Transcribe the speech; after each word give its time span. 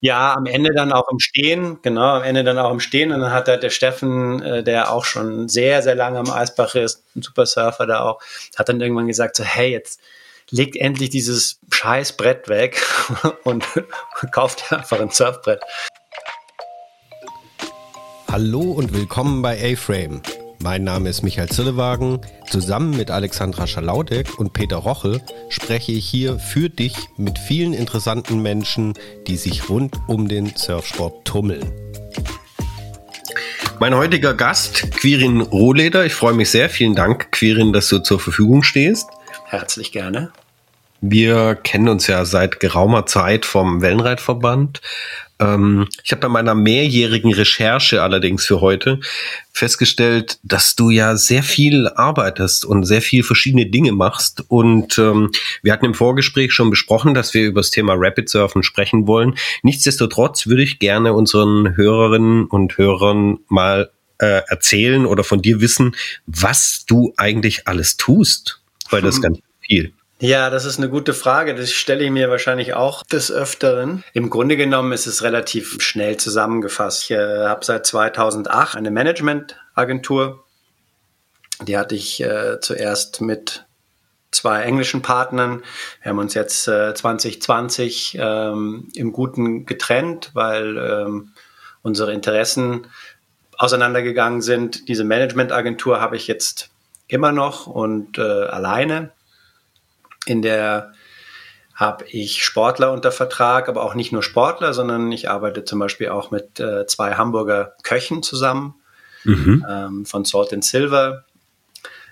Ja, 0.00 0.34
am 0.34 0.46
Ende 0.46 0.72
dann 0.74 0.92
auch 0.92 1.08
im 1.10 1.18
Stehen, 1.18 1.78
genau, 1.82 2.16
am 2.16 2.22
Ende 2.22 2.44
dann 2.44 2.58
auch 2.58 2.70
im 2.70 2.80
Stehen. 2.80 3.12
Und 3.12 3.20
dann 3.20 3.32
hat 3.32 3.48
halt 3.48 3.62
der 3.62 3.70
Steffen, 3.70 4.42
äh, 4.42 4.62
der 4.62 4.92
auch 4.92 5.04
schon 5.04 5.48
sehr, 5.48 5.82
sehr 5.82 5.94
lange 5.94 6.18
am 6.18 6.30
Eisbach 6.30 6.74
ist, 6.74 7.02
ein 7.16 7.22
super 7.22 7.46
Surfer 7.46 7.86
da 7.86 8.02
auch, 8.02 8.20
hat 8.56 8.68
dann 8.68 8.80
irgendwann 8.80 9.06
gesagt 9.06 9.36
so, 9.36 9.44
hey, 9.44 9.70
jetzt 9.70 10.00
legt 10.50 10.76
endlich 10.76 11.10
dieses 11.10 11.58
scheiß 11.70 12.16
Brett 12.16 12.48
weg 12.48 12.82
und 13.44 13.64
kauft 14.32 14.72
einfach 14.72 15.00
ein 15.00 15.10
Surfbrett. 15.10 15.60
Hallo 18.28 18.60
und 18.60 18.92
willkommen 18.92 19.40
bei 19.40 19.72
A-Frame. 19.72 20.20
Mein 20.62 20.84
Name 20.84 21.08
ist 21.08 21.22
Michael 21.22 21.48
Zillewagen. 21.48 22.20
Zusammen 22.48 22.96
mit 22.96 23.10
Alexandra 23.10 23.66
Schalaudek 23.66 24.38
und 24.38 24.52
Peter 24.52 24.76
Roche 24.76 25.20
spreche 25.48 25.92
ich 25.92 26.08
hier 26.08 26.38
für 26.38 26.68
dich 26.68 26.96
mit 27.16 27.38
vielen 27.38 27.72
interessanten 27.72 28.40
Menschen, 28.42 28.94
die 29.26 29.36
sich 29.36 29.68
rund 29.68 29.94
um 30.06 30.28
den 30.28 30.54
Surfsport 30.56 31.24
tummeln. 31.24 31.70
Mein 33.78 33.94
heutiger 33.94 34.32
Gast, 34.32 34.90
Quirin 34.92 35.42
Rohleder. 35.42 36.06
Ich 36.06 36.14
freue 36.14 36.34
mich 36.34 36.50
sehr. 36.50 36.70
Vielen 36.70 36.94
Dank, 36.94 37.30
Quirin, 37.30 37.72
dass 37.72 37.88
du 37.88 37.98
zur 37.98 38.18
Verfügung 38.18 38.62
stehst. 38.62 39.06
Herzlich 39.44 39.92
gerne. 39.92 40.32
Wir 41.00 41.54
kennen 41.54 41.88
uns 41.88 42.06
ja 42.06 42.24
seit 42.24 42.60
geraumer 42.60 43.06
Zeit 43.06 43.44
vom 43.44 43.82
Wellenreitverband. 43.82 44.80
Ähm, 45.38 45.86
ich 46.02 46.12
habe 46.12 46.22
bei 46.22 46.28
meiner 46.28 46.54
mehrjährigen 46.54 47.32
Recherche 47.32 48.02
allerdings 48.02 48.46
für 48.46 48.60
heute 48.60 49.00
festgestellt, 49.52 50.38
dass 50.42 50.76
du 50.76 50.90
ja 50.90 51.16
sehr 51.16 51.42
viel 51.42 51.88
arbeitest 51.88 52.64
und 52.64 52.84
sehr 52.84 53.02
viel 53.02 53.22
verschiedene 53.22 53.66
Dinge 53.66 53.92
machst. 53.92 54.44
Und 54.48 54.98
ähm, 54.98 55.30
wir 55.62 55.72
hatten 55.72 55.84
im 55.84 55.94
Vorgespräch 55.94 56.52
schon 56.52 56.70
besprochen, 56.70 57.14
dass 57.14 57.34
wir 57.34 57.46
über 57.46 57.60
das 57.60 57.70
Thema 57.70 57.94
Rapid 57.96 58.28
Surfen 58.28 58.62
sprechen 58.62 59.06
wollen. 59.06 59.36
Nichtsdestotrotz 59.62 60.46
würde 60.46 60.62
ich 60.62 60.78
gerne 60.78 61.12
unseren 61.12 61.76
Hörerinnen 61.76 62.46
und 62.46 62.78
Hörern 62.78 63.38
mal 63.48 63.90
äh, 64.18 64.42
erzählen 64.48 65.04
oder 65.04 65.24
von 65.24 65.42
dir 65.42 65.60
wissen, 65.60 65.94
was 66.26 66.84
du 66.86 67.12
eigentlich 67.18 67.68
alles 67.68 67.98
tust, 67.98 68.62
weil 68.90 69.02
das 69.02 69.16
ist 69.16 69.22
ganz 69.22 69.38
viel. 69.60 69.92
Ja, 70.18 70.48
das 70.48 70.64
ist 70.64 70.78
eine 70.78 70.88
gute 70.88 71.12
Frage. 71.12 71.54
Das 71.54 71.70
stelle 71.70 72.02
ich 72.02 72.10
mir 72.10 72.30
wahrscheinlich 72.30 72.72
auch 72.72 73.02
des 73.02 73.30
Öfteren. 73.30 74.02
Im 74.14 74.30
Grunde 74.30 74.56
genommen 74.56 74.92
ist 74.92 75.06
es 75.06 75.22
relativ 75.22 75.82
schnell 75.82 76.16
zusammengefasst. 76.16 77.04
Ich 77.04 77.10
äh, 77.10 77.46
habe 77.46 77.62
seit 77.64 77.84
2008 77.84 78.76
eine 78.76 78.90
Managementagentur. 78.90 80.42
Die 81.62 81.76
hatte 81.76 81.94
ich 81.94 82.22
äh, 82.22 82.60
zuerst 82.60 83.20
mit 83.20 83.66
zwei 84.30 84.62
englischen 84.62 85.02
Partnern. 85.02 85.62
Wir 86.00 86.10
haben 86.10 86.18
uns 86.18 86.32
jetzt 86.32 86.66
äh, 86.66 86.94
2020 86.94 88.16
ähm, 88.18 88.88
im 88.94 89.12
Guten 89.12 89.66
getrennt, 89.66 90.30
weil 90.32 90.78
ähm, 90.78 91.32
unsere 91.82 92.14
Interessen 92.14 92.86
auseinandergegangen 93.58 94.40
sind. 94.40 94.88
Diese 94.88 95.04
Managementagentur 95.04 96.00
habe 96.00 96.16
ich 96.16 96.26
jetzt 96.26 96.70
immer 97.06 97.32
noch 97.32 97.66
und 97.66 98.16
äh, 98.16 98.22
alleine 98.22 99.12
in 100.26 100.42
der 100.42 100.92
habe 101.76 102.06
ich 102.08 102.42
Sportler 102.42 102.90
unter 102.90 103.12
Vertrag, 103.12 103.68
aber 103.68 103.82
auch 103.82 103.94
nicht 103.94 104.10
nur 104.10 104.22
Sportler, 104.22 104.72
sondern 104.72 105.12
ich 105.12 105.28
arbeite 105.28 105.64
zum 105.64 105.78
Beispiel 105.78 106.08
auch 106.08 106.30
mit 106.30 106.58
äh, 106.58 106.86
zwei 106.86 107.14
Hamburger 107.14 107.74
Köchen 107.82 108.22
zusammen 108.22 108.74
mhm. 109.24 109.66
ähm, 109.68 110.06
von 110.06 110.24
Salt 110.24 110.54
and 110.54 110.64
Silver. 110.64 111.24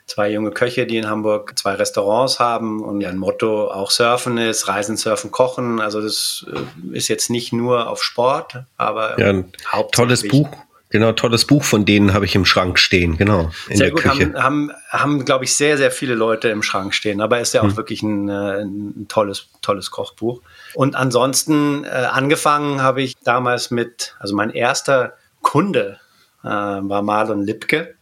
Zwei 0.07 0.31
junge 0.31 0.51
Köche, 0.51 0.87
die 0.87 0.99
in 0.99 1.09
Hamburg 1.09 1.59
zwei 1.59 1.77
Restaurants 1.77 2.39
haben 2.39 2.85
und 2.85 3.03
ein 3.03 3.17
Motto 3.17 3.71
auch 3.71 3.91
Surfen 3.91 4.37
ist, 4.37 4.69
Reisen, 4.69 4.99
Surfen, 4.99 5.31
Kochen. 5.31 5.81
Also 5.81 6.03
das 6.03 6.45
äh, 6.53 6.95
ist 6.95 7.09
jetzt 7.09 7.31
nicht 7.31 7.55
nur 7.55 7.89
auf 7.89 8.05
Sport, 8.05 8.65
aber 8.77 9.19
ja, 9.19 9.31
ein 9.31 9.51
tolles 9.93 10.29
Buch 10.29 10.51
Genau, 10.95 11.11
tolles 11.11 11.45
Buch 11.45 11.65
von 11.65 11.85
denen 11.85 12.15
habe 12.15 12.25
ich 12.25 12.37
im 12.37 12.45
Schrank 12.45 12.79
stehen, 12.79 13.17
genau. 13.17 13.51
In 13.69 13.79
sehr 13.79 13.87
der 13.87 13.91
gut, 13.91 14.03
Küche. 14.03 14.35
haben, 14.35 14.41
haben, 14.41 14.73
haben 14.91 15.25
glaube 15.25 15.45
ich, 15.45 15.57
sehr, 15.57 15.77
sehr 15.77 15.91
viele 15.91 16.15
Leute 16.15 16.51
im 16.51 16.63
Schrank 16.63 16.95
stehen. 16.95 17.21
Aber 17.21 17.41
ist 17.41 17.53
ja 17.53 17.63
auch 17.63 17.71
hm. 17.71 17.77
wirklich 17.77 18.05
ein, 18.05 18.29
äh, 18.29 18.61
ein, 18.63 19.07
tolles, 19.09 19.49
tolles 19.61 19.91
Kochbuch. 19.91 20.41
Und 20.73 20.95
ansonsten 20.95 21.83
äh, 21.83 21.89
angefangen 21.89 22.81
habe 22.81 23.03
ich 23.03 23.17
damals 23.25 23.73
mit, 23.73 24.15
also 24.21 24.37
mein 24.37 24.51
erster 24.51 25.15
Kunde 25.43 25.99
äh, 26.45 26.47
war 26.47 27.03
Marlon 27.03 27.43
Lipke. 27.43 27.97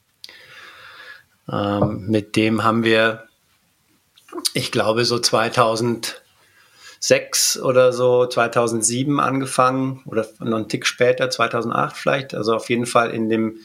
Ähm, 1.51 2.05
mit 2.09 2.37
dem 2.37 2.63
haben 2.63 2.85
wir, 2.85 3.25
ich 4.53 4.71
glaube, 4.71 5.07
so 5.07 5.19
2000 5.19 6.22
2006 7.03 7.61
oder 7.61 7.93
so, 7.93 8.27
2007 8.27 9.19
angefangen 9.19 10.03
oder 10.07 10.27
noch 10.39 10.57
einen 10.57 10.69
Tick 10.69 10.87
später, 10.87 11.31
2008 11.31 11.97
vielleicht. 11.97 12.35
Also 12.35 12.55
auf 12.55 12.71
jeden 12.71 12.87
Fall 12.87 13.11
in 13.11 13.29
dem 13.29 13.59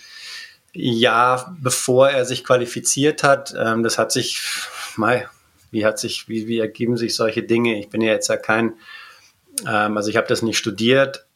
Jahr, 0.74 1.56
bevor 1.62 2.09
er 2.09 2.26
sich 2.26 2.44
qualifiziert 2.44 3.22
hat. 3.22 3.53
Ähm, 3.56 3.84
das 3.84 4.00
hat 4.00 4.12
sich, 4.12 4.42
mei, 4.96 5.28
wie 5.70 5.86
hat 5.86 6.00
sich, 6.00 6.28
wie, 6.28 6.47
wie 6.47 6.59
ergeben 6.59 6.97
sich 6.97 7.16
solche 7.16 7.44
Dinge? 7.44 7.80
Ich 7.80 7.90
bin 7.90 8.02
ja 8.02 8.12
jetzt 8.12 8.28
ja 8.28 8.38
kein, 8.38 8.74
ähm, 9.68 9.97
also 9.97 10.09
ich 10.09 10.18
habe 10.18 10.28
das 10.28 10.42
nicht 10.42 10.58
studiert, 10.58 11.27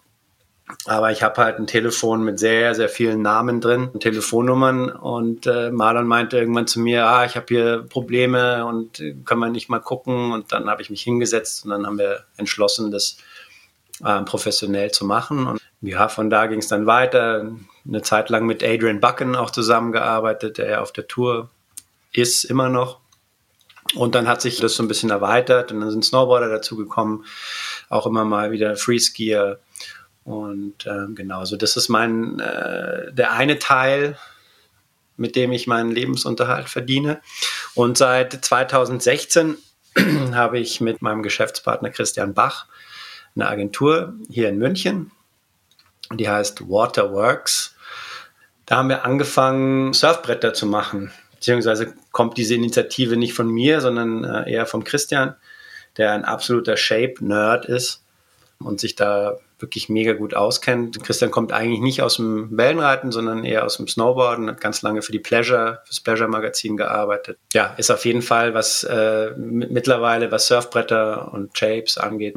aber 0.86 1.12
ich 1.12 1.24
habe 1.24 1.42
halt 1.42 1.58
ein 1.58 1.68
Telefon 1.68 2.24
mit 2.24 2.40
sehr, 2.40 2.76
sehr 2.76 2.90
vielen 2.90 3.22
Namen 3.22 3.62
drin, 3.62 3.90
Telefonnummern. 4.00 4.90
Und 4.90 5.46
äh, 5.46 5.72
Marlon 5.72 6.08
meinte 6.08 6.38
irgendwann 6.38 6.68
zu 6.68 6.80
mir, 6.80 7.06
ah, 7.06 7.26
ich 7.26 7.36
habe 7.36 7.46
hier 7.50 7.86
Probleme 7.88 8.66
und 8.66 9.00
äh, 9.00 9.16
können 9.26 9.42
wir 9.42 9.50
nicht 9.50 9.70
mal 9.70 9.80
gucken. 9.80 10.32
Und 10.32 10.52
dann 10.52 10.70
habe 10.70 10.82
ich 10.82 10.90
mich 10.90 11.02
hingesetzt 11.02 11.66
und 11.66 11.72
dann 11.72 11.86
haben 11.86 11.98
wir 11.98 12.26
entschlossen, 12.38 12.92
das 12.92 13.18
äh, 14.04 14.22
professionell 14.22 14.92
zu 14.92 15.06
machen. 15.06 15.48
Und 15.48 15.62
ja, 15.82 16.08
von 16.08 16.30
da 16.30 16.48
ging 16.48 16.60
es 16.60 16.68
dann 16.68 16.86
weiter. 16.86 17.52
Eine 17.88 18.02
Zeit 18.02 18.30
lang 18.30 18.46
mit 18.46 18.64
Adrian 18.64 19.00
Bucken 19.00 19.36
auch 19.36 19.52
zusammengearbeitet, 19.52 20.58
der 20.58 20.70
ja 20.70 20.82
auf 20.82 20.92
der 20.92 21.08
Tour 21.08 21.50
ist, 22.14 22.44
immer 22.44 22.70
noch. 22.70 23.00
Und 23.96 24.16
dann 24.16 24.28
hat 24.28 24.42
sich 24.42 24.60
das 24.60 24.76
so 24.76 24.84
ein 24.84 24.88
bisschen 24.88 25.10
erweitert 25.10 25.72
und 25.72 25.82
dann 25.82 25.92
sind 25.92 26.06
Snowboarder 26.06 26.50
dazugekommen, 26.50 27.26
auch 27.90 28.06
immer 28.06 28.24
mal 28.24 28.52
wieder 28.52 28.76
Freeskier 28.78 29.60
und 30.32 30.86
äh, 30.86 31.08
genau, 31.14 31.40
also 31.40 31.58
das 31.58 31.76
ist 31.76 31.90
mein 31.90 32.40
äh, 32.40 33.12
der 33.12 33.34
eine 33.34 33.60
Teil, 33.60 34.18
mit 35.18 35.36
dem 35.36 35.52
ich 35.52 35.68
meinen 35.68 35.92
Lebensunterhalt 35.92 36.70
verdiene. 36.70 37.20
Und 37.76 37.98
seit 37.98 38.46
2016 38.46 39.58
habe 40.32 40.58
ich 40.58 40.80
mit 40.80 41.02
meinem 41.02 41.22
Geschäftspartner 41.22 41.90
Christian 41.90 42.34
Bach 42.34 42.68
eine 43.36 43.50
Agentur 43.50 44.14
hier 44.30 44.48
in 44.48 44.58
München. 44.58 45.12
Die 46.14 46.30
heißt 46.30 46.70
Waterworks. 46.70 47.76
Da 48.66 48.78
haben 48.78 48.88
wir 48.88 49.04
angefangen, 49.04 49.92
Surfbretter 49.92 50.54
zu 50.54 50.66
machen. 50.66 51.12
Beziehungsweise 51.34 51.94
kommt 52.14 52.38
diese 52.38 52.56
Initiative 52.56 53.18
nicht 53.18 53.34
von 53.34 53.50
mir, 53.50 53.82
sondern 53.82 54.24
äh, 54.24 54.50
eher 54.50 54.66
vom 54.66 54.86
Christian, 54.86 55.36
der 55.98 56.14
ein 56.14 56.24
absoluter 56.24 56.78
Shape-Nerd 56.78 57.66
ist 57.66 58.06
und 58.60 58.80
sich 58.80 58.96
da 58.96 59.38
wirklich 59.62 59.90
mega 59.90 60.14
gut 60.14 60.34
auskennt. 60.34 61.04
Christian 61.04 61.32
kommt 61.32 61.52
eigentlich 61.52 61.82
nicht 61.82 62.02
aus 62.02 62.16
dem 62.16 62.56
Wellenreiten, 62.58 63.12
sondern 63.12 63.44
eher 63.44 63.66
aus 63.66 63.78
dem 63.78 63.88
Snowboarden, 63.88 64.50
hat 64.50 64.62
ganz 64.62 64.82
lange 64.82 65.02
für 65.02 65.12
die 65.12 65.20
Pleasure, 65.20 65.82
fürs 65.86 66.00
Pleasure 66.00 66.30
Magazin 66.30 66.78
gearbeitet. 66.78 67.38
Ja, 67.54 67.74
ist 67.78 67.92
auf 67.92 68.06
jeden 68.06 68.22
Fall 68.22 68.54
was 68.54 68.84
äh, 68.84 69.32
mittlerweile, 69.38 70.32
was 70.32 70.48
Surfbretter 70.48 71.34
und 71.34 71.58
Shapes 71.58 71.98
angeht. 71.98 72.36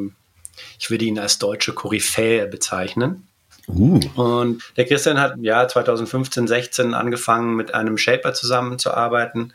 Ich 0.79 0.91
würde 0.91 1.05
ihn 1.05 1.19
als 1.19 1.39
deutsche 1.39 1.73
Koryphäe 1.73 2.47
bezeichnen. 2.47 3.29
Uh. 3.67 4.01
Und 4.15 4.63
der 4.77 4.85
Christian 4.85 5.19
hat 5.19 5.37
ja 5.41 5.67
2015, 5.67 6.47
16 6.47 6.95
angefangen, 6.95 7.57
mit 7.57 7.75
einem 7.75 7.97
Shaper 7.97 8.35
zusammenzuarbeiten, 8.35 9.53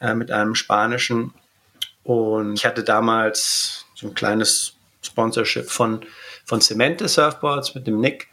äh, 0.00 0.14
mit 0.14 0.30
einem 0.30 0.54
spanischen. 0.54 1.34
Und 2.04 2.54
ich 2.54 2.64
hatte 2.64 2.84
damals 2.84 3.86
so 3.94 4.08
ein 4.08 4.14
kleines 4.14 4.74
Sponsorship 5.02 5.70
von 5.70 6.04
von 6.44 6.60
Cemente 6.60 7.08
Surfboards 7.08 7.74
mit 7.74 7.86
dem 7.86 8.00
Nick. 8.00 8.28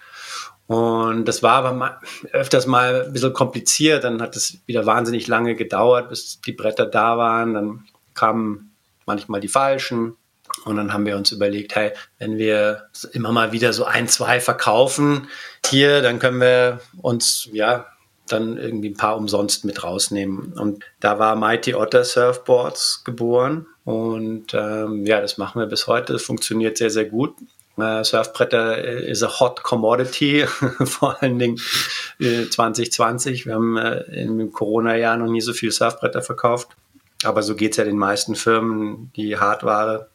Und 0.68 1.25
das 1.25 1.42
war 1.42 1.54
aber 1.54 1.74
mal, 1.74 1.98
öfters 2.31 2.68
mal 2.68 3.06
ein 3.07 3.13
bisschen 3.13 3.33
kompliziert. 3.33 4.04
Dann 4.04 4.22
hat 4.22 4.36
es 4.36 4.60
wieder 4.68 4.86
wahnsinnig 4.86 5.28
lange 5.28 5.56
gedauert, 5.56 6.10
bis 6.10 6.42
die 6.42 6.51
Bretter 6.51 6.86
da 6.86 7.18
waren. 7.18 7.56
Dann 7.56 7.86
kamen 8.13 8.72
manchmal 9.06 9.42
die 9.42 9.48
falschen. 9.48 10.16
Und 10.66 10.75
dann 10.75 10.94
haben 10.94 11.06
wir 11.06 11.18
uns 11.18 11.31
überlegt, 11.31 11.75
hey, 11.75 11.92
wenn 12.18 12.38
wir 12.38 12.89
immer 13.13 13.31
mal 13.31 13.51
wieder 13.51 13.74
so 13.74 13.86
ein, 13.86 14.07
zwei 14.07 14.39
verkaufen 14.39 15.28
hier, 15.66 16.01
dann 16.01 16.19
können 16.19 16.42
wir 16.42 16.81
uns, 17.01 17.50
ja, 17.51 17.88
dann 18.28 18.57
irgendwie 18.57 18.89
ein 18.89 18.98
paar 18.98 19.18
umsonst 19.18 19.66
mit 19.66 19.83
rausnehmen. 19.83 20.54
Und 20.54 20.83
da 21.00 21.18
war 21.18 21.36
Mighty 21.36 21.74
Otter 21.74 22.04
Surfboards 22.04 23.04
geboren. 23.04 23.66
Und 23.86 24.54
ähm, 24.54 25.06
ja, 25.06 25.19
das 25.22 25.38
machen 25.38 25.60
wir 25.60 25.66
bis 25.66 25.88
heute. 25.88 26.13
Das 26.13 26.24
funktioniert 26.24 26.78
sehr, 26.78 26.92
sehr 26.92 27.06
gut. 27.06 27.33
Uh, 27.81 28.04
Surfbretter 28.04 28.78
ist 28.78 29.24
a 29.24 29.40
hot 29.40 29.64
commodity, 29.64 30.46
vor 30.86 31.22
allen 31.22 31.40
Dingen 31.40 31.60
äh, 32.20 32.48
2020. 32.50 33.46
Wir 33.46 33.56
haben 33.56 33.78
äh, 33.78 34.02
im 34.22 34.52
Corona-Jahr 34.52 35.18
noch 35.18 35.28
nie 35.28 35.42
so 35.42 35.54
viele 35.54 35.72
Surfbretter 35.72 36.22
verkauft. 36.22 36.70
Aber 37.24 37.44
so 37.44 37.56
geht 37.56 37.72
es 37.72 37.78
ja 37.78 37.84
den 37.84 37.98
meisten 37.98 38.36
Firmen, 38.36 39.12
die 39.16 39.38
Hardware 39.38 40.10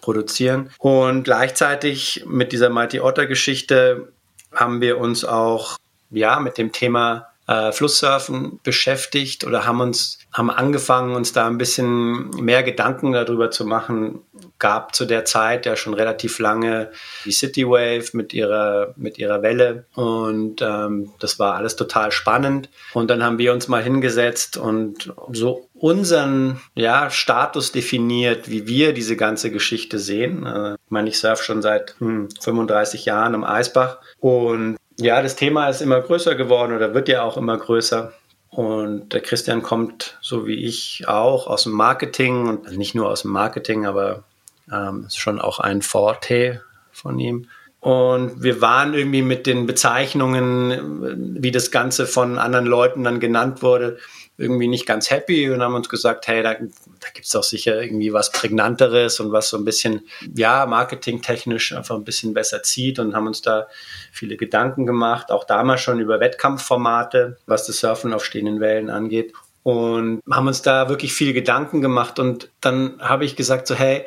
produzieren. 0.00 0.70
Und 0.78 1.24
gleichzeitig 1.24 2.24
mit 2.26 2.52
dieser 2.52 2.70
Mighty 2.70 3.00
Otter 3.00 3.26
Geschichte 3.26 4.12
haben 4.52 4.80
wir 4.80 4.98
uns 4.98 5.24
auch 5.24 5.76
ja 6.10 6.40
mit 6.40 6.58
dem 6.58 6.72
Thema 6.72 7.28
äh, 7.46 7.72
Flusssurfen 7.72 8.60
beschäftigt 8.62 9.44
oder 9.44 9.66
haben 9.66 9.80
uns 9.80 10.18
haben 10.32 10.50
angefangen, 10.50 11.14
uns 11.14 11.32
da 11.32 11.46
ein 11.46 11.58
bisschen 11.58 12.30
mehr 12.30 12.62
Gedanken 12.62 13.12
darüber 13.12 13.50
zu 13.50 13.64
machen. 13.64 14.20
Gab 14.58 14.94
zu 14.94 15.04
der 15.04 15.24
Zeit 15.24 15.66
ja 15.66 15.76
schon 15.76 15.94
relativ 15.94 16.38
lange 16.38 16.90
die 17.24 17.32
City 17.32 17.66
Wave 17.66 18.06
mit 18.12 18.32
ihrer 18.32 18.94
mit 18.96 19.18
ihrer 19.18 19.42
Welle 19.42 19.84
und 19.94 20.62
ähm, 20.62 21.12
das 21.20 21.38
war 21.38 21.54
alles 21.54 21.76
total 21.76 22.10
spannend. 22.10 22.70
Und 22.94 23.10
dann 23.10 23.22
haben 23.22 23.38
wir 23.38 23.52
uns 23.52 23.68
mal 23.68 23.82
hingesetzt 23.82 24.56
und 24.56 25.12
so 25.32 25.68
unseren 25.74 26.60
ja, 26.74 27.10
Status 27.10 27.72
definiert, 27.72 28.48
wie 28.48 28.66
wir 28.66 28.94
diese 28.94 29.16
ganze 29.16 29.50
Geschichte 29.50 29.98
sehen. 29.98 30.46
Äh, 30.46 30.74
ich 30.74 30.90
meine, 30.90 31.08
ich 31.08 31.18
surfe 31.18 31.44
schon 31.44 31.62
seit 31.62 31.96
hm, 31.98 32.28
35 32.40 33.04
Jahren 33.04 33.34
am 33.34 33.44
Eisbach 33.44 33.98
und 34.20 34.76
ja, 34.98 35.20
das 35.22 35.36
Thema 35.36 35.68
ist 35.68 35.82
immer 35.82 36.00
größer 36.00 36.34
geworden 36.34 36.74
oder 36.74 36.94
wird 36.94 37.08
ja 37.08 37.22
auch 37.22 37.36
immer 37.36 37.58
größer. 37.58 38.12
Und 38.48 39.12
der 39.12 39.20
Christian 39.20 39.62
kommt, 39.62 40.16
so 40.22 40.46
wie 40.46 40.64
ich 40.64 41.04
auch, 41.06 41.46
aus 41.46 41.64
dem 41.64 41.72
Marketing 41.72 42.48
und 42.48 42.76
nicht 42.78 42.94
nur 42.94 43.10
aus 43.10 43.22
dem 43.22 43.30
Marketing, 43.30 43.84
aber 43.84 44.24
ähm, 44.72 45.04
ist 45.06 45.18
schon 45.18 45.40
auch 45.40 45.58
ein 45.58 45.82
Forte 45.82 46.62
von 46.92 47.18
ihm. 47.18 47.48
Und 47.80 48.42
wir 48.42 48.60
waren 48.60 48.94
irgendwie 48.94 49.22
mit 49.22 49.46
den 49.46 49.66
Bezeichnungen, 49.66 51.40
wie 51.40 51.52
das 51.52 51.70
Ganze 51.70 52.06
von 52.06 52.38
anderen 52.38 52.66
Leuten 52.66 53.04
dann 53.04 53.20
genannt 53.20 53.62
wurde, 53.62 53.98
irgendwie 54.38 54.68
nicht 54.68 54.86
ganz 54.86 55.10
happy 55.10 55.50
und 55.50 55.62
haben 55.62 55.74
uns 55.74 55.88
gesagt, 55.88 56.26
hey, 56.26 56.42
da, 56.42 56.54
da 56.54 57.08
gibt 57.14 57.26
es 57.26 57.32
doch 57.32 57.42
sicher 57.42 57.80
irgendwie 57.80 58.12
was 58.12 58.32
Prägnanteres 58.32 59.20
und 59.20 59.32
was 59.32 59.48
so 59.48 59.56
ein 59.56 59.64
bisschen, 59.64 60.02
ja, 60.34 60.66
marketingtechnisch 60.66 61.72
einfach 61.72 61.94
ein 61.94 62.04
bisschen 62.04 62.34
besser 62.34 62.62
zieht 62.62 62.98
und 62.98 63.14
haben 63.14 63.26
uns 63.26 63.40
da 63.40 63.66
viele 64.12 64.36
Gedanken 64.36 64.84
gemacht, 64.84 65.30
auch 65.30 65.44
damals 65.44 65.80
schon 65.80 66.00
über 66.00 66.20
Wettkampfformate, 66.20 67.38
was 67.46 67.66
das 67.66 67.78
Surfen 67.78 68.12
auf 68.12 68.24
stehenden 68.24 68.60
Wellen 68.60 68.90
angeht 68.90 69.32
und 69.62 70.22
haben 70.30 70.46
uns 70.46 70.62
da 70.62 70.88
wirklich 70.88 71.12
viele 71.12 71.32
Gedanken 71.32 71.80
gemacht 71.80 72.18
und 72.18 72.50
dann 72.60 73.00
habe 73.00 73.24
ich 73.24 73.36
gesagt 73.36 73.66
so, 73.66 73.74
hey, 73.74 74.04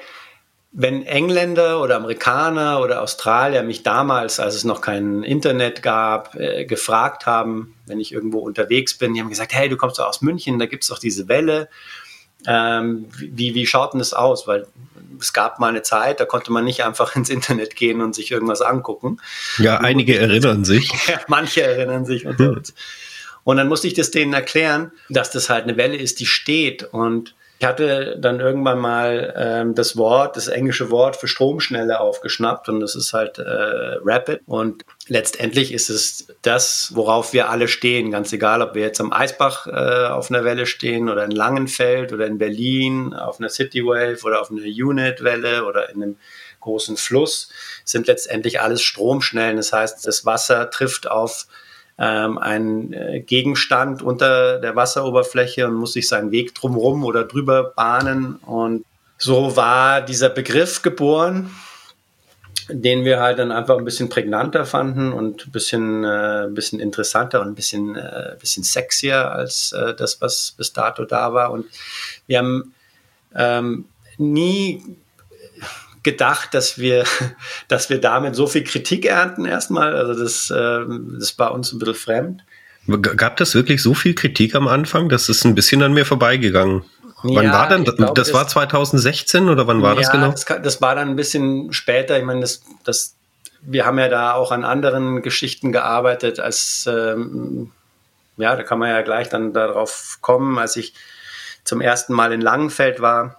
wenn 0.71 1.03
Engländer 1.03 1.81
oder 1.81 1.95
Amerikaner 1.95 2.79
oder 2.81 3.01
Australier 3.01 3.63
mich 3.63 3.81
damals, 3.81 4.39
als 4.39 4.55
es 4.55 4.63
noch 4.63 4.81
kein 4.81 5.23
Internet 5.23 5.81
gab, 5.81 6.35
äh, 6.35 6.65
gefragt 6.65 7.25
haben, 7.25 7.75
wenn 7.87 7.99
ich 7.99 8.11
irgendwo 8.11 8.39
unterwegs 8.39 8.97
bin, 8.97 9.13
die 9.13 9.19
haben 9.19 9.29
gesagt, 9.29 9.53
hey, 9.53 9.67
du 9.67 9.77
kommst 9.77 9.97
doch 9.97 10.07
aus 10.07 10.21
München, 10.21 10.59
da 10.59 10.67
gibt 10.67 10.83
es 10.83 10.89
doch 10.89 10.99
diese 10.99 11.27
Welle. 11.27 11.69
Ähm, 12.45 13.07
wie, 13.17 13.55
wie 13.55 13.65
schaut 13.65 13.93
denn 13.93 13.99
das 13.99 14.13
aus? 14.13 14.47
Weil 14.47 14.67
es 15.19 15.33
gab 15.33 15.59
mal 15.59 15.69
eine 15.69 15.81
Zeit, 15.81 16.19
da 16.19 16.25
konnte 16.25 16.51
man 16.51 16.65
nicht 16.65 16.83
einfach 16.83 17.15
ins 17.15 17.29
Internet 17.29 17.75
gehen 17.75 18.01
und 18.01 18.13
sich 18.13 18.29
irgendwas 18.29 18.61
angucken. 18.61 19.19
Ja, 19.57 19.77
einige 19.77 20.17
erinnern 20.17 20.65
sich. 20.65 20.91
Ja, 21.07 21.19
manche 21.27 21.63
erinnern 21.63 22.05
sich 22.05 22.27
unter 22.27 22.51
uns. 22.51 22.73
Und 23.43 23.57
dann 23.57 23.67
musste 23.67 23.87
ich 23.87 23.95
das 23.95 24.11
denen 24.11 24.33
erklären, 24.33 24.91
dass 25.09 25.31
das 25.31 25.49
halt 25.49 25.63
eine 25.63 25.77
Welle 25.77 25.97
ist, 25.97 26.19
die 26.19 26.27
steht 26.27 26.83
und 26.83 27.33
ich 27.61 27.65
hatte 27.65 28.17
dann 28.17 28.39
irgendwann 28.39 28.79
mal 28.79 29.33
ähm, 29.35 29.75
das 29.75 29.97
Wort, 29.97 30.37
das 30.37 30.47
englische 30.47 30.91
Wort 30.91 31.17
für 31.17 31.27
Stromschnelle 31.27 31.99
aufgeschnappt 31.99 32.69
und 32.69 32.79
das 32.79 32.95
ist 32.95 33.11
halt 33.11 33.37
äh, 33.37 33.43
Rapid. 34.01 34.39
Und 34.45 34.85
letztendlich 35.09 35.73
ist 35.73 35.89
es 35.89 36.27
das, 36.41 36.91
worauf 36.95 37.33
wir 37.33 37.49
alle 37.49 37.67
stehen, 37.67 38.11
ganz 38.11 38.31
egal, 38.31 38.61
ob 38.61 38.75
wir 38.75 38.83
jetzt 38.83 39.01
am 39.01 39.11
Eisbach 39.11 39.67
äh, 39.67 40.07
auf 40.07 40.31
einer 40.31 40.45
Welle 40.45 40.65
stehen 40.65 41.09
oder 41.09 41.25
in 41.25 41.31
Langenfeld 41.31 42.13
oder 42.13 42.27
in 42.27 42.37
Berlin 42.37 43.13
auf 43.13 43.41
einer 43.41 43.49
City 43.49 43.83
Wave 43.83 44.23
oder 44.23 44.39
auf 44.39 44.49
einer 44.51 44.61
Unit-Welle 44.61 45.65
oder 45.65 45.89
in 45.89 46.01
einem 46.01 46.15
großen 46.61 46.95
Fluss, 46.95 47.49
sind 47.83 48.07
letztendlich 48.07 48.61
alles 48.61 48.81
Stromschnellen. 48.81 49.57
Das 49.57 49.73
heißt, 49.73 50.07
das 50.07 50.25
Wasser 50.25 50.69
trifft 50.69 51.11
auf 51.11 51.45
ähm, 51.99 52.37
ein 52.37 52.93
äh, 52.93 53.19
Gegenstand 53.19 54.01
unter 54.01 54.59
der 54.59 54.75
Wasseroberfläche 54.75 55.67
und 55.67 55.73
muss 55.73 55.93
sich 55.93 56.07
seinen 56.07 56.31
Weg 56.31 56.55
drumherum 56.55 57.03
oder 57.03 57.25
drüber 57.25 57.73
bahnen. 57.75 58.37
Und 58.37 58.85
so 59.17 59.57
war 59.57 60.01
dieser 60.01 60.29
Begriff 60.29 60.81
geboren, 60.81 61.51
den 62.69 63.03
wir 63.03 63.19
halt 63.19 63.39
dann 63.39 63.51
einfach 63.51 63.77
ein 63.77 63.83
bisschen 63.83 64.07
prägnanter 64.07 64.65
fanden 64.65 65.11
und 65.11 65.47
ein 65.47 65.51
bisschen, 65.51 66.05
äh, 66.05 66.45
ein 66.45 66.53
bisschen 66.53 66.79
interessanter 66.79 67.41
und 67.41 67.49
ein 67.49 67.55
bisschen, 67.55 67.97
äh, 67.97 68.35
bisschen 68.39 68.63
sexier 68.63 69.31
als 69.31 69.73
äh, 69.73 69.93
das, 69.93 70.21
was 70.21 70.53
bis 70.55 70.71
dato 70.71 71.03
da 71.03 71.33
war. 71.33 71.51
Und 71.51 71.65
wir 72.27 72.37
haben 72.37 72.73
ähm, 73.35 73.85
nie 74.17 74.83
gedacht, 76.03 76.53
dass 76.53 76.77
wir, 76.77 77.03
dass 77.67 77.89
wir 77.89 77.99
damit 77.99 78.35
so 78.35 78.47
viel 78.47 78.63
Kritik 78.63 79.05
ernten 79.05 79.45
erstmal. 79.45 79.95
Also 79.95 80.21
das, 80.21 80.53
ähm, 80.55 81.17
das 81.19 81.37
war 81.39 81.53
uns 81.53 81.71
ein 81.71 81.79
bisschen 81.79 81.95
fremd. 81.95 82.43
Gab 82.87 83.37
das 83.37 83.53
wirklich 83.53 83.83
so 83.83 83.93
viel 83.93 84.15
Kritik 84.15 84.55
am 84.55 84.67
Anfang? 84.67 85.09
Das 85.09 85.29
ist 85.29 85.45
ein 85.45 85.53
bisschen 85.53 85.83
an 85.83 85.93
mir 85.93 86.05
vorbeigegangen. 86.05 86.83
Wann 87.21 87.45
ja, 87.45 87.53
war 87.53 87.67
denn, 87.67 87.83
glaub, 87.83 88.15
das, 88.15 88.27
das 88.27 88.33
war 88.33 88.47
2016 88.47 89.49
oder 89.49 89.67
wann 89.67 89.81
war 89.81 89.93
ja, 89.93 89.99
das 89.99 90.11
genau? 90.11 90.31
Das, 90.31 90.45
das, 90.45 90.81
war 90.81 90.95
dann 90.95 91.09
ein 91.09 91.15
bisschen 91.15 91.73
später. 91.73 92.17
Ich 92.17 92.23
meine, 92.23 92.39
das, 92.39 92.63
das, 92.85 93.15
wir 93.61 93.85
haben 93.85 93.99
ja 93.99 94.07
da 94.07 94.33
auch 94.33 94.51
an 94.51 94.63
anderen 94.63 95.21
Geschichten 95.21 95.71
gearbeitet, 95.71 96.39
als, 96.39 96.89
ähm, 96.89 97.71
ja, 98.37 98.55
da 98.55 98.63
kann 98.63 98.79
man 98.79 98.89
ja 98.89 99.01
gleich 99.01 99.27
dann 99.27 99.53
darauf 99.53 100.19
kommen, 100.21 100.57
als 100.57 100.77
ich 100.77 100.93
zum 101.65 101.81
ersten 101.81 102.13
Mal 102.13 102.31
in 102.31 102.41
Langenfeld 102.41 103.01
war 103.01 103.38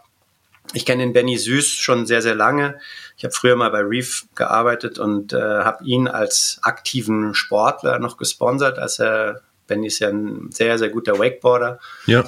ich 0.72 0.86
kenne 0.86 1.02
den 1.02 1.12
Benny 1.12 1.36
Süß 1.36 1.72
schon 1.72 2.06
sehr, 2.06 2.22
sehr 2.22 2.34
lange. 2.34 2.78
Ich 3.16 3.24
habe 3.24 3.34
früher 3.34 3.56
mal 3.56 3.70
bei 3.70 3.80
Reef 3.80 4.26
gearbeitet 4.34 4.98
und 4.98 5.32
äh, 5.32 5.38
habe 5.38 5.84
ihn 5.84 6.08
als 6.08 6.58
aktiven 6.62 7.34
Sportler 7.34 7.98
noch 7.98 8.16
gesponsert, 8.16 8.78
als 8.78 8.98
er, 8.98 9.42
Benny 9.66 9.88
ist 9.88 9.98
ja 9.98 10.08
ein 10.08 10.50
sehr, 10.52 10.78
sehr 10.78 10.90
guter 10.90 11.18
Wakeboarder. 11.18 11.78
Ja. 12.06 12.24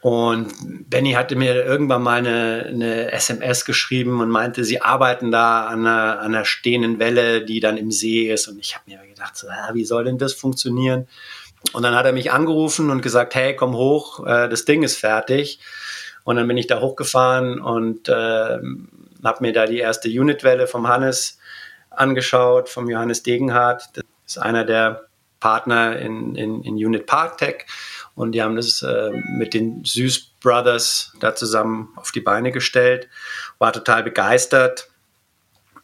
Und 0.00 0.54
Benny 0.88 1.12
hatte 1.12 1.36
mir 1.36 1.54
irgendwann 1.66 2.02
mal 2.02 2.18
eine, 2.18 2.64
eine 2.68 3.12
SMS 3.12 3.66
geschrieben 3.66 4.20
und 4.20 4.30
meinte, 4.30 4.64
sie 4.64 4.80
arbeiten 4.80 5.30
da 5.30 5.66
an 5.66 5.86
einer, 5.86 6.20
an 6.20 6.34
einer 6.34 6.46
stehenden 6.46 6.98
Welle, 6.98 7.44
die 7.44 7.60
dann 7.60 7.76
im 7.76 7.90
See 7.90 8.32
ist. 8.32 8.48
Und 8.48 8.58
ich 8.58 8.74
habe 8.74 8.84
mir 8.90 8.98
gedacht, 9.06 9.36
so, 9.36 9.48
ah, 9.48 9.70
wie 9.74 9.84
soll 9.84 10.04
denn 10.04 10.16
das 10.16 10.32
funktionieren? 10.32 11.06
Und 11.72 11.82
dann 11.82 11.94
hat 11.94 12.06
er 12.06 12.12
mich 12.12 12.32
angerufen 12.32 12.88
und 12.88 13.02
gesagt, 13.02 13.34
hey, 13.34 13.54
komm 13.54 13.74
hoch, 13.74 14.26
äh, 14.26 14.48
das 14.48 14.64
Ding 14.64 14.82
ist 14.82 14.96
fertig. 14.96 15.60
Und 16.24 16.36
dann 16.36 16.48
bin 16.48 16.56
ich 16.56 16.66
da 16.66 16.80
hochgefahren 16.80 17.60
und 17.60 18.08
äh, 18.08 18.12
habe 18.12 19.38
mir 19.40 19.52
da 19.52 19.66
die 19.66 19.78
erste 19.78 20.08
Unitwelle 20.08 20.66
vom 20.66 20.88
Hannes 20.88 21.38
angeschaut, 21.90 22.68
vom 22.68 22.88
Johannes 22.88 23.22
Degenhardt. 23.22 23.90
Das 23.94 24.04
ist 24.26 24.38
einer 24.38 24.64
der 24.64 25.06
Partner 25.40 25.98
in, 25.98 26.34
in, 26.34 26.62
in 26.62 26.74
Unit 26.74 27.06
Parktech. 27.06 27.66
Und 28.14 28.32
die 28.32 28.42
haben 28.42 28.56
das 28.56 28.82
äh, 28.82 29.10
mit 29.38 29.54
den 29.54 29.84
Süß 29.84 30.32
Brothers 30.40 31.14
da 31.20 31.34
zusammen 31.34 31.88
auf 31.96 32.12
die 32.12 32.20
Beine 32.20 32.52
gestellt. 32.52 33.08
War 33.58 33.72
total 33.72 34.02
begeistert. 34.02 34.90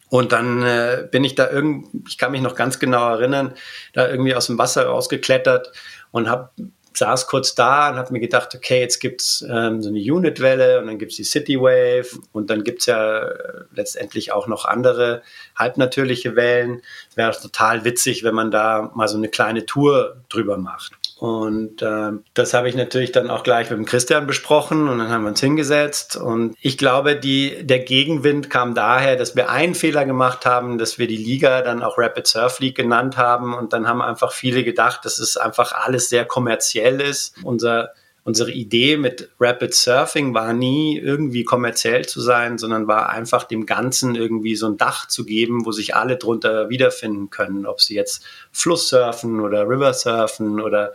Und 0.09 0.31
dann 0.31 0.63
äh, 0.63 1.07
bin 1.11 1.23
ich 1.23 1.35
da 1.35 1.49
irgendwie, 1.49 2.03
ich 2.07 2.17
kann 2.17 2.31
mich 2.31 2.41
noch 2.41 2.55
ganz 2.55 2.79
genau 2.79 3.09
erinnern, 3.09 3.53
da 3.93 4.07
irgendwie 4.07 4.35
aus 4.35 4.47
dem 4.47 4.57
Wasser 4.57 4.85
rausgeklettert 4.85 5.73
und 6.11 6.29
habe 6.29 6.49
saß 6.97 7.27
kurz 7.27 7.55
da 7.55 7.89
und 7.89 7.97
habe 7.97 8.11
mir 8.13 8.19
gedacht, 8.19 8.55
okay, 8.55 8.79
jetzt 8.79 8.99
gibt's 8.99 9.45
ähm, 9.47 9.81
so 9.81 9.89
eine 9.89 9.99
Unit-Welle 9.99 10.79
und 10.79 10.87
dann 10.87 10.97
gibt's 10.97 11.15
die 11.15 11.23
City 11.23 11.59
Wave 11.59 12.07
und 12.31 12.49
dann 12.49 12.63
gibt's 12.63 12.87
ja 12.87 13.19
äh, 13.19 13.63
letztendlich 13.73 14.31
auch 14.31 14.47
noch 14.47 14.65
andere 14.65 15.21
halbnatürliche 15.55 16.35
Wellen. 16.35 16.81
Wäre 17.15 17.39
total 17.39 17.85
witzig, 17.85 18.23
wenn 18.23 18.35
man 18.35 18.51
da 18.51 18.91
mal 18.95 19.07
so 19.07 19.17
eine 19.17 19.29
kleine 19.29 19.65
Tour 19.65 20.17
drüber 20.29 20.57
macht. 20.57 20.96
Und 21.19 21.81
äh, 21.81 22.11
das 22.35 22.53
habe 22.53 22.69
ich 22.69 22.75
natürlich 22.75 23.11
dann 23.11 23.31
auch 23.31 23.41
gleich 23.41 23.71
mit 23.71 23.79
dem 23.79 23.85
Christian 23.85 24.27
besprochen 24.27 24.87
und 24.87 24.99
dann 24.99 25.09
haben 25.09 25.23
wir 25.23 25.29
uns 25.29 25.39
hingesetzt. 25.39 26.15
Und 26.15 26.55
ich 26.61 26.77
glaube, 26.77 27.15
die, 27.15 27.65
der 27.65 27.79
Gegenwind 27.79 28.51
kam 28.51 28.75
daher, 28.75 29.15
dass 29.15 29.35
wir 29.35 29.49
einen 29.49 29.73
Fehler 29.73 30.05
gemacht 30.05 30.45
haben, 30.45 30.77
dass 30.77 30.99
wir 30.99 31.07
die 31.07 31.17
Liga 31.17 31.63
dann 31.63 31.81
auch 31.81 31.97
Rapid 31.97 32.27
Surf 32.27 32.59
League 32.59 32.77
genannt 32.77 33.17
haben. 33.17 33.55
Und 33.55 33.73
dann 33.73 33.87
haben 33.87 34.01
einfach 34.01 34.31
viele 34.31 34.63
gedacht, 34.63 35.05
dass 35.05 35.17
es 35.17 35.37
einfach 35.37 35.71
alles 35.71 36.09
sehr 36.09 36.25
kommerziell 36.25 37.01
ist. 37.01 37.35
Unser 37.43 37.93
unsere 38.27 38.51
Idee 38.51 38.97
mit 38.97 39.29
Rapid 39.39 39.73
Surfing 39.73 40.33
war 40.33 40.51
nie 40.51 40.99
irgendwie 40.99 41.45
kommerziell 41.45 42.05
zu 42.05 42.19
sein, 42.19 42.57
sondern 42.57 42.85
war 42.85 43.09
einfach 43.09 43.45
dem 43.45 43.65
Ganzen 43.65 44.15
irgendwie 44.15 44.57
so 44.57 44.67
ein 44.67 44.75
Dach 44.75 45.07
zu 45.07 45.23
geben, 45.23 45.65
wo 45.65 45.71
sich 45.71 45.95
alle 45.95 46.17
drunter 46.17 46.67
wiederfinden 46.67 47.29
können, 47.29 47.65
ob 47.65 47.79
sie 47.79 47.95
jetzt 47.95 48.25
Flusssurfen 48.51 49.39
oder 49.39 49.69
Riversurfen 49.69 50.59
oder 50.59 50.91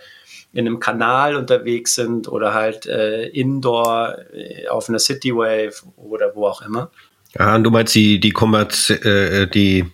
in 0.53 0.67
einem 0.67 0.79
Kanal 0.79 1.35
unterwegs 1.37 1.95
sind 1.95 2.29
oder 2.29 2.53
halt 2.53 2.85
äh, 2.85 3.29
indoor 3.29 4.19
äh, 4.35 4.69
auf 4.69 4.91
einer 4.91 4.99
City 4.99 5.35
Wave 5.35 5.73
oder 5.97 6.37
wo 6.37 6.47
auch 6.47 6.61
immer. 6.61 6.91
Ja, 7.39 7.55
und 7.55 7.65
du 7.65 7.71
meinst 7.71 7.95
die, 7.95 8.21
die, 8.21 8.31
Kommerz, 8.31 8.91
äh, 8.91 9.47
die 9.47 9.87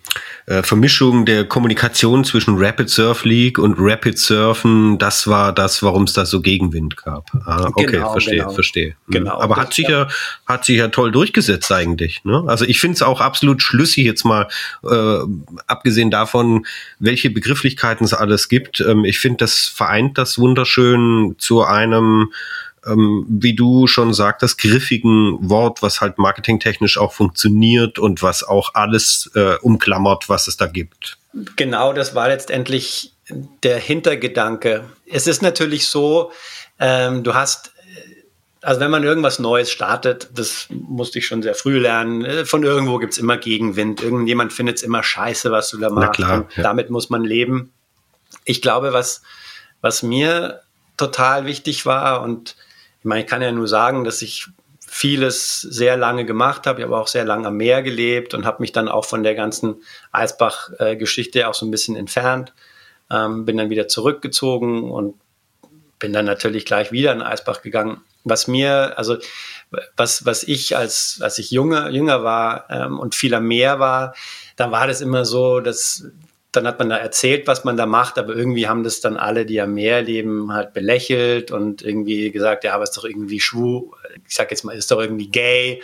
äh, 0.45 0.61
Vermischung 0.61 1.25
der 1.25 1.45
Kommunikation 1.45 2.25
zwischen 2.25 2.57
Rapid 2.57 2.89
Surf 2.89 3.23
League 3.23 3.57
und 3.57 3.75
Rapid 3.77 4.17
Surfen, 4.17 4.97
das 4.97 5.25
war 5.27 5.53
das, 5.53 5.81
warum 5.81 6.03
es 6.03 6.13
da 6.13 6.25
so 6.25 6.41
Gegenwind 6.41 6.97
gab. 6.97 7.29
Ah, 7.45 7.67
okay, 7.67 7.85
genau, 7.85 8.11
verstehe, 8.11 8.39
genau. 8.39 8.51
verstehe. 8.51 8.87
Hm. 8.87 8.95
Genau. 9.07 9.39
Aber 9.39 9.55
hat 9.55 9.73
sich 9.73 9.87
ja, 9.87 10.09
hat 10.45 10.65
sich 10.65 10.77
ja 10.77 10.89
toll 10.89 11.11
durchgesetzt 11.11 11.71
eigentlich. 11.71 12.25
Ne? 12.25 12.43
Also 12.47 12.65
ich 12.65 12.79
finde 12.79 12.95
es 12.95 13.01
auch 13.01 13.21
absolut 13.21 13.61
schlüssig 13.61 14.03
jetzt 14.03 14.25
mal, 14.25 14.47
äh, 14.83 15.19
abgesehen 15.67 16.11
davon, 16.11 16.65
welche 16.99 17.29
Begrifflichkeiten 17.29 18.03
es 18.03 18.13
alles 18.13 18.49
gibt. 18.49 18.81
Ähm, 18.81 19.05
ich 19.05 19.19
finde, 19.19 19.37
das 19.37 19.67
vereint 19.67 20.17
das 20.17 20.39
wunderschön 20.39 21.35
zu 21.37 21.63
einem 21.63 22.31
ähm, 22.85 23.25
wie 23.29 23.55
du 23.55 23.87
schon 23.87 24.13
sagtest, 24.13 24.59
griffigen 24.59 25.37
Wort, 25.49 25.81
was 25.81 26.01
halt 26.01 26.17
marketingtechnisch 26.17 26.97
auch 26.97 27.13
funktioniert 27.13 27.99
und 27.99 28.21
was 28.21 28.43
auch 28.43 28.75
alles 28.75 29.29
äh, 29.35 29.55
umklammert, 29.61 30.29
was 30.29 30.47
es 30.47 30.57
da 30.57 30.67
gibt. 30.67 31.17
Genau, 31.55 31.93
das 31.93 32.15
war 32.15 32.27
letztendlich 32.27 33.13
der 33.63 33.77
Hintergedanke. 33.77 34.85
Es 35.05 35.27
ist 35.27 35.41
natürlich 35.41 35.87
so, 35.87 36.31
ähm, 36.79 37.23
du 37.23 37.33
hast 37.33 37.71
also 38.61 38.81
wenn 38.81 38.91
man 38.91 39.03
irgendwas 39.03 39.39
Neues 39.39 39.71
startet, 39.71 40.29
das 40.33 40.67
musste 40.69 41.19
ich 41.19 41.27
schon 41.27 41.41
sehr 41.41 41.55
früh 41.55 41.79
lernen, 41.79 42.25
äh, 42.25 42.45
von 42.45 42.63
irgendwo 42.63 42.97
gibt 42.97 43.13
es 43.13 43.19
immer 43.19 43.37
Gegenwind. 43.37 44.01
Irgendjemand 44.01 44.53
findet 44.53 44.77
es 44.77 44.83
immer 44.83 45.01
scheiße, 45.01 45.51
was 45.51 45.69
du 45.69 45.77
da 45.77 45.89
machst. 45.89 46.13
Klar, 46.13 46.47
ja. 46.55 46.63
Damit 46.63 46.89
muss 46.89 47.09
man 47.09 47.23
leben. 47.23 47.71
Ich 48.45 48.61
glaube, 48.61 48.93
was, 48.93 49.21
was 49.81 50.03
mir 50.03 50.61
total 50.97 51.45
wichtig 51.45 51.85
war 51.85 52.21
und 52.21 52.55
ich 52.99 53.05
meine, 53.05 53.21
ich 53.21 53.27
kann 53.27 53.41
ja 53.41 53.51
nur 53.51 53.67
sagen, 53.67 54.03
dass 54.03 54.21
ich 54.21 54.47
vieles 54.79 55.61
sehr 55.61 55.97
lange 55.97 56.25
gemacht 56.25 56.65
habe. 56.67 56.79
Ich 56.79 56.85
habe 56.85 56.97
auch 56.97 57.07
sehr 57.07 57.23
lange 57.23 57.47
am 57.47 57.57
Meer 57.57 57.83
gelebt 57.83 58.33
und 58.33 58.45
habe 58.45 58.61
mich 58.61 58.71
dann 58.71 58.89
auch 58.89 59.05
von 59.05 59.23
der 59.23 59.35
ganzen 59.35 59.83
Eisbach-Geschichte 60.11 61.47
auch 61.47 61.53
so 61.53 61.65
ein 61.65 61.71
bisschen 61.71 61.95
entfernt. 61.95 62.53
Ähm, 63.11 63.45
bin 63.45 63.57
dann 63.57 63.69
wieder 63.69 63.87
zurückgezogen 63.87 64.89
und 64.89 65.15
bin 65.99 66.13
dann 66.13 66.25
natürlich 66.25 66.65
gleich 66.65 66.91
wieder 66.91 67.11
in 67.11 67.21
Eisbach 67.21 67.61
gegangen. 67.61 68.01
Was 68.23 68.47
mir, 68.47 68.97
also 68.97 69.17
was, 69.95 70.25
was 70.25 70.43
ich 70.43 70.75
als, 70.75 71.19
als 71.21 71.37
ich 71.39 71.51
jünger, 71.51 71.89
jünger 71.89 72.23
war 72.23 72.65
ähm, 72.69 72.99
und 72.99 73.15
viel 73.15 73.33
am 73.33 73.47
Meer 73.47 73.79
war, 73.79 74.15
da 74.55 74.71
war 74.71 74.87
das 74.87 75.01
immer 75.01 75.23
so, 75.25 75.59
dass 75.59 76.05
dann 76.51 76.65
hat 76.65 76.79
man 76.79 76.89
da 76.89 76.97
erzählt, 76.97 77.45
was 77.47 77.63
man 77.63 77.77
da 77.77 77.85
macht, 77.85 78.17
aber 78.17 78.35
irgendwie 78.35 78.67
haben 78.67 78.83
das 78.83 79.01
dann 79.01 79.17
alle, 79.17 79.45
die 79.45 79.61
am 79.61 79.73
Meer 79.73 80.01
leben, 80.01 80.51
halt 80.51 80.73
belächelt 80.73 81.51
und 81.51 81.81
irgendwie 81.83 82.31
gesagt, 82.31 82.63
ja, 82.63 82.73
aber 82.73 82.83
ist 82.83 82.97
doch 82.97 83.05
irgendwie 83.05 83.39
schwul, 83.39 83.91
ich 84.27 84.33
sag 84.35 84.49
jetzt 84.49 84.63
mal, 84.63 84.75
ist 84.75 84.89
doch 84.89 84.99
irgendwie 84.99 85.29
gay, 85.29 85.81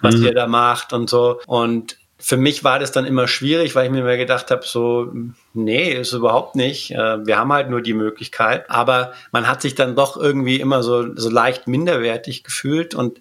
was 0.00 0.16
mhm. 0.16 0.26
ihr 0.26 0.34
da 0.34 0.46
macht 0.46 0.92
und 0.92 1.10
so. 1.10 1.40
Und 1.46 1.96
für 2.24 2.36
mich 2.36 2.64
war 2.64 2.78
das 2.78 2.92
dann 2.92 3.04
immer 3.04 3.28
schwierig, 3.28 3.74
weil 3.74 3.86
ich 3.86 3.92
mir 3.92 4.00
immer 4.00 4.16
gedacht 4.16 4.50
habe, 4.50 4.62
so, 4.64 5.12
nee, 5.52 5.92
ist 5.92 6.12
überhaupt 6.12 6.54
nicht. 6.54 6.92
Äh, 6.92 7.26
wir 7.26 7.36
haben 7.36 7.52
halt 7.52 7.68
nur 7.68 7.82
die 7.82 7.92
Möglichkeit. 7.92 8.70
Aber 8.70 9.12
man 9.32 9.46
hat 9.48 9.60
sich 9.60 9.74
dann 9.74 9.94
doch 9.94 10.16
irgendwie 10.16 10.60
immer 10.60 10.82
so, 10.82 11.14
so 11.16 11.28
leicht 11.28 11.66
minderwertig 11.66 12.44
gefühlt 12.44 12.94
und 12.94 13.20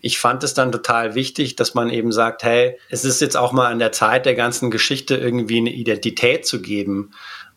ich 0.00 0.18
fand 0.18 0.44
es 0.44 0.54
dann 0.54 0.70
total 0.70 1.16
wichtig, 1.16 1.56
dass 1.56 1.74
man 1.74 1.90
eben 1.90 2.12
sagt, 2.12 2.44
hey, 2.44 2.78
es 2.88 3.04
ist 3.04 3.20
jetzt 3.20 3.36
auch 3.36 3.52
mal 3.52 3.70
an 3.70 3.80
der 3.80 3.90
Zeit 3.90 4.26
der 4.26 4.36
ganzen 4.36 4.70
Geschichte 4.70 5.16
irgendwie 5.16 5.56
eine 5.56 5.72
Identität 5.72 6.46
zu 6.46 6.62
geben 6.62 7.10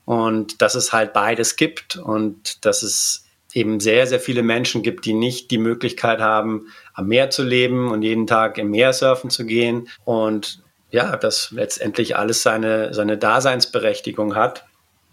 und 0.03 0.61
dass 0.63 0.73
es 0.73 0.91
halt 0.91 1.13
beides 1.13 1.55
gibt 1.55 1.95
und 1.95 2.65
dass 2.65 2.81
es 2.81 3.25
eben 3.53 3.79
sehr, 3.79 4.07
sehr 4.07 4.19
viele 4.19 4.41
Menschen 4.41 4.81
gibt, 4.81 5.05
die 5.05 5.13
nicht 5.13 5.51
die 5.51 5.59
Möglichkeit 5.59 6.19
haben, 6.19 6.67
am 6.93 7.07
Meer 7.07 7.29
zu 7.29 7.43
leben 7.43 7.91
und 7.91 8.01
jeden 8.01 8.25
Tag 8.25 8.57
im 8.57 8.71
Meer 8.71 8.91
surfen 8.93 9.29
zu 9.29 9.45
gehen 9.45 9.87
und 10.03 10.63
ja, 10.89 11.15
dass 11.15 11.51
letztendlich 11.51 12.15
alles 12.15 12.41
seine, 12.41 12.93
seine 12.93 13.17
Daseinsberechtigung 13.17 14.35
hat. 14.35 14.65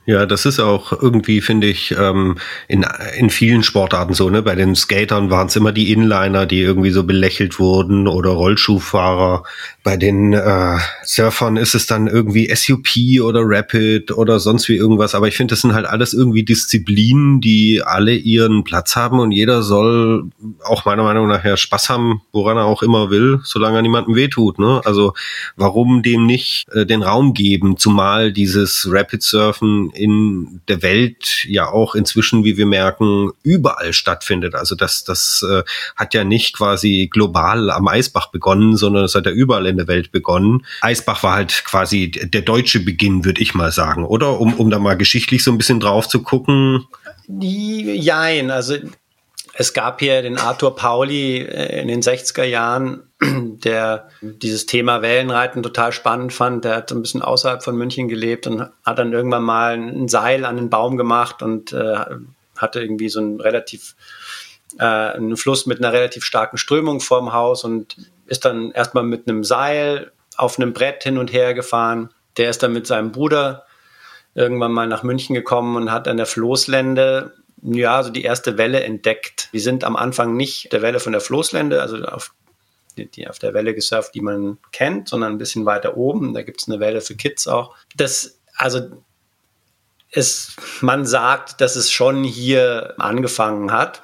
Ja, 0.07 0.27
das 0.27 0.45
ist 0.45 0.61
auch 0.61 0.93
irgendwie, 0.93 1.41
finde 1.41 1.67
ich, 1.67 1.95
ähm, 1.99 2.37
in, 2.69 2.85
in 3.17 3.31
vielen 3.31 3.63
Sportarten 3.63 4.13
so, 4.13 4.29
ne? 4.29 4.43
Bei 4.43 4.55
den 4.55 4.75
Skatern 4.75 5.31
waren 5.31 5.47
es 5.47 5.57
immer 5.57 5.73
die 5.73 5.93
Inliner, 5.93 6.45
die 6.45 6.61
irgendwie 6.61 6.91
so 6.91 7.05
belächelt 7.05 7.59
wurden 7.59 8.07
oder 8.07 8.31
Rollschuhfahrer. 8.31 9.45
Bei 9.83 9.97
den 9.97 10.35
äh, 10.35 10.77
Surfern 11.05 11.57
ist 11.57 11.75
es 11.75 11.87
dann 11.87 12.07
irgendwie 12.07 12.55
SUP 12.55 13.23
oder 13.23 13.41
Rapid 13.45 14.13
oder 14.13 14.41
sonst 14.41 14.69
wie 14.69 14.77
irgendwas. 14.77 15.15
Aber 15.15 15.27
ich 15.27 15.37
finde, 15.39 15.53
das 15.53 15.63
sind 15.63 15.73
halt 15.73 15.87
alles 15.87 16.13
irgendwie 16.13 16.45
Disziplinen, 16.45 17.41
die 17.41 17.83
alle 17.83 18.15
ihren 18.15 18.63
Platz 18.63 18.97
haben 18.97 19.21
und 19.21 19.33
jeder 19.33 19.63
soll 19.63 20.25
auch 20.65 20.85
meiner 20.85 21.05
Meinung 21.05 21.29
nach 21.29 21.45
ja 21.45 21.57
Spaß 21.57 21.89
haben, 21.89 22.21
woran 22.33 22.59
er 22.59 22.65
auch 22.65 22.83
immer 22.83 23.09
will, 23.09 23.41
solange 23.43 23.79
er 23.79 23.83
niemandem 23.83 24.15
wehtut. 24.15 24.59
Ne? 24.59 24.83
Also 24.85 25.15
warum 25.57 26.03
dem 26.03 26.27
nicht 26.27 26.67
äh, 26.73 26.85
den 26.85 27.03
Raum 27.03 27.33
geben, 27.33 27.79
zumal 27.79 28.33
dieses 28.33 28.87
Rapid 28.91 29.23
Surfen 29.23 29.93
in 29.95 30.61
der 30.69 30.83
Welt 30.83 31.45
ja 31.45 31.69
auch 31.69 31.95
inzwischen, 31.95 32.45
wie 32.45 32.57
wir 32.57 32.67
merken, 32.67 33.31
überall 33.43 33.93
stattfindet. 33.93 34.55
Also 34.55 34.75
das, 34.75 35.05
das 35.05 35.45
äh, 35.49 35.63
hat 35.97 36.15
ja 36.15 36.25
nicht 36.25 36.57
quasi 36.57 37.09
global 37.13 37.71
am 37.71 37.89
Eisbach 37.89 38.31
begonnen, 38.31 38.77
sondern 38.77 39.05
es 39.05 39.15
hat 39.15 39.27
ja 39.27 39.33
überall 39.33 39.67
in 39.67 39.77
der 39.77 39.89
Welt 39.89 40.13
begonnen. 40.13 40.67
Eisbach 40.81 41.23
war 41.23 41.35
halt 41.35 41.65
quasi 41.65 42.11
der 42.11 42.43
deutsche 42.43 42.81
Beginn, 42.81 43.25
würde 43.25 43.41
ich 43.41 43.55
mal 43.55 43.73
sagen, 43.73 44.05
oder? 44.05 44.41
Um, 44.41 44.55
um 44.55 44.71
da 44.71 44.79
mal 44.79 44.97
geschichtlich 44.97 45.45
so 45.45 45.51
ein 45.51 45.59
bisschen 45.59 45.81
drauf 45.81 46.09
zu 46.09 46.23
gucken. 46.23 46.87
Jein, 47.29 48.51
also 48.51 48.77
es 49.57 49.73
gab 49.73 50.01
hier 50.01 50.23
den 50.23 50.37
Arthur 50.37 50.75
Pauli 50.75 51.39
äh, 51.39 51.81
in 51.81 51.89
den 51.89 52.03
60er 52.03 52.45
Jahren, 52.45 53.03
der 53.65 54.09
dieses 54.21 54.67
Thema 54.67 55.03
Wellenreiten 55.03 55.63
total 55.63 55.93
spannend 55.93 56.33
fand. 56.33 56.65
Der 56.65 56.77
hat 56.77 56.93
ein 56.93 57.03
bisschen 57.03 57.23
außerhalb 57.23 57.63
von 57.63 57.77
München 57.77 58.09
gelebt 58.09 58.47
und 58.47 58.69
hat 58.85 58.99
dann 58.99 59.13
irgendwann 59.13 59.43
mal 59.43 59.75
ein 59.75 60.09
Seil 60.09 60.45
an 60.45 60.57
den 60.57 60.71
Baum 60.71 60.97
gemacht 60.97 61.43
und 61.43 61.73
äh, 61.73 62.05
hatte 62.57 62.81
irgendwie 62.81 63.09
so 63.09 63.21
einen 63.21 63.41
relativ 63.41 63.95
äh, 64.79 64.85
einen 64.85 65.37
Fluss 65.37 65.67
mit 65.67 65.79
einer 65.79 65.93
relativ 65.93 66.25
starken 66.25 66.59
Strömung 66.59 67.01
vorm 67.01 67.33
Haus 67.33 67.65
und 67.65 67.97
ist 68.27 68.45
dann 68.45 68.71
erstmal 68.73 69.05
mit 69.05 69.29
einem 69.29 69.45
Seil 69.45 70.13
auf 70.37 70.59
einem 70.59 70.73
Brett 70.73 71.03
hin 71.03 71.19
und 71.19 71.33
her 71.33 71.55
gefahren. 71.55 72.11
Der 72.37 72.51
ist 72.51 72.63
dann 72.63 72.73
mit 72.73 72.87
seinem 72.87 73.13
Bruder 73.13 73.65
irgendwann 74.35 74.73
mal 74.73 74.89
nach 74.89 75.05
München 75.05 75.35
gekommen 75.35 75.77
und 75.77 75.93
hat 75.93 76.09
an 76.09 76.17
der 76.17 76.27
Floßlände 76.27 77.33
ja, 77.63 78.03
so 78.03 78.11
die 78.11 78.23
erste 78.23 78.59
Welle 78.59 78.83
entdeckt. 78.83 79.49
Wir 79.53 79.61
sind 79.61 79.85
am 79.85 79.97
Anfang 79.97 80.37
nicht 80.37 80.73
der 80.73 80.83
Welle 80.83 81.01
von 81.01 81.13
der 81.13 81.21
Floßlände, 81.21 81.81
also 81.81 81.97
auf, 82.05 82.35
die, 82.97 83.07
die 83.07 83.29
auf 83.29 83.39
der 83.39 83.55
Welle 83.55 83.75
gesurft, 83.75 84.15
die 84.15 84.21
man 84.21 84.59
kennt, 84.73 85.09
sondern 85.09 85.33
ein 85.33 85.39
bisschen 85.39 85.67
weiter 85.67 85.97
oben. 85.97 86.35
Da 86.35 86.43
gibt 86.43 86.63
es 86.63 86.69
eine 86.69 86.81
Welle 86.81 87.01
für 87.01 87.17
Kids 87.17 87.47
auch. 87.47 87.75
Das, 87.97 88.41
also 88.57 88.81
es, 90.11 90.57
man 90.81 91.07
sagt, 91.07 91.61
dass 91.61 91.77
es 91.77 91.91
schon 91.91 92.25
hier 92.25 92.95
angefangen 92.99 93.73
hat. 93.73 94.03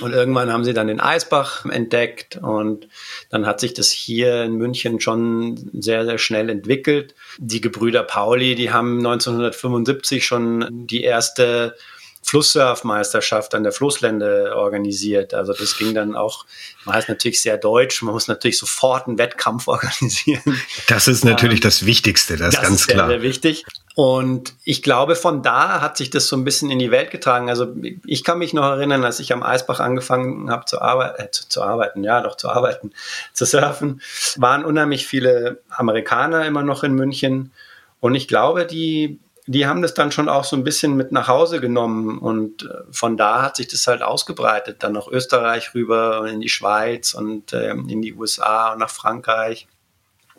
Und 0.00 0.12
irgendwann 0.12 0.50
haben 0.50 0.64
sie 0.64 0.72
dann 0.72 0.86
den 0.86 1.00
Eisbach 1.00 1.66
entdeckt 1.66 2.36
und 2.36 2.88
dann 3.28 3.46
hat 3.46 3.60
sich 3.60 3.74
das 3.74 3.90
hier 3.90 4.42
in 4.42 4.54
München 4.54 5.00
schon 5.00 5.70
sehr, 5.74 6.06
sehr 6.06 6.16
schnell 6.16 6.48
entwickelt. 6.48 7.14
Die 7.38 7.60
Gebrüder 7.60 8.02
Pauli, 8.02 8.54
die 8.54 8.72
haben 8.72 8.98
1975 8.98 10.24
schon 10.24 10.86
die 10.86 11.04
erste 11.04 11.76
Flusssurfmeisterschaft 12.22 13.54
an 13.54 13.64
der 13.64 13.72
Flusslände 13.72 14.54
organisiert. 14.56 15.34
Also 15.34 15.52
das 15.52 15.76
ging 15.76 15.92
dann 15.92 16.14
auch, 16.14 16.46
man 16.84 16.98
ist 16.98 17.08
natürlich 17.08 17.42
sehr 17.42 17.58
deutsch, 17.58 18.00
man 18.02 18.14
muss 18.14 18.28
natürlich 18.28 18.58
sofort 18.58 19.08
einen 19.08 19.18
Wettkampf 19.18 19.68
organisieren. 19.68 20.60
Das 20.88 21.08
ist 21.08 21.24
natürlich 21.24 21.58
ähm, 21.58 21.64
das 21.64 21.84
Wichtigste, 21.84 22.36
das, 22.36 22.54
das 22.54 22.62
ist 22.62 22.68
ganz 22.68 22.86
klar. 22.86 23.08
Sehr, 23.08 23.18
sehr 23.18 23.28
wichtig. 23.28 23.64
Und 23.94 24.54
ich 24.64 24.82
glaube, 24.82 25.16
von 25.16 25.42
da 25.42 25.82
hat 25.82 25.98
sich 25.98 26.08
das 26.08 26.26
so 26.26 26.36
ein 26.36 26.44
bisschen 26.44 26.70
in 26.70 26.78
die 26.78 26.90
Welt 26.90 27.10
getragen. 27.10 27.50
Also 27.50 27.74
ich 28.06 28.24
kann 28.24 28.38
mich 28.38 28.54
noch 28.54 28.64
erinnern, 28.64 29.04
als 29.04 29.20
ich 29.20 29.32
am 29.32 29.42
Eisbach 29.42 29.80
angefangen 29.80 30.50
habe 30.50 30.64
zu, 30.64 30.80
arbeit 30.80 31.18
äh, 31.18 31.30
zu, 31.30 31.48
zu 31.48 31.62
arbeiten, 31.62 32.02
ja 32.02 32.22
doch 32.22 32.36
zu 32.36 32.48
arbeiten, 32.48 32.92
zu 33.34 33.44
surfen, 33.44 34.00
waren 34.36 34.64
unheimlich 34.64 35.06
viele 35.06 35.60
Amerikaner 35.68 36.46
immer 36.46 36.62
noch 36.62 36.84
in 36.84 36.94
München. 36.94 37.52
Und 38.00 38.14
ich 38.14 38.28
glaube, 38.28 38.64
die 38.64 39.18
die 39.46 39.66
haben 39.66 39.82
das 39.82 39.94
dann 39.94 40.12
schon 40.12 40.28
auch 40.28 40.44
so 40.44 40.54
ein 40.54 40.64
bisschen 40.64 40.96
mit 40.96 41.10
nach 41.10 41.26
Hause 41.26 41.60
genommen 41.60 42.18
und 42.18 42.62
äh, 42.62 42.68
von 42.90 43.16
da 43.16 43.42
hat 43.42 43.56
sich 43.56 43.68
das 43.68 43.86
halt 43.86 44.02
ausgebreitet, 44.02 44.82
dann 44.82 44.92
nach 44.92 45.08
Österreich 45.08 45.74
rüber, 45.74 46.28
in 46.28 46.40
die 46.40 46.48
Schweiz 46.48 47.14
und 47.14 47.52
ähm, 47.52 47.88
in 47.88 48.02
die 48.02 48.14
USA 48.14 48.72
und 48.72 48.78
nach 48.78 48.90
Frankreich. 48.90 49.66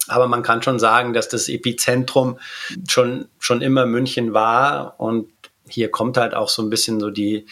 Aber 0.08 0.28
man 0.28 0.44
kann 0.44 0.62
schon 0.64 0.80
sagen, 0.80 1.14
dass 1.14 1.30
das 1.30 1.50
Epizentrum 1.50 2.40
schon, 2.90 3.28
schon 3.40 3.62
immer 3.62 3.86
München 3.86 4.34
war 4.34 5.00
und 5.00 5.30
hier 5.68 5.92
kommt 5.92 6.18
halt 6.18 6.34
auch 6.34 6.50
so 6.50 6.62
ein 6.62 6.70
bisschen 6.70 7.00
so 7.00 7.10
die, 7.10 7.46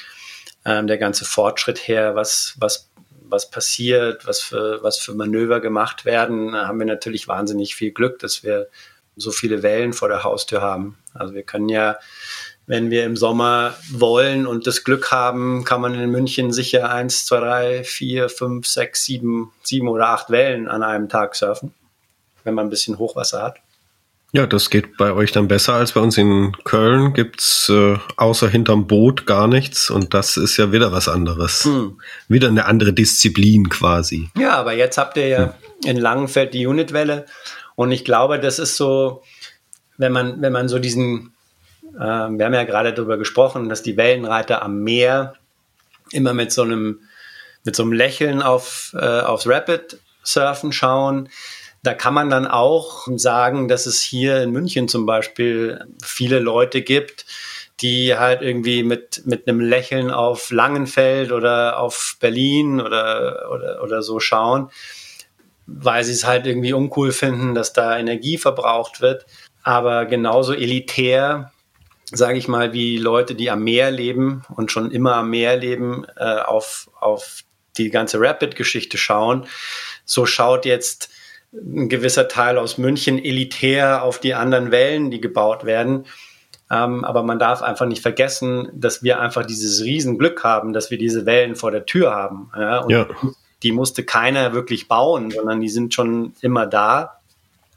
ähm, 0.65 0.87
der 0.87 0.97
ganze 0.97 1.25
Fortschritt 1.25 1.87
her, 1.87 2.15
was, 2.15 2.55
was, 2.59 2.89
was 3.23 3.49
passiert, 3.49 4.25
was 4.25 4.41
für, 4.41 4.83
was 4.83 4.97
für 4.99 5.13
Manöver 5.13 5.59
gemacht 5.59 6.05
werden. 6.05 6.51
Da 6.53 6.67
haben 6.67 6.79
wir 6.79 6.85
natürlich 6.85 7.27
wahnsinnig 7.27 7.75
viel 7.75 7.91
Glück, 7.91 8.19
dass 8.19 8.43
wir 8.43 8.67
so 9.15 9.31
viele 9.31 9.63
Wellen 9.63 9.93
vor 9.93 10.07
der 10.07 10.23
Haustür 10.23 10.61
haben. 10.61 10.97
Also 11.13 11.33
wir 11.33 11.43
können 11.43 11.69
ja 11.69 11.97
wenn 12.71 12.89
wir 12.89 13.05
im 13.05 13.17
Sommer 13.17 13.73
wollen 13.91 14.47
und 14.47 14.67
das 14.67 14.85
Glück 14.85 15.11
haben, 15.11 15.65
kann 15.65 15.81
man 15.81 15.93
in 15.93 16.09
München 16.09 16.53
sicher 16.53 16.89
eins, 16.89 17.25
zwei, 17.25 17.39
drei, 17.39 17.83
vier, 17.83 18.29
fünf, 18.29 18.65
sechs, 18.65 19.03
sieben, 19.03 19.51
sieben 19.61 19.89
oder 19.89 20.09
acht 20.09 20.29
Wellen 20.29 20.69
an 20.69 20.81
einem 20.81 21.09
Tag 21.09 21.35
surfen, 21.35 21.73
wenn 22.45 22.53
man 22.53 22.67
ein 22.67 22.69
bisschen 22.69 22.97
Hochwasser 22.97 23.41
hat. 23.41 23.57
Ja, 24.33 24.47
das 24.47 24.69
geht 24.69 24.95
bei 24.95 25.11
euch 25.11 25.33
dann 25.33 25.49
besser 25.49 25.73
als 25.73 25.91
bei 25.91 25.99
uns 25.99 26.17
in 26.17 26.55
Köln. 26.63 27.11
Gibt's 27.11 27.67
äh, 27.67 27.97
außer 28.15 28.47
hinterm 28.47 28.87
Boot 28.87 29.25
gar 29.25 29.49
nichts 29.49 29.89
und 29.89 30.13
das 30.13 30.37
ist 30.37 30.55
ja 30.55 30.71
wieder 30.71 30.93
was 30.93 31.09
anderes. 31.09 31.65
Hm. 31.65 31.99
Wieder 32.29 32.47
eine 32.47 32.65
andere 32.65 32.93
Disziplin 32.93 33.67
quasi. 33.67 34.29
Ja, 34.39 34.53
aber 34.53 34.71
jetzt 34.71 34.97
habt 34.97 35.17
ihr 35.17 35.27
ja 35.27 35.39
hm. 35.47 35.53
in 35.89 35.97
Langenfeld 35.97 36.53
die 36.53 36.65
Unitwelle 36.65 37.25
und 37.75 37.91
ich 37.91 38.05
glaube, 38.05 38.39
das 38.39 38.59
ist 38.59 38.77
so, 38.77 39.23
wenn 39.97 40.11
man, 40.11 40.41
wenn 40.41 40.53
man 40.53 40.67
so 40.67 40.79
diesen, 40.79 41.33
äh, 41.95 41.99
wir 41.99 42.45
haben 42.45 42.53
ja 42.53 42.63
gerade 42.63 42.93
darüber 42.93 43.17
gesprochen, 43.17 43.69
dass 43.69 43.83
die 43.83 43.97
Wellenreiter 43.97 44.61
am 44.61 44.79
Meer 44.79 45.35
immer 46.11 46.33
mit 46.33 46.51
so 46.51 46.63
einem, 46.63 47.01
mit 47.63 47.75
so 47.75 47.83
einem 47.83 47.93
Lächeln 47.93 48.41
auf, 48.41 48.95
äh, 48.97 49.21
aufs 49.21 49.47
Rapid 49.47 49.99
Surfen 50.23 50.71
schauen. 50.71 51.29
Da 51.83 51.93
kann 51.93 52.13
man 52.13 52.29
dann 52.29 52.45
auch 52.45 53.07
sagen, 53.15 53.67
dass 53.67 53.85
es 53.85 54.01
hier 54.01 54.43
in 54.43 54.51
München 54.51 54.87
zum 54.87 55.05
Beispiel 55.05 55.83
viele 56.03 56.39
Leute 56.39 56.83
gibt, 56.83 57.25
die 57.81 58.15
halt 58.15 58.43
irgendwie 58.43 58.83
mit, 58.83 59.23
mit 59.25 59.47
einem 59.47 59.59
Lächeln 59.59 60.11
auf 60.11 60.51
Langenfeld 60.51 61.31
oder 61.31 61.79
auf 61.79 62.17
Berlin 62.19 62.79
oder, 62.79 63.49
oder, 63.51 63.81
oder 63.81 64.01
so 64.03 64.19
schauen, 64.19 64.69
weil 65.65 66.03
sie 66.03 66.13
es 66.13 66.25
halt 66.25 66.45
irgendwie 66.45 66.73
uncool 66.73 67.11
finden, 67.11 67.55
dass 67.55 67.73
da 67.73 67.97
Energie 67.97 68.37
verbraucht 68.37 69.01
wird. 69.01 69.25
Aber 69.63 70.05
genauso 70.05 70.53
elitär, 70.53 71.51
sage 72.11 72.37
ich 72.37 72.47
mal, 72.47 72.73
wie 72.73 72.97
Leute, 72.97 73.35
die 73.35 73.49
am 73.49 73.63
Meer 73.63 73.91
leben 73.91 74.43
und 74.55 74.71
schon 74.71 74.91
immer 74.91 75.15
am 75.15 75.29
Meer 75.29 75.57
leben, 75.57 76.05
äh, 76.17 76.39
auf, 76.39 76.89
auf 76.99 77.43
die 77.77 77.89
ganze 77.89 78.19
Rapid-Geschichte 78.19 78.97
schauen, 78.97 79.45
so 80.03 80.25
schaut 80.25 80.65
jetzt 80.65 81.09
ein 81.53 81.89
gewisser 81.89 82.27
Teil 82.27 82.57
aus 82.57 82.77
München 82.77 83.23
elitär 83.23 84.03
auf 84.03 84.19
die 84.19 84.33
anderen 84.33 84.71
Wellen, 84.71 85.11
die 85.11 85.21
gebaut 85.21 85.65
werden. 85.65 86.05
Ähm, 86.69 87.03
aber 87.03 87.23
man 87.23 87.37
darf 87.37 87.61
einfach 87.61 87.85
nicht 87.85 88.01
vergessen, 88.01 88.69
dass 88.73 89.03
wir 89.03 89.19
einfach 89.19 89.45
dieses 89.45 89.83
Riesenglück 89.83 90.43
haben, 90.43 90.71
dass 90.71 90.89
wir 90.89 90.97
diese 90.97 91.25
Wellen 91.25 91.55
vor 91.55 91.71
der 91.71 91.85
Tür 91.85 92.11
haben. 92.11 92.49
Ja? 92.55 92.79
Und 92.79 92.91
ja. 92.91 93.07
Die 93.63 93.71
musste 93.71 94.03
keiner 94.03 94.53
wirklich 94.53 94.87
bauen, 94.87 95.31
sondern 95.31 95.61
die 95.61 95.69
sind 95.69 95.93
schon 95.93 96.33
immer 96.41 96.65
da. 96.65 97.21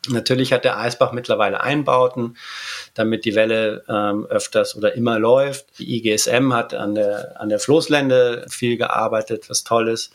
Natürlich 0.08 0.52
hat 0.52 0.64
der 0.64 0.78
Eisbach 0.78 1.12
mittlerweile 1.12 1.62
Einbauten, 1.62 2.36
damit 2.94 3.24
die 3.24 3.34
Welle 3.34 3.84
ähm, 3.88 4.26
öfters 4.26 4.76
oder 4.76 4.94
immer 4.94 5.18
läuft. 5.18 5.78
Die 5.78 5.96
IGSM 5.96 6.52
hat 6.52 6.74
an 6.74 6.94
der, 6.94 7.40
an 7.40 7.48
der 7.48 7.58
Floßlände 7.58 8.46
viel 8.48 8.76
gearbeitet, 8.76 9.48
was 9.48 9.64
toll 9.64 9.88
ist. 9.88 10.12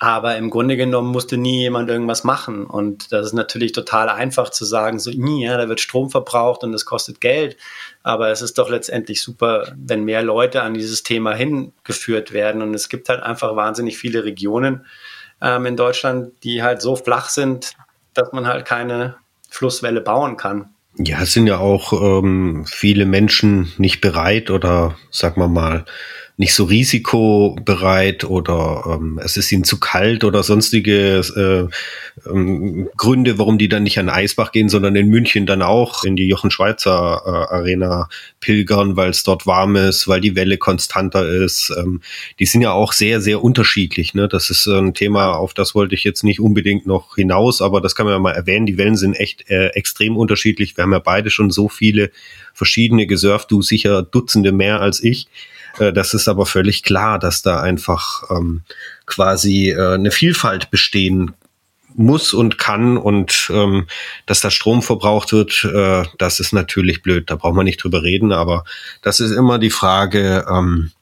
Aber 0.00 0.36
im 0.36 0.50
Grunde 0.50 0.76
genommen 0.76 1.10
musste 1.10 1.36
nie 1.36 1.60
jemand 1.60 1.90
irgendwas 1.90 2.22
machen. 2.22 2.66
Und 2.66 3.12
das 3.12 3.26
ist 3.26 3.32
natürlich 3.32 3.72
total 3.72 4.08
einfach 4.08 4.50
zu 4.50 4.64
sagen, 4.64 5.00
so, 5.00 5.10
ja, 5.10 5.56
da 5.56 5.68
wird 5.68 5.80
Strom 5.80 6.10
verbraucht 6.10 6.62
und 6.62 6.72
das 6.72 6.84
kostet 6.84 7.20
Geld. 7.20 7.56
Aber 8.04 8.30
es 8.30 8.40
ist 8.40 8.58
doch 8.58 8.70
letztendlich 8.70 9.20
super, 9.22 9.72
wenn 9.76 10.04
mehr 10.04 10.22
Leute 10.22 10.62
an 10.62 10.74
dieses 10.74 11.02
Thema 11.02 11.34
hingeführt 11.34 12.32
werden. 12.32 12.62
Und 12.62 12.74
es 12.74 12.88
gibt 12.88 13.08
halt 13.08 13.22
einfach 13.22 13.56
wahnsinnig 13.56 13.98
viele 13.98 14.24
Regionen 14.24 14.86
ähm, 15.42 15.66
in 15.66 15.76
Deutschland, 15.76 16.32
die 16.44 16.62
halt 16.62 16.80
so 16.80 16.94
flach 16.94 17.28
sind, 17.28 17.74
dass 18.14 18.32
man 18.32 18.46
halt 18.46 18.66
keine 18.66 19.16
Flusswelle 19.50 20.00
bauen 20.00 20.36
kann. 20.36 20.70
Ja, 20.96 21.22
es 21.22 21.32
sind 21.32 21.46
ja 21.46 21.58
auch 21.58 21.92
ähm, 21.92 22.66
viele 22.68 23.04
Menschen 23.04 23.72
nicht 23.78 24.00
bereit 24.00 24.50
oder, 24.50 24.96
sagen 25.10 25.40
wir 25.40 25.48
mal, 25.48 25.84
nicht 26.38 26.54
so 26.54 26.64
risikobereit 26.64 28.22
oder 28.22 28.84
ähm, 28.86 29.20
es 29.22 29.36
ist 29.36 29.50
ihnen 29.50 29.64
zu 29.64 29.80
kalt 29.80 30.22
oder 30.22 30.44
sonstige 30.44 31.18
äh, 31.36 32.30
ähm, 32.30 32.88
Gründe, 32.96 33.38
warum 33.38 33.58
die 33.58 33.68
dann 33.68 33.82
nicht 33.82 33.98
an 33.98 34.08
Eisbach 34.08 34.52
gehen, 34.52 34.68
sondern 34.68 34.94
in 34.94 35.08
München 35.08 35.46
dann 35.46 35.62
auch 35.62 36.04
in 36.04 36.14
die 36.14 36.28
Jochen 36.28 36.52
Schweizer 36.52 37.22
äh, 37.26 37.54
Arena 37.54 38.08
pilgern, 38.38 38.94
weil 38.94 39.10
es 39.10 39.24
dort 39.24 39.48
warm 39.48 39.74
ist, 39.74 40.06
weil 40.06 40.20
die 40.20 40.36
Welle 40.36 40.58
konstanter 40.58 41.28
ist. 41.28 41.72
Ähm, 41.76 42.02
die 42.38 42.46
sind 42.46 42.60
ja 42.60 42.70
auch 42.70 42.92
sehr, 42.92 43.20
sehr 43.20 43.42
unterschiedlich. 43.42 44.14
Ne? 44.14 44.28
Das 44.28 44.48
ist 44.48 44.68
ein 44.68 44.94
Thema, 44.94 45.32
auf 45.32 45.54
das 45.54 45.74
wollte 45.74 45.96
ich 45.96 46.04
jetzt 46.04 46.22
nicht 46.22 46.38
unbedingt 46.38 46.86
noch 46.86 47.16
hinaus, 47.16 47.60
aber 47.60 47.80
das 47.80 47.96
kann 47.96 48.06
man 48.06 48.14
ja 48.14 48.20
mal 48.20 48.30
erwähnen. 48.30 48.66
Die 48.66 48.78
Wellen 48.78 48.96
sind 48.96 49.14
echt 49.14 49.50
äh, 49.50 49.70
extrem 49.70 50.16
unterschiedlich. 50.16 50.76
Wir 50.76 50.84
haben 50.84 50.92
ja 50.92 51.00
beide 51.00 51.30
schon 51.30 51.50
so 51.50 51.68
viele 51.68 52.12
verschiedene 52.54 53.08
gesurft, 53.08 53.50
du 53.50 53.60
sicher 53.60 54.04
Dutzende 54.04 54.52
mehr 54.52 54.80
als 54.80 55.02
ich. 55.02 55.26
Äh, 55.78 55.92
das 55.92 56.14
ist 56.14 56.28
aber 56.28 56.46
völlig 56.46 56.82
klar, 56.82 57.18
dass 57.18 57.42
da 57.42 57.60
einfach 57.60 58.24
ähm, 58.30 58.62
quasi 59.06 59.70
äh, 59.70 59.94
eine 59.94 60.10
Vielfalt 60.10 60.70
bestehen 60.70 61.34
muss 61.94 62.32
und 62.32 62.58
kann 62.58 62.96
und 62.96 63.50
ähm, 63.52 63.86
dass 64.26 64.40
da 64.40 64.50
Strom 64.50 64.82
verbraucht 64.82 65.32
wird, 65.32 65.64
äh, 65.64 66.04
das 66.18 66.38
ist 66.38 66.52
natürlich 66.52 67.02
blöd. 67.02 67.30
Da 67.30 67.36
braucht 67.36 67.54
man 67.54 67.64
nicht 67.64 67.82
drüber 67.82 68.02
reden, 68.02 68.32
aber 68.32 68.64
das 69.02 69.20
ist 69.20 69.32
immer 69.32 69.58
die 69.58 69.70
Frage 69.70 70.46
ähm, 70.48 70.92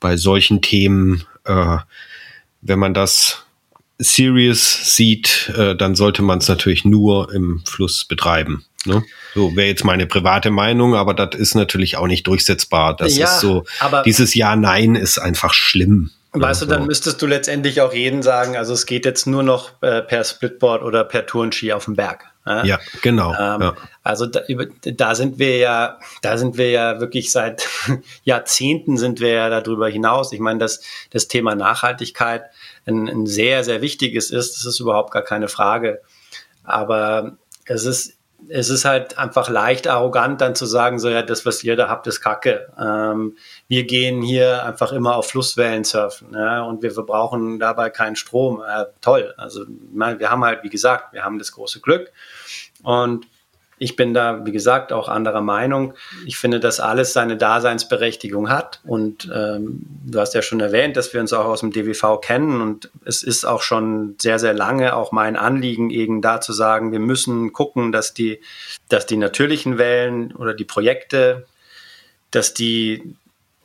bei 0.00 0.16
solchen 0.16 0.62
Themen, 0.62 1.24
äh, 1.44 1.78
wenn 2.60 2.78
man 2.78 2.94
das 2.94 3.44
serious 3.98 4.94
sieht, 4.94 5.52
äh, 5.56 5.74
dann 5.74 5.94
sollte 5.94 6.22
man 6.22 6.38
es 6.38 6.48
natürlich 6.48 6.84
nur 6.84 7.32
im 7.32 7.62
Fluss 7.66 8.04
betreiben. 8.04 8.64
Ne? 8.84 9.02
So 9.34 9.56
wäre 9.56 9.68
jetzt 9.68 9.84
meine 9.84 10.06
private 10.06 10.50
Meinung, 10.50 10.94
aber 10.94 11.14
das 11.14 11.38
ist 11.38 11.54
natürlich 11.54 11.96
auch 11.96 12.06
nicht 12.06 12.26
durchsetzbar. 12.26 12.96
Das 12.96 13.16
ja, 13.16 13.26
ist 13.26 13.40
so, 13.40 13.64
dieses 14.04 14.34
Ja, 14.34 14.56
Nein 14.56 14.94
ist 14.94 15.18
einfach 15.18 15.52
schlimm. 15.52 16.10
Weißt 16.32 16.62
du, 16.62 16.66
dann 16.66 16.86
müsstest 16.86 17.20
du 17.22 17.26
letztendlich 17.26 17.80
auch 17.80 17.92
jeden 17.92 18.22
sagen, 18.22 18.56
also 18.56 18.74
es 18.74 18.84
geht 18.84 19.06
jetzt 19.06 19.26
nur 19.26 19.42
noch 19.42 19.82
äh, 19.82 20.02
per 20.02 20.22
Splitboard 20.22 20.82
oder 20.82 21.04
per 21.04 21.26
Tourenski 21.26 21.72
auf 21.72 21.86
dem 21.86 21.96
Berg. 21.96 22.26
Ja, 22.46 22.64
ja 22.64 22.78
genau. 23.02 23.32
Ähm, 23.32 23.62
ja. 23.62 23.74
Also 24.02 24.26
da, 24.26 24.40
da, 24.84 25.14
sind 25.14 25.38
wir 25.38 25.56
ja, 25.56 25.98
da 26.22 26.36
sind 26.36 26.58
wir 26.58 26.70
ja 26.70 27.00
wirklich 27.00 27.32
seit 27.32 27.68
Jahrzehnten 28.24 28.98
sind 28.98 29.20
wir 29.20 29.30
ja 29.30 29.48
darüber 29.48 29.88
hinaus. 29.88 30.32
Ich 30.32 30.40
meine, 30.40 30.58
dass 30.58 30.80
das 31.10 31.28
Thema 31.28 31.54
Nachhaltigkeit 31.54 32.44
ein, 32.88 33.08
ein 33.08 33.26
sehr, 33.26 33.64
sehr 33.64 33.82
wichtiges 33.82 34.30
ist, 34.30 34.56
das 34.56 34.64
ist 34.64 34.80
überhaupt 34.80 35.12
gar 35.12 35.22
keine 35.22 35.48
Frage. 35.48 36.00
Aber 36.64 37.36
es 37.66 37.84
ist 37.84 38.18
es 38.48 38.70
ist 38.70 38.84
halt 38.84 39.18
einfach 39.18 39.48
leicht 39.48 39.88
arrogant, 39.88 40.40
dann 40.40 40.54
zu 40.54 40.64
sagen, 40.64 40.98
so 40.98 41.08
ja, 41.08 41.22
das, 41.22 41.44
was 41.44 41.64
ihr 41.64 41.76
da 41.76 41.88
habt, 41.88 42.06
ist 42.06 42.20
Kacke. 42.20 42.72
Ähm, 42.78 43.36
wir 43.66 43.84
gehen 43.84 44.22
hier 44.22 44.64
einfach 44.64 44.92
immer 44.92 45.16
auf 45.16 45.28
Flusswellen 45.28 45.84
surfen 45.84 46.32
ja, 46.34 46.62
und 46.62 46.82
wir 46.82 46.92
verbrauchen 46.92 47.58
dabei 47.58 47.90
keinen 47.90 48.16
Strom. 48.16 48.62
Äh, 48.62 48.86
toll. 49.00 49.34
Also 49.36 49.64
wir 49.66 50.30
haben 50.30 50.44
halt, 50.44 50.62
wie 50.62 50.70
gesagt, 50.70 51.12
wir 51.12 51.24
haben 51.24 51.38
das 51.38 51.52
große 51.52 51.80
Glück 51.80 52.12
und 52.82 53.26
ich 53.78 53.96
bin 53.96 54.14
da, 54.14 54.44
wie 54.44 54.52
gesagt, 54.52 54.92
auch 54.92 55.08
anderer 55.08 55.40
Meinung. 55.40 55.94
Ich 56.26 56.36
finde, 56.36 56.60
dass 56.60 56.80
alles 56.80 57.12
seine 57.12 57.36
Daseinsberechtigung 57.36 58.48
hat. 58.48 58.80
Und 58.84 59.30
ähm, 59.34 59.80
du 60.04 60.18
hast 60.20 60.34
ja 60.34 60.42
schon 60.42 60.60
erwähnt, 60.60 60.96
dass 60.96 61.12
wir 61.12 61.20
uns 61.20 61.32
auch 61.32 61.44
aus 61.44 61.60
dem 61.60 61.72
DWV 61.72 62.20
kennen. 62.20 62.60
Und 62.60 62.90
es 63.04 63.22
ist 63.22 63.44
auch 63.44 63.62
schon 63.62 64.16
sehr, 64.20 64.38
sehr 64.38 64.54
lange 64.54 64.94
auch 64.96 65.12
mein 65.12 65.36
Anliegen, 65.36 65.90
eben 65.90 66.22
da 66.22 66.40
zu 66.40 66.52
sagen, 66.52 66.92
wir 66.92 67.00
müssen 67.00 67.52
gucken, 67.52 67.92
dass 67.92 68.14
die, 68.14 68.40
dass 68.88 69.06
die 69.06 69.16
natürlichen 69.16 69.78
Wellen 69.78 70.34
oder 70.34 70.54
die 70.54 70.64
Projekte, 70.64 71.46
dass 72.30 72.54
die, 72.54 73.14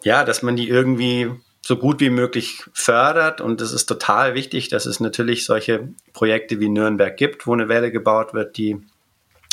ja, 0.04 0.24
dass 0.24 0.44
man 0.44 0.56
die 0.56 0.70
irgendwie 0.70 1.32
so 1.66 1.78
gut 1.78 2.02
wie 2.02 2.10
möglich 2.10 2.64
fördert. 2.74 3.42
Und 3.42 3.62
es 3.62 3.72
ist 3.72 3.86
total 3.86 4.36
wichtig, 4.36 4.68
dass 4.68 4.86
es 4.86 5.00
natürlich 5.00 5.46
solche 5.46 5.90
Projekte 6.12 6.60
wie 6.60 6.70
Nürnberg 6.70 7.16
gibt, 7.16 7.48
wo 7.48 7.54
eine 7.54 7.70
Welle 7.70 7.92
gebaut 7.92 8.34
wird, 8.34 8.58
die 8.58 8.82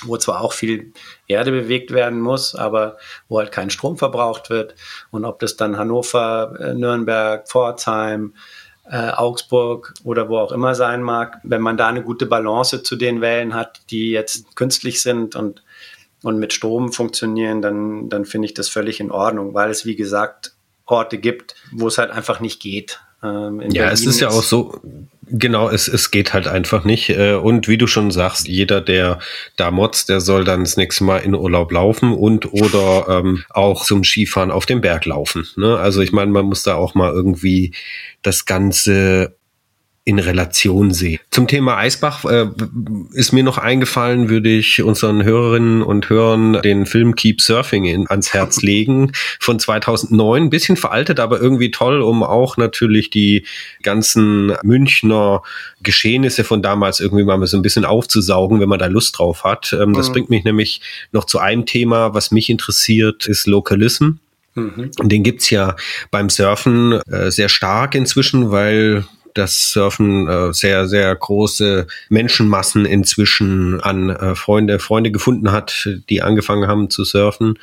wo 0.05 0.17
zwar 0.17 0.41
auch 0.41 0.53
viel 0.53 0.93
Erde 1.27 1.51
bewegt 1.51 1.91
werden 1.91 2.21
muss, 2.21 2.55
aber 2.55 2.97
wo 3.29 3.39
halt 3.39 3.53
kein 3.53 3.71
Strom 3.71 3.99
verbraucht 3.99 4.51
wird. 4.51 4.75
Und 5.11 5.25
ob 5.25 5.39
das 5.41 5.57
dann 5.57 5.77
Hannover, 5.77 6.55
äh, 6.59 6.75
Nürnberg, 6.75 7.49
Pforzheim, 7.49 8.35
äh, 8.91 9.11
Augsburg 9.11 9.95
oder 10.05 10.29
wo 10.29 10.39
auch 10.39 10.53
immer 10.53 10.75
sein 10.75 11.03
mag, 11.03 11.39
wenn 11.45 11.63
man 11.63 11.77
da 11.77 11.89
eine 11.89 12.03
gute 12.03 12.27
Balance 12.27 12.83
zu 12.83 12.97
den 12.97 13.21
Wellen 13.21 13.55
hat, 13.55 13.81
die 13.91 14.11
jetzt 14.11 14.57
künstlich 14.57 15.01
sind 15.03 15.37
und, 15.37 15.63
und 16.23 16.39
mit 16.39 16.53
Strom 16.53 16.93
funktionieren, 16.93 17.63
dann, 17.63 18.09
dann 18.09 18.25
finde 18.25 18.47
ich 18.47 18.55
das 18.55 18.69
völlig 18.69 19.01
in 19.01 19.11
Ordnung, 19.11 19.55
weil 19.55 19.71
es, 19.71 19.87
wie 19.87 19.97
gesagt, 19.97 20.55
Orte 20.87 21.19
gibt, 21.19 21.55
wo 21.73 21.87
es 21.87 21.99
halt 21.99 22.11
einfach 22.11 22.41
nicht 22.41 22.61
geht. 22.61 23.01
Ähm, 23.23 23.61
ja, 23.61 23.85
Berlin 23.85 23.93
es 23.93 24.07
ist 24.07 24.21
ja 24.21 24.29
auch 24.29 24.43
so, 24.43 24.81
genau, 25.31 25.69
es, 25.69 25.89
es 25.89 26.11
geht 26.11 26.33
halt 26.33 26.47
einfach 26.47 26.85
nicht. 26.85 27.11
Äh, 27.11 27.35
und 27.35 27.69
wie 27.69 27.79
du 27.79 27.87
schon 27.87 28.11
sagst, 28.11 28.49
jeder, 28.49 28.81
der 28.81 29.19
da 29.57 29.71
motzt, 29.71 30.09
der 30.09 30.21
soll 30.21 30.45
dann 30.45 30.65
das 30.65 30.77
nächste 30.77 31.05
Mal 31.05 31.19
in 31.19 31.35
Urlaub 31.35 31.73
laufen 31.73 32.13
und 32.13 32.53
oder 32.53 33.07
ähm, 33.09 33.45
auch 33.51 33.85
zum 33.85 34.05
Skifahren 34.05 34.51
auf 34.51 34.67
dem 34.67 34.81
Berg 34.81 35.07
laufen. 35.07 35.47
Ne? 35.57 35.79
Also 35.79 36.01
ich 36.01 36.13
meine, 36.13 36.31
man 36.31 36.47
muss 36.47 36.63
da 36.63 36.75
auch 36.75 36.95
mal 36.95 37.13
irgendwie 37.13 37.73
das 38.23 38.45
Ganze 38.45 39.37
in 40.05 40.19
Relation 40.19 40.93
sehe. 40.93 41.21
Zum 41.31 41.47
Thema 41.47 41.77
Eisbach 41.77 42.25
äh, 42.25 42.47
ist 43.13 43.33
mir 43.33 43.45
noch 43.45 43.59
eingefallen, 43.59 44.31
würde 44.31 44.49
ich 44.49 44.83
unseren 44.83 45.23
Hörerinnen 45.23 45.83
und 45.83 46.09
Hörern 46.09 46.63
den 46.63 46.87
Film 46.87 47.15
Keep 47.15 47.43
Surfing 47.43 47.85
in, 47.85 48.07
ans 48.09 48.33
Herz 48.33 48.63
legen 48.63 49.13
von 49.39 49.59
2009. 49.59 50.45
Ein 50.45 50.51
bisschen 50.51 50.77
veraltet, 50.77 51.21
aber 51.21 51.41
irgendwie 51.41 51.71
toll, 51.71 52.01
um 52.01 52.23
auch 52.23 52.57
natürlich 52.57 53.11
die 53.11 53.45
ganzen 53.83 54.55
Münchner 54.63 55.43
Geschehnisse 55.83 56.45
von 56.45 56.63
damals 56.63 57.01
irgendwie 57.01 57.25
mal 57.25 57.47
so 57.47 57.59
ein 57.59 57.63
bisschen 57.63 57.85
aufzusaugen, 57.85 58.59
wenn 58.59 58.69
man 58.69 58.79
da 58.79 58.87
Lust 58.87 59.19
drauf 59.19 59.45
hat. 59.45 59.77
Ähm, 59.79 59.93
das 59.93 60.09
mhm. 60.09 60.13
bringt 60.15 60.31
mich 60.31 60.45
nämlich 60.45 60.81
noch 61.13 61.27
zu 61.27 61.39
einem 61.39 61.67
Thema, 61.67 62.15
was 62.15 62.31
mich 62.31 62.49
interessiert, 62.49 63.27
ist 63.27 63.47
Localism. 63.47 64.13
Mhm. 64.55 64.91
Den 65.03 65.23
gibt's 65.23 65.51
ja 65.51 65.77
beim 66.11 66.31
Surfen 66.31 67.01
äh, 67.03 67.31
sehr 67.31 67.49
stark 67.49 67.95
inzwischen, 67.95 68.51
weil 68.51 69.05
das 69.35 69.73
Surfen 69.73 70.29
äh, 70.29 70.53
sehr, 70.53 70.87
sehr 70.87 71.15
große 71.15 71.87
Menschenmassen 72.09 72.85
inzwischen 72.85 73.81
an 73.81 74.11
äh, 74.11 74.35
Freunde, 74.35 74.79
Freunde 74.79 75.11
gefunden 75.11 75.53
hat, 75.53 75.89
die 76.09 76.23
angefangen 76.23 76.69
haben 76.69 76.91
zu 76.91 77.05
surfen. 77.05 77.59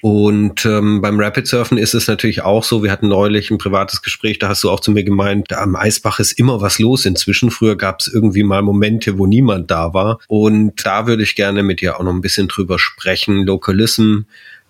Und 0.00 0.64
ähm, 0.64 1.00
beim 1.00 1.18
Rapid 1.18 1.48
Surfen 1.48 1.76
ist 1.76 1.94
es 1.94 2.06
natürlich 2.06 2.42
auch 2.42 2.62
so. 2.62 2.84
Wir 2.84 2.92
hatten 2.92 3.08
neulich 3.08 3.50
ein 3.50 3.58
privates 3.58 4.02
Gespräch, 4.02 4.38
da 4.38 4.48
hast 4.48 4.62
du 4.62 4.70
auch 4.70 4.78
zu 4.78 4.92
mir 4.92 5.02
gemeint, 5.02 5.52
am 5.52 5.74
Eisbach 5.74 6.20
ist 6.20 6.32
immer 6.32 6.60
was 6.60 6.78
los 6.78 7.04
inzwischen. 7.04 7.50
Früher 7.50 7.76
gab 7.76 8.00
es 8.00 8.06
irgendwie 8.06 8.44
mal 8.44 8.62
Momente, 8.62 9.18
wo 9.18 9.26
niemand 9.26 9.70
da 9.72 9.92
war. 9.94 10.20
Und 10.28 10.86
da 10.86 11.08
würde 11.08 11.24
ich 11.24 11.34
gerne 11.34 11.64
mit 11.64 11.80
dir 11.80 11.98
auch 11.98 12.04
noch 12.04 12.12
ein 12.12 12.20
bisschen 12.20 12.46
drüber 12.46 12.78
sprechen. 12.78 13.44
Localism 13.44 14.20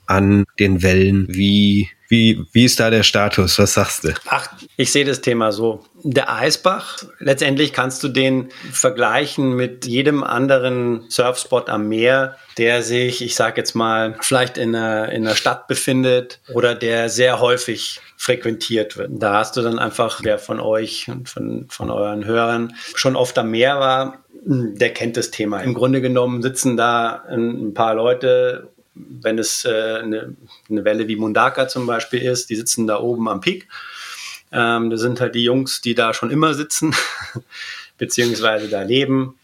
an 0.07 0.45
den 0.59 0.83
Wellen. 0.83 1.27
Wie 1.29 1.91
wie, 2.09 2.43
wie 2.53 2.65
ist 2.65 2.81
da 2.81 2.89
der 2.89 3.03
Status? 3.03 3.59
Was 3.59 3.75
sagst 3.75 4.05
du? 4.05 4.15
Ach, 4.29 4.49
ich 4.79 4.91
sehe 4.91 5.05
das 5.05 5.21
Thema 5.21 5.53
so. 5.53 5.85
Der 6.05 6.33
Eisbach, 6.33 7.05
letztendlich 7.19 7.73
kannst 7.73 8.03
du 8.05 8.09
den 8.09 8.51
vergleichen 8.73 9.55
mit 9.57 9.87
jedem 9.87 10.23
anderen 10.23 11.05
Surfspot 11.09 11.69
am 11.69 11.89
Meer, 11.89 12.37
der 12.57 12.83
sich, 12.83 13.23
ich 13.23 13.35
sage 13.35 13.61
jetzt 13.61 13.75
mal, 13.75 14.17
vielleicht 14.21 14.59
in 14.59 14.75
einer, 14.75 15.11
in 15.11 15.27
einer 15.27 15.35
Stadt 15.35 15.67
befindet 15.67 16.41
oder 16.53 16.75
der 16.75 17.09
sehr 17.09 17.41
häufig 17.41 18.01
frequentiert 18.17 18.97
wird. 18.97 19.11
Da 19.13 19.35
hast 19.35 19.57
du 19.57 19.63
dann 19.63 19.79
einfach, 19.79 20.21
wer 20.23 20.39
von 20.39 20.61
euch 20.61 21.09
und 21.09 21.29
von, 21.29 21.67
von 21.69 21.91
euren 21.91 22.25
Hörern 22.25 22.75
schon 22.95 23.17
oft 23.17 23.37
am 23.39 23.51
Meer 23.51 23.81
war, 23.81 24.25
der 24.45 24.93
kennt 24.95 25.17
das 25.17 25.31
Thema. 25.31 25.61
Im 25.61 25.75
Grunde 25.75 26.01
genommen 26.01 26.43
sitzen 26.43 26.77
da 26.77 27.25
ein 27.29 27.75
paar 27.75 27.95
Leute 27.95 28.69
wenn 28.95 29.39
es 29.39 29.65
äh, 29.65 30.01
eine, 30.03 30.35
eine, 30.69 30.85
Welle 30.85 31.09
wie 31.09 31.17
Mundaka 31.17 31.69
zum 31.69 31.87
Beispiel 31.87 32.21
ist, 32.21 32.51
die 32.51 32.57
sitzen 32.57 32.87
da 32.87 33.01
oben 33.01 33.29
am 33.29 33.41
Peak. 33.41 33.69
Ähm, 34.53 34.91
das 34.91 35.01
sind 35.01 35.21
halt 35.21 35.35
die 35.35 35.45
Jungs, 35.45 35.81
die 35.81 35.95
da 35.95 36.15
schon 36.15 36.31
immer 36.31 36.55
sitzen, 36.55 36.95
beziehungsweise 37.99 38.69
da 38.69 38.83
leben. 38.83 39.39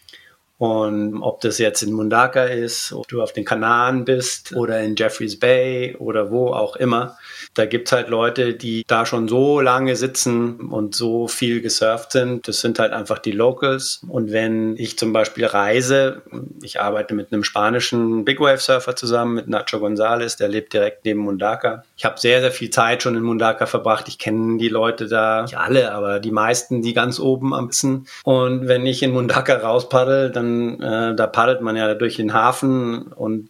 Und 0.57 1.21
ob 1.21 1.41
das 1.41 1.59
jetzt 1.59 1.83
in 1.83 1.93
Mundaka 1.93 2.45
ist, 2.45 2.93
ob 2.93 3.09
du 3.09 3.21
auf 3.21 3.33
den 3.33 3.45
Kanaren 3.45 4.05
bist 4.05 4.53
oder 4.55 4.81
in 4.81 4.95
Jeffreys 4.95 5.39
Bay 5.39 5.97
oder 5.99 6.31
wo 6.31 6.49
auch 6.49 6.77
immer, 6.77 7.19
da 7.55 7.67
gibt 7.67 7.89
es 7.89 7.93
halt 7.93 8.09
Leute, 8.09 8.55
die 8.55 8.85
da 8.87 9.05
schon 9.05 9.27
so 9.27 9.61
lange 9.61 9.97
sitzen 9.97 10.61
und 10.71 10.95
so 10.95 11.27
viel 11.27 11.61
gesurft 11.61 12.13
sind. 12.13 12.47
Das 12.47 12.61
sind 12.61 12.79
halt 12.79 12.93
einfach 12.93 13.19
die 13.19 13.33
Locals. 13.33 14.01
Und 14.09 14.31
wenn 14.31 14.77
ich 14.77 14.97
zum 14.97 15.13
Beispiel 15.13 15.45
reise, 15.45 16.23
ich 16.63 16.81
arbeite 16.81 17.15
mit 17.15 17.33
einem 17.33 17.43
spanischen 17.43 18.25
Big 18.25 18.39
Wave 18.39 18.59
Surfer 18.59 18.95
zusammen, 18.95 19.35
mit 19.35 19.49
Nacho 19.49 19.81
Gonzalez, 19.81 20.37
der 20.37 20.49
lebt 20.49 20.73
direkt 20.73 21.05
neben 21.05 21.21
Mundaka. 21.21 21.85
Ich 21.97 22.05
habe 22.05 22.19
sehr, 22.19 22.41
sehr 22.41 22.51
viel 22.51 22.71
Zeit 22.71 23.03
schon 23.03 23.15
in 23.15 23.23
Mundaka 23.23 23.67
verbracht. 23.67 24.09
Ich 24.09 24.19
kenne 24.19 24.59
die 24.59 24.69
Leute 24.69 25.07
da, 25.07 25.43
nicht 25.43 25.57
alle, 25.57 25.93
aber 25.93 26.19
die 26.19 26.33
meisten, 26.33 26.83
die 26.83 26.93
ganz 26.93 27.21
oben 27.21 27.55
am 27.55 27.69
Wissen. 27.69 28.09
Und 28.25 28.67
wenn 28.67 28.85
ich 28.85 29.03
in 29.03 29.13
Mundaka 29.13 29.55
rauspaddel, 29.55 30.31
dann 30.31 30.81
äh, 30.81 31.15
da 31.15 31.27
paddelt 31.27 31.61
man 31.61 31.77
ja 31.77 31.95
durch 31.95 32.17
den 32.17 32.35
Hafen 32.35 33.13
und 33.13 33.49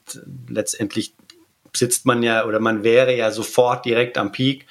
letztendlich 0.49 1.15
sitzt 1.73 2.07
man 2.07 2.23
ja 2.23 2.45
oder 2.45 2.61
man 2.61 2.85
wäre 2.85 3.17
ja 3.17 3.31
sofort 3.31 3.85
direkt 3.85 4.19
am 4.19 4.33
Peak. 4.33 4.67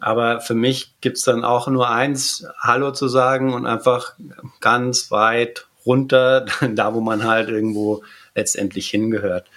Aber 0.00 0.40
für 0.40 0.54
mich 0.54 1.00
gibt 1.00 1.16
es 1.16 1.22
dann 1.22 1.44
auch 1.44 1.68
nur 1.68 1.88
eins, 1.88 2.46
Hallo 2.58 2.90
zu 2.90 3.08
sagen 3.08 3.54
und 3.54 3.64
einfach 3.64 4.14
ganz 4.60 5.10
weit 5.10 5.66
runter, 5.86 6.46
da 6.74 6.94
wo 6.94 7.00
man 7.00 7.24
halt 7.24 7.48
irgendwo 7.48 8.02
letztendlich 8.34 8.90
hingehört. 8.90 9.48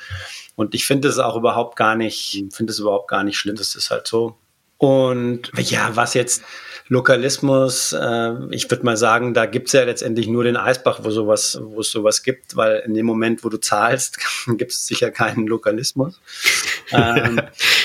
Und 0.58 0.74
ich 0.74 0.88
finde 0.88 1.08
es 1.08 1.20
auch 1.20 1.36
überhaupt 1.36 1.76
gar 1.76 1.96
nicht, 1.96 2.43
finde 2.52 2.72
es 2.72 2.80
überhaupt 2.80 3.08
gar 3.08 3.24
nicht 3.24 3.38
schlimm. 3.38 3.56
Das 3.56 3.76
ist 3.76 3.91
halt 3.91 4.08
so. 4.08 4.36
Und 4.80 5.52
ja, 5.56 5.96
was 5.96 6.15
jetzt 6.15 6.43
Lokalismus, 6.88 7.93
äh, 7.93 8.34
ich 8.50 8.70
würde 8.72 8.84
mal 8.84 8.98
sagen, 8.98 9.36
da 9.36 9.46
gibt's 9.46 9.74
ja 9.74 9.84
letztendlich 9.84 10.28
nur 10.28 10.43
den 10.43 10.58
Eisbach, 10.58 11.02
wo 11.04 11.12
sowas, 11.12 11.60
wo 11.62 11.82
es 11.82 11.91
sowas 11.91 12.24
gibt, 12.24 12.56
weil 12.56 12.82
in 12.88 12.96
dem 12.96 13.06
Moment, 13.06 13.43
wo 13.43 13.50
du 13.50 13.58
zahlst, 13.58 14.17
gibt 14.58 14.72
es 14.72 14.88
sicher 14.88 15.12
keinen 15.12 15.46
Lokalismus. 15.46 16.20
ähm, 16.91 17.39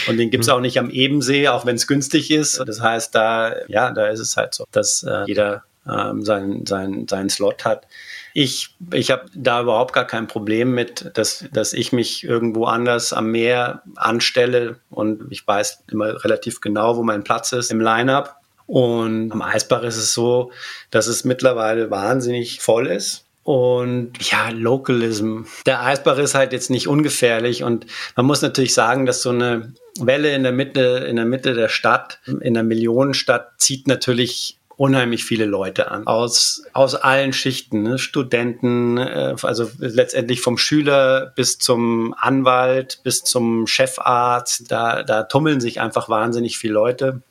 und 0.09 0.17
den 0.17 0.31
gibt's 0.31 0.49
auch 0.49 0.61
nicht 0.61 0.79
am 0.79 0.89
Ebensee, 0.89 1.49
auch 1.49 1.67
wenn 1.67 1.77
es 1.77 1.87
günstig 1.87 2.31
ist. 2.31 2.59
Das 2.67 2.81
heißt, 2.81 3.15
da, 3.15 3.55
ja, 3.69 3.91
da 3.91 4.07
ist 4.07 4.21
es 4.21 4.39
halt 4.39 4.55
so, 4.55 4.65
dass 4.73 5.03
äh, 5.03 5.25
jeder 5.27 5.65
ähm, 5.87 6.23
seinen, 6.23 6.65
seinen, 6.65 7.07
seinen 7.07 7.29
Slot 7.29 7.67
hat. 7.67 7.87
Ich, 8.35 8.77
ich 8.92 9.11
habe 9.11 9.27
da 9.35 9.61
überhaupt 9.62 9.92
gar 9.92 10.07
kein 10.07 10.27
Problem 10.27 10.73
mit, 10.73 11.11
dass, 11.14 11.45
dass 11.53 11.73
ich 11.73 11.92
mich 11.92 12.25
irgendwo 12.25 12.64
anders 12.64 13.12
am 13.12 13.31
Meer 13.31 13.83
anstelle 13.97 14.77
und 14.90 15.31
ich 15.31 15.47
weiß 15.47 15.85
immer 15.90 16.25
relativ 16.25 16.61
genau, 16.61 16.97
wo 16.97 17.03
mein 17.03 17.25
Platz 17.25 17.53
ist 17.53 17.71
im 17.71 17.81
Line-up. 17.81 18.37
Und 18.66 19.33
am 19.33 19.42
Eisbach 19.42 19.83
ist 19.83 19.97
es 19.97 20.14
so, 20.14 20.51
dass 20.90 21.07
es 21.07 21.25
mittlerweile 21.25 21.90
wahnsinnig 21.90 22.61
voll 22.61 22.87
ist. 22.87 23.27
Und 23.45 24.12
ja, 24.31 24.51
Localism. 24.51 25.42
Der 25.66 25.83
Eisbach 25.83 26.16
ist 26.18 26.35
halt 26.35 26.53
jetzt 26.53 26.71
nicht 26.71 26.87
ungefährlich 26.87 27.64
und 27.64 27.87
man 28.14 28.27
muss 28.27 28.40
natürlich 28.40 28.73
sagen, 28.73 29.05
dass 29.05 29.23
so 29.23 29.31
eine 29.31 29.75
Welle 29.99 30.33
in 30.33 30.45
der 30.45 30.53
Mitte, 30.53 31.05
in 31.09 31.16
der 31.16 31.25
Mitte 31.25 31.55
der 31.55 31.68
Stadt, 31.68 32.21
in 32.40 32.55
der 32.55 32.62
Millionenstadt 32.62 33.55
zieht 33.59 33.88
natürlich 33.88 34.59
unheimlich 34.77 35.25
viele 35.25 35.45
Leute 35.45 35.91
an, 35.91 36.07
aus, 36.07 36.63
aus 36.73 36.95
allen 36.95 37.33
Schichten, 37.33 37.83
ne? 37.83 37.99
Studenten, 37.99 38.99
äh, 38.99 39.35
also 39.43 39.71
letztendlich 39.79 40.41
vom 40.41 40.59
Schüler 40.59 41.33
bis 41.37 41.59
zum 41.59 42.15
Anwalt, 42.19 43.01
bis 43.05 43.23
zum 43.23 43.67
Chefarzt, 43.67 44.71
da, 44.71 45.03
da 45.03 45.25
tummeln 45.25 45.61
sich 45.61 45.81
einfach 45.81 46.09
wahnsinnig 46.09 46.59
viele 46.59 46.75
Leute. 46.75 47.23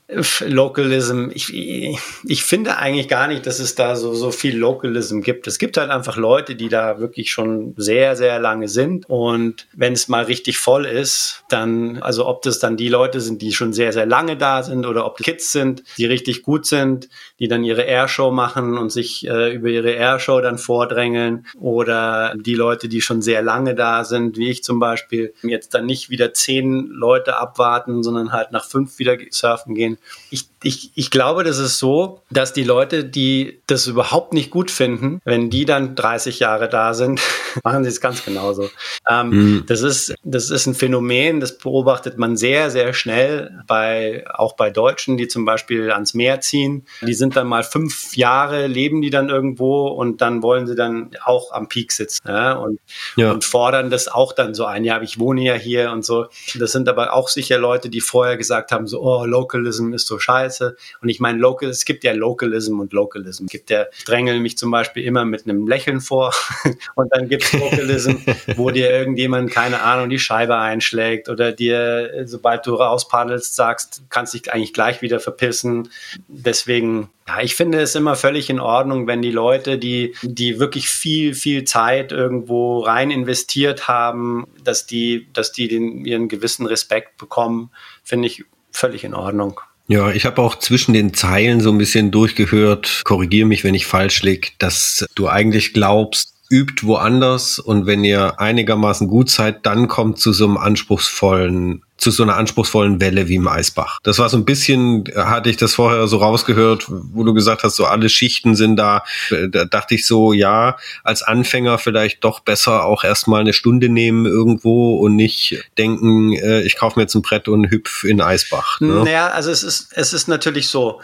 Localism, 0.45 1.29
ich, 1.33 1.53
ich 1.53 2.43
finde 2.43 2.77
eigentlich 2.77 3.07
gar 3.07 3.27
nicht, 3.27 3.47
dass 3.47 3.59
es 3.59 3.75
da 3.75 3.95
so, 3.95 4.13
so 4.13 4.31
viel 4.31 4.57
Localism 4.57 5.21
gibt. 5.21 5.47
Es 5.47 5.57
gibt 5.57 5.77
halt 5.77 5.89
einfach 5.89 6.17
Leute, 6.17 6.55
die 6.55 6.67
da 6.67 6.99
wirklich 6.99 7.31
schon 7.31 7.73
sehr, 7.77 8.17
sehr 8.17 8.37
lange 8.39 8.67
sind. 8.67 9.09
Und 9.09 9.67
wenn 9.73 9.93
es 9.93 10.09
mal 10.09 10.23
richtig 10.23 10.57
voll 10.57 10.85
ist, 10.85 11.43
dann, 11.47 12.01
also 12.01 12.27
ob 12.27 12.41
das 12.41 12.59
dann 12.59 12.75
die 12.75 12.89
Leute 12.89 13.21
sind, 13.21 13.41
die 13.41 13.53
schon 13.53 13.71
sehr, 13.71 13.93
sehr 13.93 14.05
lange 14.05 14.35
da 14.35 14.63
sind 14.63 14.85
oder 14.85 15.05
ob 15.05 15.17
Kids 15.17 15.53
sind, 15.53 15.83
die 15.97 16.05
richtig 16.05 16.43
gut 16.43 16.65
sind, 16.65 17.07
die 17.39 17.47
dann 17.47 17.63
ihre 17.63 17.83
Airshow 17.83 18.31
machen 18.31 18.77
und 18.77 18.91
sich 18.91 19.25
äh, 19.27 19.53
über 19.53 19.69
ihre 19.69 19.91
Airshow 19.91 20.41
dann 20.41 20.57
vordrängeln 20.57 21.45
oder 21.57 22.35
die 22.35 22.55
Leute, 22.55 22.89
die 22.89 23.01
schon 23.01 23.21
sehr 23.21 23.41
lange 23.41 23.75
da 23.75 24.03
sind, 24.03 24.35
wie 24.35 24.49
ich 24.49 24.61
zum 24.61 24.79
Beispiel, 24.79 25.33
jetzt 25.41 25.73
dann 25.73 25.85
nicht 25.85 26.09
wieder 26.09 26.33
zehn 26.33 26.87
Leute 26.87 27.37
abwarten, 27.37 28.03
sondern 28.03 28.33
halt 28.33 28.51
nach 28.51 28.65
fünf 28.65 28.99
wieder 28.99 29.15
surfen 29.29 29.73
gehen 29.73 29.97
ich, 30.29 30.49
ich, 30.63 30.91
ich 30.95 31.11
glaube, 31.11 31.43
das 31.43 31.57
ist 31.57 31.77
so, 31.77 32.21
dass 32.29 32.53
die 32.53 32.63
Leute, 32.63 33.03
die 33.03 33.61
das 33.67 33.87
überhaupt 33.87 34.33
nicht 34.33 34.49
gut 34.49 34.71
finden, 34.71 35.19
wenn 35.25 35.49
die 35.49 35.65
dann 35.65 35.95
30 35.95 36.39
Jahre 36.39 36.69
da 36.69 36.93
sind, 36.93 37.21
machen 37.63 37.83
sie 37.83 37.89
es 37.89 37.99
ganz 37.99 38.23
genauso. 38.23 38.69
Ähm, 39.09 39.29
mhm. 39.29 39.63
das, 39.67 39.81
ist, 39.81 40.15
das 40.23 40.49
ist 40.49 40.67
ein 40.67 40.73
Phänomen, 40.73 41.39
das 41.39 41.57
beobachtet 41.57 42.17
man 42.17 42.37
sehr, 42.37 42.71
sehr 42.71 42.93
schnell 42.93 43.61
bei, 43.67 44.23
auch 44.33 44.53
bei 44.53 44.69
Deutschen, 44.69 45.17
die 45.17 45.27
zum 45.27 45.45
Beispiel 45.45 45.91
ans 45.91 46.13
Meer 46.13 46.41
ziehen. 46.41 46.85
Die 47.01 47.13
sind 47.13 47.35
dann 47.35 47.47
mal 47.47 47.63
fünf 47.63 48.15
Jahre, 48.15 48.67
leben 48.67 49.01
die 49.01 49.09
dann 49.09 49.29
irgendwo 49.29 49.87
und 49.87 50.21
dann 50.21 50.41
wollen 50.43 50.67
sie 50.67 50.75
dann 50.75 51.11
auch 51.25 51.51
am 51.51 51.67
Peak 51.67 51.91
sitzen 51.91 52.27
ja, 52.27 52.53
und, 52.53 52.79
ja. 53.15 53.31
und 53.31 53.43
fordern 53.43 53.89
das 53.89 54.07
auch 54.07 54.33
dann 54.33 54.53
so 54.53 54.65
ein. 54.65 54.83
Ja, 54.83 55.01
ich 55.01 55.19
wohne 55.19 55.41
ja 55.41 55.55
hier 55.55 55.91
und 55.91 56.05
so. 56.05 56.27
Das 56.55 56.71
sind 56.71 56.87
aber 56.87 57.13
auch 57.13 57.27
sicher 57.27 57.57
Leute, 57.57 57.89
die 57.89 58.01
vorher 58.01 58.37
gesagt 58.37 58.71
haben, 58.71 58.87
so, 58.87 59.01
oh, 59.01 59.25
Localism 59.25 59.90
ist 59.93 60.07
so 60.07 60.19
scheiße. 60.19 60.75
Und 61.01 61.09
ich 61.09 61.19
meine, 61.19 61.37
Local, 61.37 61.69
es 61.69 61.85
gibt 61.85 62.03
ja 62.03 62.13
Localism 62.13 62.79
und 62.79 62.93
Localism. 62.93 63.45
Es 63.45 63.51
gibt 63.51 63.69
ja, 63.69 63.85
ich 63.97 64.03
drängel 64.03 64.39
mich 64.39 64.57
zum 64.57 64.71
Beispiel 64.71 65.03
immer 65.03 65.25
mit 65.25 65.45
einem 65.45 65.67
Lächeln 65.67 66.01
vor 66.01 66.33
und 66.95 67.13
dann 67.13 67.29
gibt 67.29 67.43
es 67.43 67.53
Localism, 67.53 68.13
wo 68.55 68.71
dir 68.71 68.89
irgendjemand, 68.89 69.51
keine 69.51 69.81
Ahnung, 69.81 70.09
die 70.09 70.19
Scheibe 70.19 70.57
einschlägt 70.57 71.29
oder 71.29 71.51
dir, 71.51 72.23
sobald 72.25 72.65
du 72.65 72.75
rauspaddelst, 72.75 73.55
sagst, 73.55 74.03
kannst 74.09 74.33
dich 74.33 74.51
eigentlich 74.51 74.73
gleich 74.73 75.01
wieder 75.01 75.19
verpissen. 75.19 75.89
Deswegen 76.27 77.09
ja, 77.27 77.41
ich 77.41 77.55
finde 77.55 77.79
es 77.79 77.95
immer 77.95 78.15
völlig 78.15 78.49
in 78.49 78.59
Ordnung, 78.59 79.07
wenn 79.07 79.21
die 79.21 79.31
Leute, 79.31 79.77
die, 79.77 80.15
die 80.21 80.59
wirklich 80.59 80.89
viel, 80.89 81.33
viel 81.33 81.63
Zeit 81.63 82.11
irgendwo 82.11 82.79
rein 82.79 83.11
investiert 83.11 83.87
haben, 83.87 84.47
dass 84.63 84.85
die, 84.85 85.27
dass 85.31 85.51
die 85.51 85.67
den, 85.67 86.03
ihren 86.03 86.27
gewissen 86.27 86.65
Respekt 86.65 87.17
bekommen, 87.17 87.69
finde 88.03 88.27
ich 88.27 88.43
völlig 88.71 89.03
in 89.03 89.13
Ordnung. 89.13 89.61
Ja, 89.91 90.09
ich 90.09 90.25
habe 90.25 90.41
auch 90.41 90.57
zwischen 90.57 90.93
den 90.93 91.13
Zeilen 91.13 91.59
so 91.59 91.69
ein 91.69 91.77
bisschen 91.77 92.11
durchgehört, 92.11 93.01
korrigiere 93.03 93.45
mich, 93.45 93.65
wenn 93.65 93.75
ich 93.75 93.85
falsch 93.85 94.21
liege, 94.23 94.47
dass 94.57 95.05
du 95.15 95.27
eigentlich 95.27 95.73
glaubst, 95.73 96.33
übt 96.49 96.87
woanders 96.87 97.59
und 97.59 97.87
wenn 97.87 98.05
ihr 98.05 98.39
einigermaßen 98.39 99.09
gut 99.09 99.29
seid, 99.29 99.65
dann 99.65 99.89
kommt 99.89 100.17
zu 100.17 100.31
so 100.31 100.45
einem 100.45 100.55
anspruchsvollen, 100.55 101.83
zu 102.01 102.09
so 102.09 102.23
einer 102.23 102.35
anspruchsvollen 102.35 102.99
Welle 102.99 103.27
wie 103.27 103.35
im 103.35 103.47
Eisbach. 103.47 103.99
Das 104.03 104.17
war 104.17 104.27
so 104.27 104.35
ein 104.37 104.43
bisschen, 104.43 105.05
hatte 105.15 105.51
ich 105.51 105.57
das 105.57 105.75
vorher 105.75 106.07
so 106.07 106.17
rausgehört, 106.17 106.85
wo 106.89 107.23
du 107.23 107.33
gesagt 107.33 107.63
hast, 107.63 107.75
so 107.75 107.85
alle 107.85 108.09
Schichten 108.09 108.55
sind 108.55 108.75
da. 108.75 109.03
Da 109.49 109.65
dachte 109.65 109.93
ich 109.93 110.07
so, 110.07 110.33
ja, 110.33 110.77
als 111.03 111.21
Anfänger 111.21 111.77
vielleicht 111.77 112.23
doch 112.23 112.39
besser 112.39 112.85
auch 112.85 113.03
erstmal 113.03 113.41
eine 113.41 113.53
Stunde 113.53 113.87
nehmen 113.87 114.25
irgendwo 114.25 114.97
und 114.97 115.15
nicht 115.15 115.63
denken, 115.77 116.33
äh, 116.33 116.61
ich 116.61 116.75
kaufe 116.75 116.97
mir 116.97 117.03
jetzt 117.03 117.13
ein 117.13 117.21
Brett 117.21 117.47
und 117.47 117.69
hüpf 117.69 118.03
in 118.03 118.19
Eisbach. 118.19 118.81
Ne? 118.81 119.03
Naja, 119.03 119.27
also 119.27 119.51
es 119.51 119.61
ist, 119.61 119.89
es 119.93 120.13
ist 120.13 120.27
natürlich 120.27 120.69
so. 120.69 121.01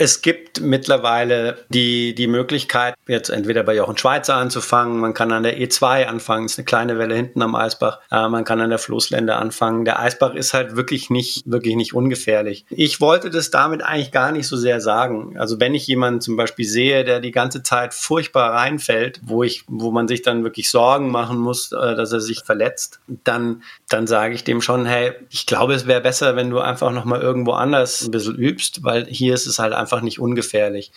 Es 0.00 0.22
gibt 0.22 0.60
mittlerweile 0.60 1.58
die, 1.70 2.14
die 2.14 2.28
Möglichkeit, 2.28 2.94
jetzt 3.08 3.30
entweder 3.30 3.64
bei 3.64 3.74
Jochen 3.74 3.98
Schweizer 3.98 4.36
anzufangen, 4.36 5.00
man 5.00 5.12
kann 5.12 5.32
an 5.32 5.42
der 5.42 5.58
E2 5.58 6.04
anfangen, 6.04 6.46
ist 6.46 6.56
eine 6.56 6.64
kleine 6.66 6.98
Welle 6.98 7.16
hinten 7.16 7.42
am 7.42 7.56
Eisbach, 7.56 7.98
äh, 8.12 8.28
man 8.28 8.44
kann 8.44 8.60
an 8.60 8.70
der 8.70 8.78
Floßlände 8.78 9.34
anfangen. 9.34 9.84
Der 9.84 9.98
Eisbach 9.98 10.34
ist 10.34 10.54
halt 10.54 10.76
wirklich 10.76 11.10
nicht, 11.10 11.42
wirklich 11.50 11.74
nicht 11.74 11.94
ungefährlich. 11.94 12.64
Ich 12.70 13.00
wollte 13.00 13.30
das 13.30 13.50
damit 13.50 13.82
eigentlich 13.82 14.12
gar 14.12 14.30
nicht 14.30 14.46
so 14.46 14.56
sehr 14.56 14.80
sagen. 14.80 15.36
Also 15.36 15.58
wenn 15.58 15.74
ich 15.74 15.88
jemanden 15.88 16.20
zum 16.20 16.36
Beispiel 16.36 16.66
sehe, 16.66 17.02
der 17.02 17.18
die 17.18 17.32
ganze 17.32 17.64
Zeit 17.64 17.92
furchtbar 17.92 18.52
reinfällt, 18.52 19.20
wo 19.24 19.42
ich, 19.42 19.64
wo 19.66 19.90
man 19.90 20.06
sich 20.06 20.22
dann 20.22 20.44
wirklich 20.44 20.70
Sorgen 20.70 21.10
machen 21.10 21.38
muss, 21.38 21.72
äh, 21.72 21.96
dass 21.96 22.12
er 22.12 22.20
sich 22.20 22.44
verletzt, 22.44 23.00
dann, 23.24 23.64
dann 23.88 24.06
sage 24.06 24.34
ich 24.34 24.44
dem 24.44 24.62
schon, 24.62 24.86
hey, 24.86 25.14
ich 25.30 25.46
glaube, 25.46 25.74
es 25.74 25.88
wäre 25.88 26.00
besser, 26.00 26.36
wenn 26.36 26.50
du 26.50 26.60
einfach 26.60 26.92
nochmal 26.92 27.20
irgendwo 27.20 27.52
anders 27.52 28.02
ein 28.02 28.12
bisschen 28.12 28.36
übst, 28.36 28.84
weil 28.84 29.06
hier 29.06 29.34
ist 29.34 29.46
es 29.46 29.58
halt 29.58 29.72
einfach 29.72 29.87
einfach 29.88 30.02
nicht 30.02 30.20
ungefährlich. 30.20 30.92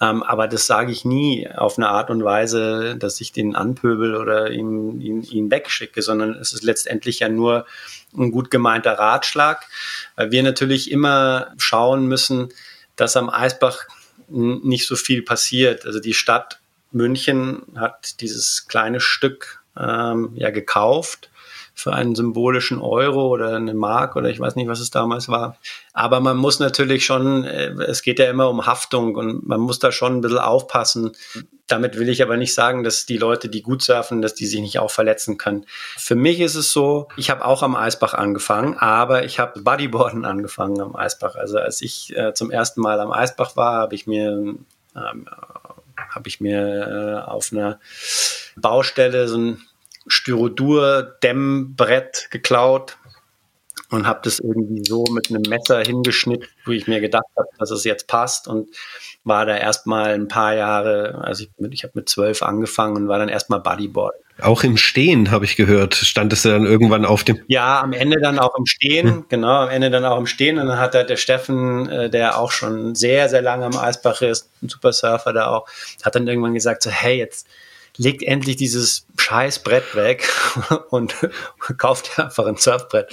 Ähm, 0.00 0.22
aber 0.22 0.48
das 0.48 0.66
sage 0.66 0.90
ich 0.90 1.04
nie 1.04 1.48
auf 1.48 1.76
eine 1.76 1.88
Art 1.88 2.10
und 2.10 2.24
Weise, 2.24 2.96
dass 2.96 3.20
ich 3.20 3.32
den 3.32 3.54
anpöbel 3.54 4.16
oder 4.16 4.50
ihn, 4.50 5.00
ihn, 5.00 5.22
ihn 5.22 5.50
wegschicke, 5.50 6.00
sondern 6.02 6.34
es 6.34 6.52
ist 6.52 6.64
letztendlich 6.64 7.20
ja 7.20 7.28
nur 7.28 7.66
ein 8.16 8.32
gut 8.32 8.50
gemeinter 8.50 8.94
Ratschlag, 8.94 9.66
weil 10.16 10.30
wir 10.30 10.42
natürlich 10.42 10.90
immer 10.90 11.52
schauen 11.58 12.06
müssen, 12.06 12.48
dass 12.96 13.16
am 13.16 13.30
Eisbach 13.30 13.84
nicht 14.28 14.86
so 14.86 14.96
viel 14.96 15.22
passiert. 15.22 15.84
Also 15.84 16.00
die 16.00 16.14
Stadt 16.14 16.58
München 16.90 17.62
hat 17.76 18.20
dieses 18.20 18.66
kleine 18.66 19.00
Stück 19.00 19.62
ähm, 19.78 20.32
ja 20.34 20.50
gekauft 20.50 21.30
für 21.74 21.92
einen 21.92 22.14
symbolischen 22.14 22.80
Euro 22.80 23.28
oder 23.28 23.56
eine 23.56 23.74
Mark 23.74 24.16
oder 24.16 24.28
ich 24.28 24.38
weiß 24.38 24.56
nicht, 24.56 24.68
was 24.68 24.80
es 24.80 24.90
damals 24.90 25.28
war. 25.28 25.56
Aber 25.92 26.20
man 26.20 26.36
muss 26.36 26.58
natürlich 26.58 27.04
schon, 27.04 27.44
äh, 27.44 27.70
es 27.86 28.02
geht 28.02 28.18
ja 28.18 28.28
immer 28.30 28.48
um 28.48 28.66
Haftung 28.66 29.16
und 29.16 29.46
man 29.46 29.60
muss 29.60 29.78
da 29.78 29.92
schon 29.92 30.16
ein 30.16 30.20
bisschen 30.20 30.38
aufpassen. 30.38 31.12
Damit 31.66 31.98
will 31.98 32.08
ich 32.08 32.22
aber 32.22 32.36
nicht 32.36 32.54
sagen, 32.54 32.84
dass 32.84 33.06
die 33.06 33.16
Leute, 33.16 33.48
die 33.48 33.62
gut 33.62 33.82
surfen, 33.82 34.20
dass 34.20 34.34
die 34.34 34.46
sich 34.46 34.60
nicht 34.60 34.78
auch 34.78 34.90
verletzen 34.90 35.38
können. 35.38 35.64
Für 35.96 36.14
mich 36.14 36.40
ist 36.40 36.54
es 36.54 36.72
so, 36.72 37.08
ich 37.16 37.30
habe 37.30 37.44
auch 37.44 37.62
am 37.62 37.74
Eisbach 37.74 38.14
angefangen, 38.14 38.76
aber 38.76 39.24
ich 39.24 39.38
habe 39.38 39.60
Bodyboarden 39.60 40.24
angefangen 40.24 40.80
am 40.80 40.94
Eisbach. 40.94 41.36
Also 41.36 41.58
als 41.58 41.80
ich 41.80 42.14
äh, 42.16 42.34
zum 42.34 42.50
ersten 42.50 42.80
Mal 42.80 43.00
am 43.00 43.12
Eisbach 43.12 43.56
war, 43.56 43.76
habe 43.76 43.94
ich 43.94 44.06
mir 44.06 44.56
ähm, 44.94 45.26
habe 46.14 46.28
ich 46.28 46.40
mir 46.40 47.24
äh, 47.26 47.30
auf 47.30 47.52
einer 47.52 47.80
Baustelle 48.56 49.28
so 49.28 49.38
ein 49.38 49.62
Styrodur-Dämmbrett 50.06 52.28
geklaut 52.30 52.96
und 53.90 54.06
habe 54.06 54.20
das 54.24 54.40
irgendwie 54.40 54.82
so 54.84 55.04
mit 55.12 55.30
einem 55.30 55.42
Messer 55.42 55.80
hingeschnitten, 55.80 56.48
wo 56.64 56.72
ich 56.72 56.86
mir 56.86 57.00
gedacht 57.00 57.26
habe, 57.36 57.48
dass 57.58 57.70
es 57.70 57.84
jetzt 57.84 58.06
passt 58.06 58.48
und 58.48 58.68
war 59.24 59.46
da 59.46 59.56
erstmal 59.56 60.14
ein 60.14 60.28
paar 60.28 60.54
Jahre, 60.54 61.20
also 61.22 61.44
ich, 61.44 61.50
ich 61.70 61.84
habe 61.84 61.92
mit 61.96 62.08
zwölf 62.08 62.42
angefangen 62.42 62.96
und 62.96 63.08
war 63.08 63.18
dann 63.18 63.28
erstmal 63.28 63.60
Bodyboard. 63.60 64.14
Auch 64.40 64.64
im 64.64 64.76
Stehen 64.76 65.30
habe 65.30 65.44
ich 65.44 65.56
gehört, 65.56 65.94
standest 65.94 66.44
du 66.44 66.48
dann 66.48 66.64
irgendwann 66.64 67.04
auf 67.04 67.22
dem. 67.22 67.40
Ja, 67.48 67.80
am 67.80 67.92
Ende 67.92 68.18
dann 68.18 68.38
auch 68.38 68.56
im 68.56 68.66
Stehen, 68.66 69.08
hm. 69.08 69.24
genau, 69.28 69.64
am 69.64 69.68
Ende 69.68 69.90
dann 69.90 70.04
auch 70.04 70.18
im 70.18 70.26
Stehen. 70.26 70.58
Und 70.58 70.66
dann 70.66 70.78
hat 70.78 70.94
halt 70.94 71.10
der 71.10 71.16
Steffen, 71.16 71.88
äh, 71.88 72.10
der 72.10 72.38
auch 72.38 72.50
schon 72.50 72.94
sehr, 72.94 73.28
sehr 73.28 73.42
lange 73.42 73.66
am 73.66 73.76
Eisbach 73.76 74.22
ist, 74.22 74.48
ein 74.62 74.68
super 74.68 74.92
Surfer 74.92 75.32
da 75.32 75.48
auch, 75.48 75.68
hat 76.02 76.14
dann 76.14 76.26
irgendwann 76.26 76.54
gesagt, 76.54 76.82
so, 76.82 76.90
hey, 76.90 77.18
jetzt 77.18 77.46
legt 77.96 78.22
endlich 78.22 78.56
dieses 78.56 79.06
scheiß 79.18 79.60
Brett 79.60 79.94
weg 79.94 80.28
und 80.90 81.14
kauft 81.78 82.18
einfach 82.18 82.46
ein 82.46 82.56
Surfbrett. 82.56 83.12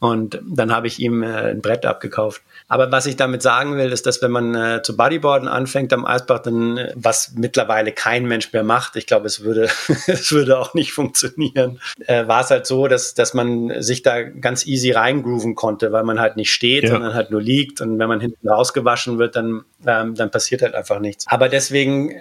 Und 0.00 0.40
dann 0.46 0.74
habe 0.74 0.86
ich 0.86 0.98
ihm 0.98 1.22
äh, 1.22 1.50
ein 1.50 1.62
Brett 1.62 1.86
abgekauft. 1.86 2.42
Aber 2.68 2.90
was 2.92 3.06
ich 3.06 3.16
damit 3.16 3.42
sagen 3.42 3.76
will, 3.76 3.90
ist, 3.90 4.06
dass 4.06 4.22
wenn 4.22 4.30
man 4.30 4.54
äh, 4.54 4.82
zu 4.82 4.96
Bodyboarden 4.96 5.48
anfängt 5.48 5.92
am 5.92 6.04
Eisbach, 6.04 6.40
dann, 6.40 6.76
äh, 6.76 6.92
was 6.94 7.32
mittlerweile 7.34 7.92
kein 7.92 8.26
Mensch 8.26 8.52
mehr 8.52 8.62
macht, 8.62 8.96
ich 8.96 9.06
glaube, 9.06 9.26
es 9.26 9.42
würde, 9.42 9.68
es 10.06 10.30
würde 10.32 10.58
auch 10.58 10.74
nicht 10.74 10.92
funktionieren, 10.92 11.80
äh, 12.06 12.26
war 12.26 12.42
es 12.42 12.50
halt 12.50 12.66
so, 12.66 12.86
dass, 12.86 13.14
dass 13.14 13.34
man 13.34 13.82
sich 13.82 14.02
da 14.02 14.22
ganz 14.22 14.66
easy 14.66 14.92
reingrooven 14.92 15.54
konnte, 15.54 15.92
weil 15.92 16.04
man 16.04 16.20
halt 16.20 16.36
nicht 16.36 16.52
steht, 16.52 16.84
ja. 16.84 16.90
sondern 16.90 17.14
halt 17.14 17.30
nur 17.30 17.42
liegt. 17.42 17.80
Und 17.80 17.98
wenn 17.98 18.08
man 18.08 18.20
hinten 18.20 18.48
rausgewaschen 18.48 19.18
wird, 19.18 19.36
dann, 19.36 19.64
ähm, 19.86 20.14
dann 20.14 20.30
passiert 20.30 20.62
halt 20.62 20.74
einfach 20.74 21.00
nichts. 21.00 21.26
Aber 21.28 21.48
deswegen 21.48 22.14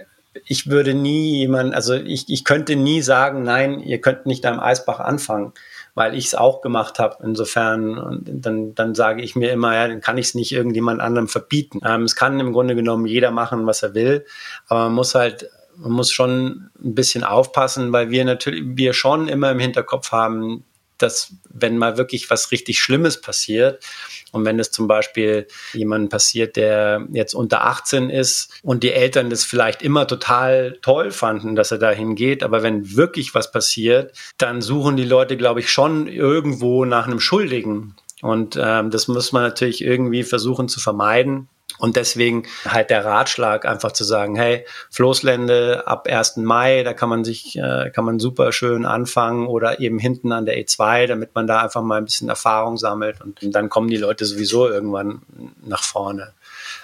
ich 0.45 0.69
würde 0.69 0.93
nie 0.93 1.37
jemand, 1.37 1.73
also 1.73 1.93
ich, 1.93 2.29
ich 2.29 2.43
könnte 2.43 2.75
nie 2.75 3.01
sagen, 3.01 3.43
nein, 3.43 3.79
ihr 3.79 4.01
könnt 4.01 4.25
nicht 4.25 4.45
am 4.45 4.59
Eisbach 4.59 4.99
anfangen, 4.99 5.53
weil 5.93 6.15
ich 6.15 6.25
es 6.25 6.35
auch 6.35 6.61
gemacht 6.61 6.99
habe. 6.99 7.17
Insofern, 7.23 7.97
und 7.97 8.23
dann, 8.27 8.73
dann 8.75 8.95
sage 8.95 9.21
ich 9.21 9.35
mir 9.35 9.51
immer, 9.51 9.75
ja, 9.75 9.87
dann 9.87 10.01
kann 10.01 10.17
ich 10.17 10.27
es 10.27 10.35
nicht 10.35 10.51
irgendjemand 10.51 11.01
anderem 11.01 11.27
verbieten. 11.27 11.79
Ähm, 11.85 12.03
es 12.03 12.15
kann 12.15 12.39
im 12.39 12.53
Grunde 12.53 12.75
genommen 12.75 13.05
jeder 13.05 13.31
machen, 13.31 13.65
was 13.67 13.83
er 13.83 13.93
will, 13.93 14.25
aber 14.67 14.85
man 14.85 14.93
muss 14.93 15.15
halt 15.15 15.49
man 15.75 15.91
muss 15.91 16.11
schon 16.11 16.69
ein 16.83 16.93
bisschen 16.93 17.23
aufpassen, 17.23 17.91
weil 17.91 18.11
wir 18.11 18.25
natürlich, 18.25 18.63
wir 18.63 18.93
schon 18.93 19.27
immer 19.27 19.49
im 19.51 19.59
Hinterkopf 19.59 20.11
haben, 20.11 20.63
dass 21.03 21.33
wenn 21.49 21.77
mal 21.77 21.97
wirklich 21.97 22.29
was 22.29 22.51
richtig 22.51 22.81
Schlimmes 22.81 23.21
passiert 23.21 23.83
und 24.31 24.45
wenn 24.45 24.59
es 24.59 24.71
zum 24.71 24.87
Beispiel 24.87 25.47
jemandem 25.73 26.09
passiert, 26.09 26.55
der 26.55 27.07
jetzt 27.11 27.35
unter 27.35 27.65
18 27.65 28.09
ist 28.09 28.49
und 28.63 28.83
die 28.83 28.91
Eltern 28.91 29.29
das 29.29 29.43
vielleicht 29.43 29.83
immer 29.83 30.07
total 30.07 30.79
toll 30.81 31.11
fanden, 31.11 31.55
dass 31.55 31.71
er 31.71 31.77
dahin 31.77 32.15
geht, 32.15 32.41
aber 32.41 32.63
wenn 32.63 32.95
wirklich 32.95 33.35
was 33.35 33.51
passiert, 33.51 34.17
dann 34.37 34.61
suchen 34.61 34.97
die 34.97 35.03
Leute, 35.03 35.37
glaube 35.37 35.59
ich, 35.59 35.71
schon 35.71 36.07
irgendwo 36.07 36.85
nach 36.85 37.05
einem 37.05 37.19
Schuldigen. 37.19 37.95
Und 38.21 38.57
ähm, 38.59 38.89
das 38.89 39.09
muss 39.09 39.33
man 39.33 39.43
natürlich 39.43 39.83
irgendwie 39.83 40.23
versuchen 40.23 40.69
zu 40.69 40.79
vermeiden. 40.79 41.49
Und 41.83 41.97
deswegen 41.97 42.43
halt 42.65 42.91
der 42.91 43.03
Ratschlag, 43.03 43.65
einfach 43.65 43.91
zu 43.91 44.05
sagen, 44.05 44.37
hey, 44.37 44.65
Floßlände 44.89 45.85
ab 45.85 46.07
1. 46.07 46.37
Mai, 46.37 46.81
da 46.81 46.93
kann 46.93 47.09
man 47.09 47.25
sich, 47.25 47.57
äh, 47.57 47.89
kann 47.93 48.05
man 48.05 48.21
super 48.21 48.53
schön 48.53 48.85
anfangen 48.85 49.47
oder 49.47 49.81
eben 49.81 49.99
hinten 49.99 50.31
an 50.31 50.45
der 50.45 50.57
E2, 50.57 51.07
damit 51.07 51.35
man 51.35 51.45
da 51.45 51.59
einfach 51.59 51.81
mal 51.81 51.97
ein 51.97 52.05
bisschen 52.05 52.29
Erfahrung 52.29 52.77
sammelt 52.77 53.19
und 53.19 53.37
dann 53.53 53.67
kommen 53.67 53.89
die 53.89 53.97
Leute 53.97 54.23
sowieso 54.23 54.69
irgendwann 54.69 55.23
nach 55.65 55.83
vorne. 55.83 56.31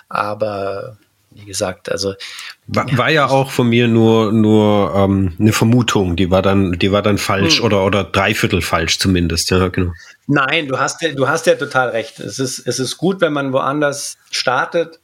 Aber 0.09 0.97
wie 1.31 1.45
gesagt, 1.45 1.89
also 1.89 2.15
war, 2.67 2.89
ja, 2.89 2.97
war 2.97 3.09
ja 3.09 3.27
auch 3.27 3.51
von 3.51 3.69
mir 3.69 3.87
nur 3.87 4.33
nur 4.33 4.93
ähm, 4.95 5.33
eine 5.39 5.53
Vermutung, 5.53 6.15
die 6.15 6.29
war 6.29 6.41
dann 6.41 6.73
die 6.73 6.91
war 6.91 7.01
dann 7.01 7.17
falsch 7.17 7.59
hm. 7.59 7.65
oder 7.65 7.85
oder 7.85 8.03
dreiviertel 8.03 8.61
falsch 8.61 8.99
zumindest, 8.99 9.49
ja 9.51 9.69
genau. 9.69 9.93
Nein, 10.31 10.67
du 10.67 10.77
hast 10.77 11.01
ja 11.01 11.11
du 11.11 11.27
hast 11.27 11.47
ja 11.47 11.55
total 11.55 11.89
recht. 11.89 12.19
Es 12.19 12.37
ist 12.37 12.59
es 12.59 12.77
ist 12.77 12.97
gut, 12.97 13.19
wenn 13.19 13.33
man 13.33 13.51
woanders 13.51 14.19
startet. 14.29 14.99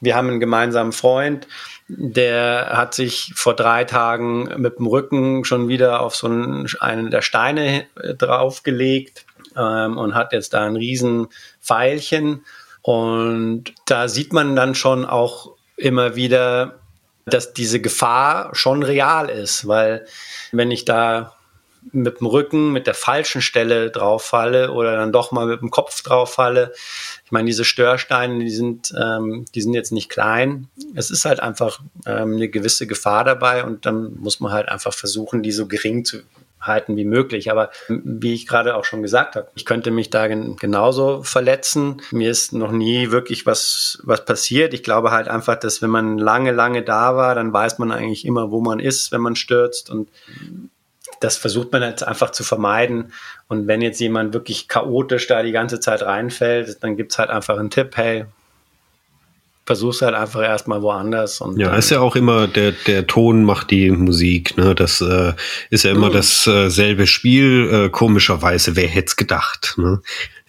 Wir 0.00 0.16
haben 0.16 0.28
einen 0.28 0.40
gemeinsamen 0.40 0.92
Freund, 0.92 1.46
der 1.86 2.70
hat 2.72 2.94
sich 2.94 3.32
vor 3.34 3.54
drei 3.54 3.84
Tagen 3.84 4.48
mit 4.56 4.78
dem 4.78 4.86
Rücken 4.86 5.44
schon 5.44 5.68
wieder 5.68 6.00
auf 6.00 6.16
so 6.16 6.28
einen, 6.28 6.66
einen 6.80 7.10
der 7.10 7.20
Steine 7.20 7.84
draufgelegt 8.16 9.26
ähm, 9.54 9.98
und 9.98 10.14
hat 10.14 10.32
jetzt 10.32 10.54
da 10.54 10.64
ein 10.64 10.76
riesen 10.76 11.28
Pfeilchen. 11.60 12.46
Und 12.80 13.74
da 13.84 14.08
sieht 14.08 14.32
man 14.32 14.56
dann 14.56 14.74
schon 14.74 15.04
auch 15.04 15.56
immer 15.76 16.16
wieder, 16.16 16.80
dass 17.26 17.52
diese 17.52 17.82
Gefahr 17.82 18.54
schon 18.54 18.82
real 18.82 19.28
ist, 19.28 19.68
weil 19.68 20.06
wenn 20.52 20.70
ich 20.70 20.86
da 20.86 21.34
mit 21.92 22.20
dem 22.20 22.26
Rücken, 22.26 22.72
mit 22.72 22.86
der 22.86 22.94
falschen 22.94 23.42
Stelle 23.42 23.90
drauf 23.90 24.24
falle 24.24 24.72
oder 24.72 24.96
dann 24.96 25.12
doch 25.12 25.32
mal 25.32 25.46
mit 25.46 25.60
dem 25.60 25.70
Kopf 25.70 26.02
drauf 26.02 26.34
falle. 26.34 26.72
Ich 27.24 27.32
meine, 27.32 27.46
diese 27.46 27.64
Störsteine, 27.64 28.38
die 28.38 28.50
sind, 28.50 28.92
ähm, 29.00 29.44
die 29.54 29.62
sind 29.62 29.74
jetzt 29.74 29.92
nicht 29.92 30.08
klein. 30.08 30.68
Es 30.94 31.10
ist 31.10 31.24
halt 31.24 31.40
einfach 31.40 31.80
ähm, 32.06 32.34
eine 32.34 32.48
gewisse 32.48 32.86
Gefahr 32.86 33.24
dabei 33.24 33.64
und 33.64 33.86
dann 33.86 34.14
muss 34.16 34.40
man 34.40 34.52
halt 34.52 34.68
einfach 34.68 34.92
versuchen, 34.92 35.42
die 35.42 35.52
so 35.52 35.66
gering 35.66 36.04
zu 36.04 36.18
halten 36.60 36.96
wie 36.96 37.04
möglich. 37.04 37.50
Aber 37.50 37.70
wie 37.88 38.34
ich 38.34 38.46
gerade 38.46 38.76
auch 38.76 38.84
schon 38.84 39.02
gesagt 39.02 39.36
habe, 39.36 39.48
ich 39.54 39.64
könnte 39.64 39.90
mich 39.90 40.10
da 40.10 40.28
gen 40.28 40.56
genauso 40.56 41.22
verletzen. 41.22 42.02
Mir 42.10 42.30
ist 42.30 42.52
noch 42.52 42.72
nie 42.72 43.10
wirklich 43.10 43.46
was, 43.46 44.00
was 44.02 44.24
passiert. 44.24 44.74
Ich 44.74 44.82
glaube 44.82 45.10
halt 45.10 45.28
einfach, 45.28 45.56
dass 45.56 45.82
wenn 45.82 45.90
man 45.90 46.18
lange, 46.18 46.52
lange 46.52 46.82
da 46.82 47.16
war, 47.16 47.34
dann 47.34 47.52
weiß 47.52 47.78
man 47.78 47.90
eigentlich 47.90 48.24
immer, 48.24 48.50
wo 48.50 48.60
man 48.60 48.78
ist, 48.80 49.12
wenn 49.12 49.22
man 49.22 49.36
stürzt. 49.36 49.90
Und 49.90 50.10
das 51.20 51.36
versucht 51.36 51.70
man 51.72 51.82
jetzt 51.82 52.02
einfach 52.02 52.30
zu 52.30 52.42
vermeiden. 52.42 53.12
Und 53.46 53.66
wenn 53.66 53.82
jetzt 53.82 54.00
jemand 54.00 54.32
wirklich 54.34 54.68
chaotisch 54.68 55.26
da 55.26 55.42
die 55.42 55.52
ganze 55.52 55.78
Zeit 55.78 56.02
reinfällt, 56.02 56.82
dann 56.82 56.96
gibt 56.96 57.12
es 57.12 57.18
halt 57.18 57.30
einfach 57.30 57.58
einen 57.58 57.70
Tipp, 57.70 57.96
hey, 57.96 58.24
versuch's 59.66 60.02
halt 60.02 60.14
einfach 60.14 60.42
erstmal 60.42 60.82
woanders. 60.82 61.40
Und 61.40 61.58
ja, 61.58 61.76
ist 61.76 61.90
ja 61.90 62.00
auch 62.00 62.16
immer, 62.16 62.48
der, 62.48 62.72
der 62.72 63.06
Ton 63.06 63.44
macht 63.44 63.70
die 63.70 63.90
Musik, 63.90 64.56
ne? 64.56 64.74
Das 64.74 65.00
äh, 65.00 65.34
ist 65.68 65.84
ja 65.84 65.92
immer 65.92 66.08
mhm. 66.08 66.14
dasselbe 66.14 67.04
äh, 67.04 67.06
Spiel, 67.06 67.70
äh, 67.70 67.88
komischerweise, 67.88 68.74
wer 68.74 68.88
hätte 68.88 69.06
es 69.06 69.16
gedacht, 69.16 69.74
ne? 69.76 70.00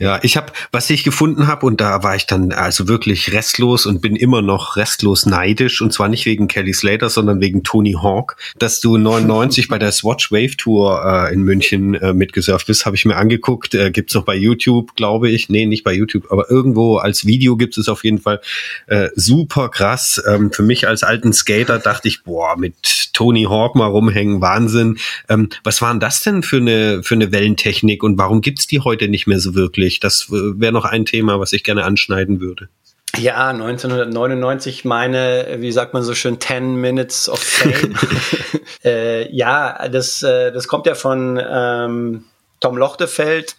Ja, 0.02 0.20
ich 0.24 0.36
habe, 0.36 0.52
was 0.72 0.90
ich 0.90 1.04
gefunden 1.04 1.46
habe, 1.46 1.64
und 1.68 1.80
da 1.80 2.02
war 2.02 2.16
ich 2.16 2.26
dann 2.26 2.54
also 2.54 2.88
wirklich 2.88 3.34
restlos 3.34 3.86
und 3.86 4.02
bin 4.02 4.16
immer 4.16 4.42
noch 4.42 4.76
restlos 4.76 5.28
neidisch, 5.28 5.80
und 5.80 5.94
zwar 5.94 6.10
nicht 6.10 6.26
wegen 6.26 6.48
Kelly 6.48 6.74
Slater, 6.74 7.08
sondern 7.08 7.40
wegen 7.40 7.62
Tony 7.62 7.92
Hawk, 7.92 8.36
dass 8.58 8.80
du 8.80 8.98
99 8.98 9.68
bei 9.68 9.78
der 9.78 9.92
Swatch 9.92 10.32
Wave 10.32 10.58
Tour 10.58 11.06
äh, 11.06 11.32
in 11.32 11.44
München 11.44 11.94
äh, 11.94 12.14
mitgesurft 12.14 12.66
bist, 12.66 12.88
habe 12.88 12.96
ich 12.96 13.06
mir 13.06 13.16
angeguckt, 13.16 13.76
äh, 13.76 13.92
gibt's 13.92 14.16
noch 14.16 14.26
bei 14.26 14.36
YouTube, 14.36 14.96
glaube 14.96 15.30
ich, 15.30 15.50
nee, 15.50 15.68
nicht 15.68 15.84
bei 15.84 15.94
YouTube, 15.94 16.32
aber 16.32 16.50
irgendwo 16.50 16.98
als 16.98 17.28
Video 17.28 17.56
gibt 17.56 17.78
es 17.78 17.88
auf 17.88 18.04
jeden 18.04 18.18
Fall 18.18 18.42
äh, 18.88 19.10
super 19.14 19.70
krass. 19.70 20.20
Ähm, 20.28 20.52
für 20.52 20.64
mich 20.64 20.88
als 20.88 21.04
alten 21.04 21.32
Skater 21.32 21.78
dachte 21.78 22.08
ich, 22.08 22.24
boah, 22.24 22.58
mit 22.58 23.12
Tony 23.14 23.44
Hawk 23.44 23.76
mal 23.76 23.86
rumhängen, 23.86 24.42
Wahnsinn. 24.42 24.98
Ähm, 25.30 25.50
was 25.64 25.80
waren 25.84 26.00
das 26.00 26.22
denn 26.22 26.42
für 26.42 26.58
eine 26.58 27.04
für 27.04 27.14
eine 27.14 27.32
Wellentechnik 27.32 28.02
und 28.02 28.18
warum 28.18 28.42
gibt's 28.42 28.66
die 28.66 28.80
heute 28.80 29.08
nicht 29.08 29.28
mehr 29.28 29.40
so 29.40 29.54
wirklich? 29.54 29.91
Natürlich. 29.92 30.00
Das 30.00 30.28
wäre 30.30 30.72
noch 30.72 30.86
ein 30.86 31.06
Thema, 31.06 31.40
was 31.40 31.54
ich 31.54 31.64
gerne 31.64 31.84
anschneiden 31.84 32.40
würde. 32.40 32.70
Ja, 33.18 33.50
1999 33.50 34.86
meine, 34.86 35.58
wie 35.60 35.72
sagt 35.74 35.94
man 35.94 36.02
so 36.02 36.16
schön, 36.16 36.40
10 36.40 36.76
Minutes 36.76 37.28
of 37.28 37.40
Fame. 37.40 37.96
äh, 38.86 39.30
ja, 39.36 39.90
das, 39.90 40.24
äh, 40.24 40.54
das 40.54 40.70
kommt 40.70 40.86
ja 40.86 40.96
von 40.96 41.40
ähm, 41.44 42.24
Tom 42.62 42.78
Lochtefeld, 42.78 43.58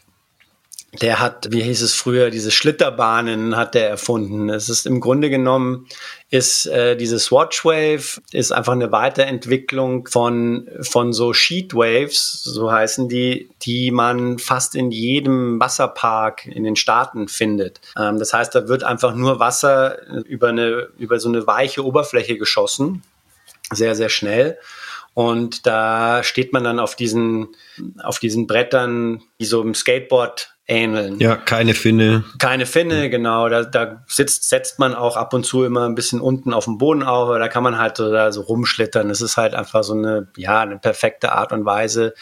der 1.00 1.20
hat, 1.20 1.48
wie 1.50 1.62
hieß 1.62 1.80
es 1.80 1.94
früher, 1.94 2.28
diese 2.28 2.50
Schlitterbahnen 2.50 3.56
hat 3.56 3.74
der 3.74 3.88
erfunden. 3.88 4.50
Es 4.50 4.68
ist 4.68 4.86
im 4.86 5.00
Grunde 5.00 5.30
genommen, 5.30 5.86
ist 6.28 6.66
äh, 6.66 6.96
diese 6.96 7.18
Swatchwave 7.18 8.20
ist 8.30 8.52
einfach 8.52 8.74
eine 8.74 8.92
Weiterentwicklung 8.92 10.06
von, 10.06 10.68
von 10.82 11.14
so 11.14 11.32
Sheetwaves, 11.32 12.42
so 12.44 12.70
heißen 12.70 13.08
die, 13.08 13.48
die 13.62 13.90
man 13.90 14.38
fast 14.38 14.74
in 14.74 14.90
jedem 14.90 15.58
Wasserpark 15.58 16.46
in 16.46 16.62
den 16.62 16.76
Staaten 16.76 17.26
findet. 17.26 17.80
Ähm, 17.96 18.18
das 18.18 18.34
heißt, 18.34 18.54
da 18.54 18.68
wird 18.68 18.84
einfach 18.84 19.14
nur 19.14 19.40
Wasser 19.40 19.96
über 20.26 20.48
eine, 20.48 20.88
über 20.98 21.18
so 21.18 21.30
eine 21.30 21.46
weiche 21.46 21.86
Oberfläche 21.86 22.36
geschossen. 22.36 23.02
Sehr, 23.72 23.94
sehr 23.94 24.10
schnell. 24.10 24.58
Und 25.14 25.66
da 25.66 26.22
steht 26.22 26.52
man 26.52 26.64
dann 26.64 26.78
auf 26.78 26.96
diesen, 26.96 27.48
auf 28.02 28.18
diesen 28.18 28.46
Brettern, 28.46 29.22
die 29.40 29.44
so 29.44 29.62
im 29.62 29.74
Skateboard 29.74 30.54
ähneln. 30.66 31.18
Ja, 31.18 31.36
keine 31.36 31.74
Finne. 31.74 32.24
Keine 32.38 32.66
Finne, 32.66 33.10
genau. 33.10 33.48
Da, 33.48 33.64
da 33.64 34.04
sitzt, 34.06 34.48
setzt 34.48 34.78
man 34.78 34.94
auch 34.94 35.16
ab 35.16 35.34
und 35.34 35.44
zu 35.44 35.64
immer 35.64 35.86
ein 35.86 35.94
bisschen 35.94 36.20
unten 36.20 36.52
auf 36.52 36.64
dem 36.64 36.78
Boden 36.78 37.02
auf, 37.02 37.28
aber 37.28 37.38
da 37.38 37.48
kann 37.48 37.62
man 37.62 37.78
halt 37.78 37.96
so, 37.96 38.10
da 38.10 38.32
so 38.32 38.42
rumschlittern. 38.42 39.10
Es 39.10 39.20
ist 39.20 39.36
halt 39.36 39.54
einfach 39.54 39.82
so 39.82 39.94
eine, 39.94 40.28
ja, 40.36 40.60
eine 40.60 40.78
perfekte 40.78 41.32
Art 41.32 41.52
und 41.52 41.64
Weise, 41.64 42.14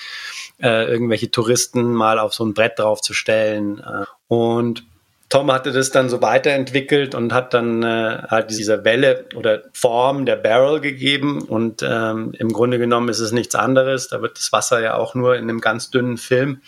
äh, 0.59 0.85
irgendwelche 0.91 1.31
Touristen 1.31 1.93
mal 1.93 2.19
auf 2.19 2.35
so 2.35 2.45
ein 2.45 2.55
Brett 2.55 2.79
draufzustellen. 2.79 3.79
Äh. 3.81 4.05
Und 4.29 4.85
Tom 5.31 5.53
hatte 5.53 5.71
das 5.71 5.91
dann 5.91 6.09
so 6.09 6.21
weiterentwickelt 6.21 7.15
und 7.15 7.33
hat 7.33 7.55
dann 7.55 7.85
äh, 7.85 8.23
halt 8.29 8.51
diese 8.51 8.85
Welle 8.85 9.27
oder 9.37 9.63
Form 9.73 10.27
der 10.27 10.35
Barrel 10.35 10.81
gegeben. 10.81 11.43
Und 11.43 11.85
ähm, 11.89 12.33
im 12.37 12.53
Grunde 12.53 12.79
genommen 12.79 13.09
ist 13.09 13.21
es 13.21 13.31
nichts 13.31 13.55
anderes. 13.55 14.09
Da 14.09 14.23
wird 14.23 14.37
das 14.39 14.53
Wasser 14.53 14.81
ja 14.81 14.97
auch 14.97 15.15
nur 15.15 15.37
in 15.37 15.45
einem 15.45 15.61
ganz 15.61 15.91
dünnen 15.91 16.19
Film 16.19 16.63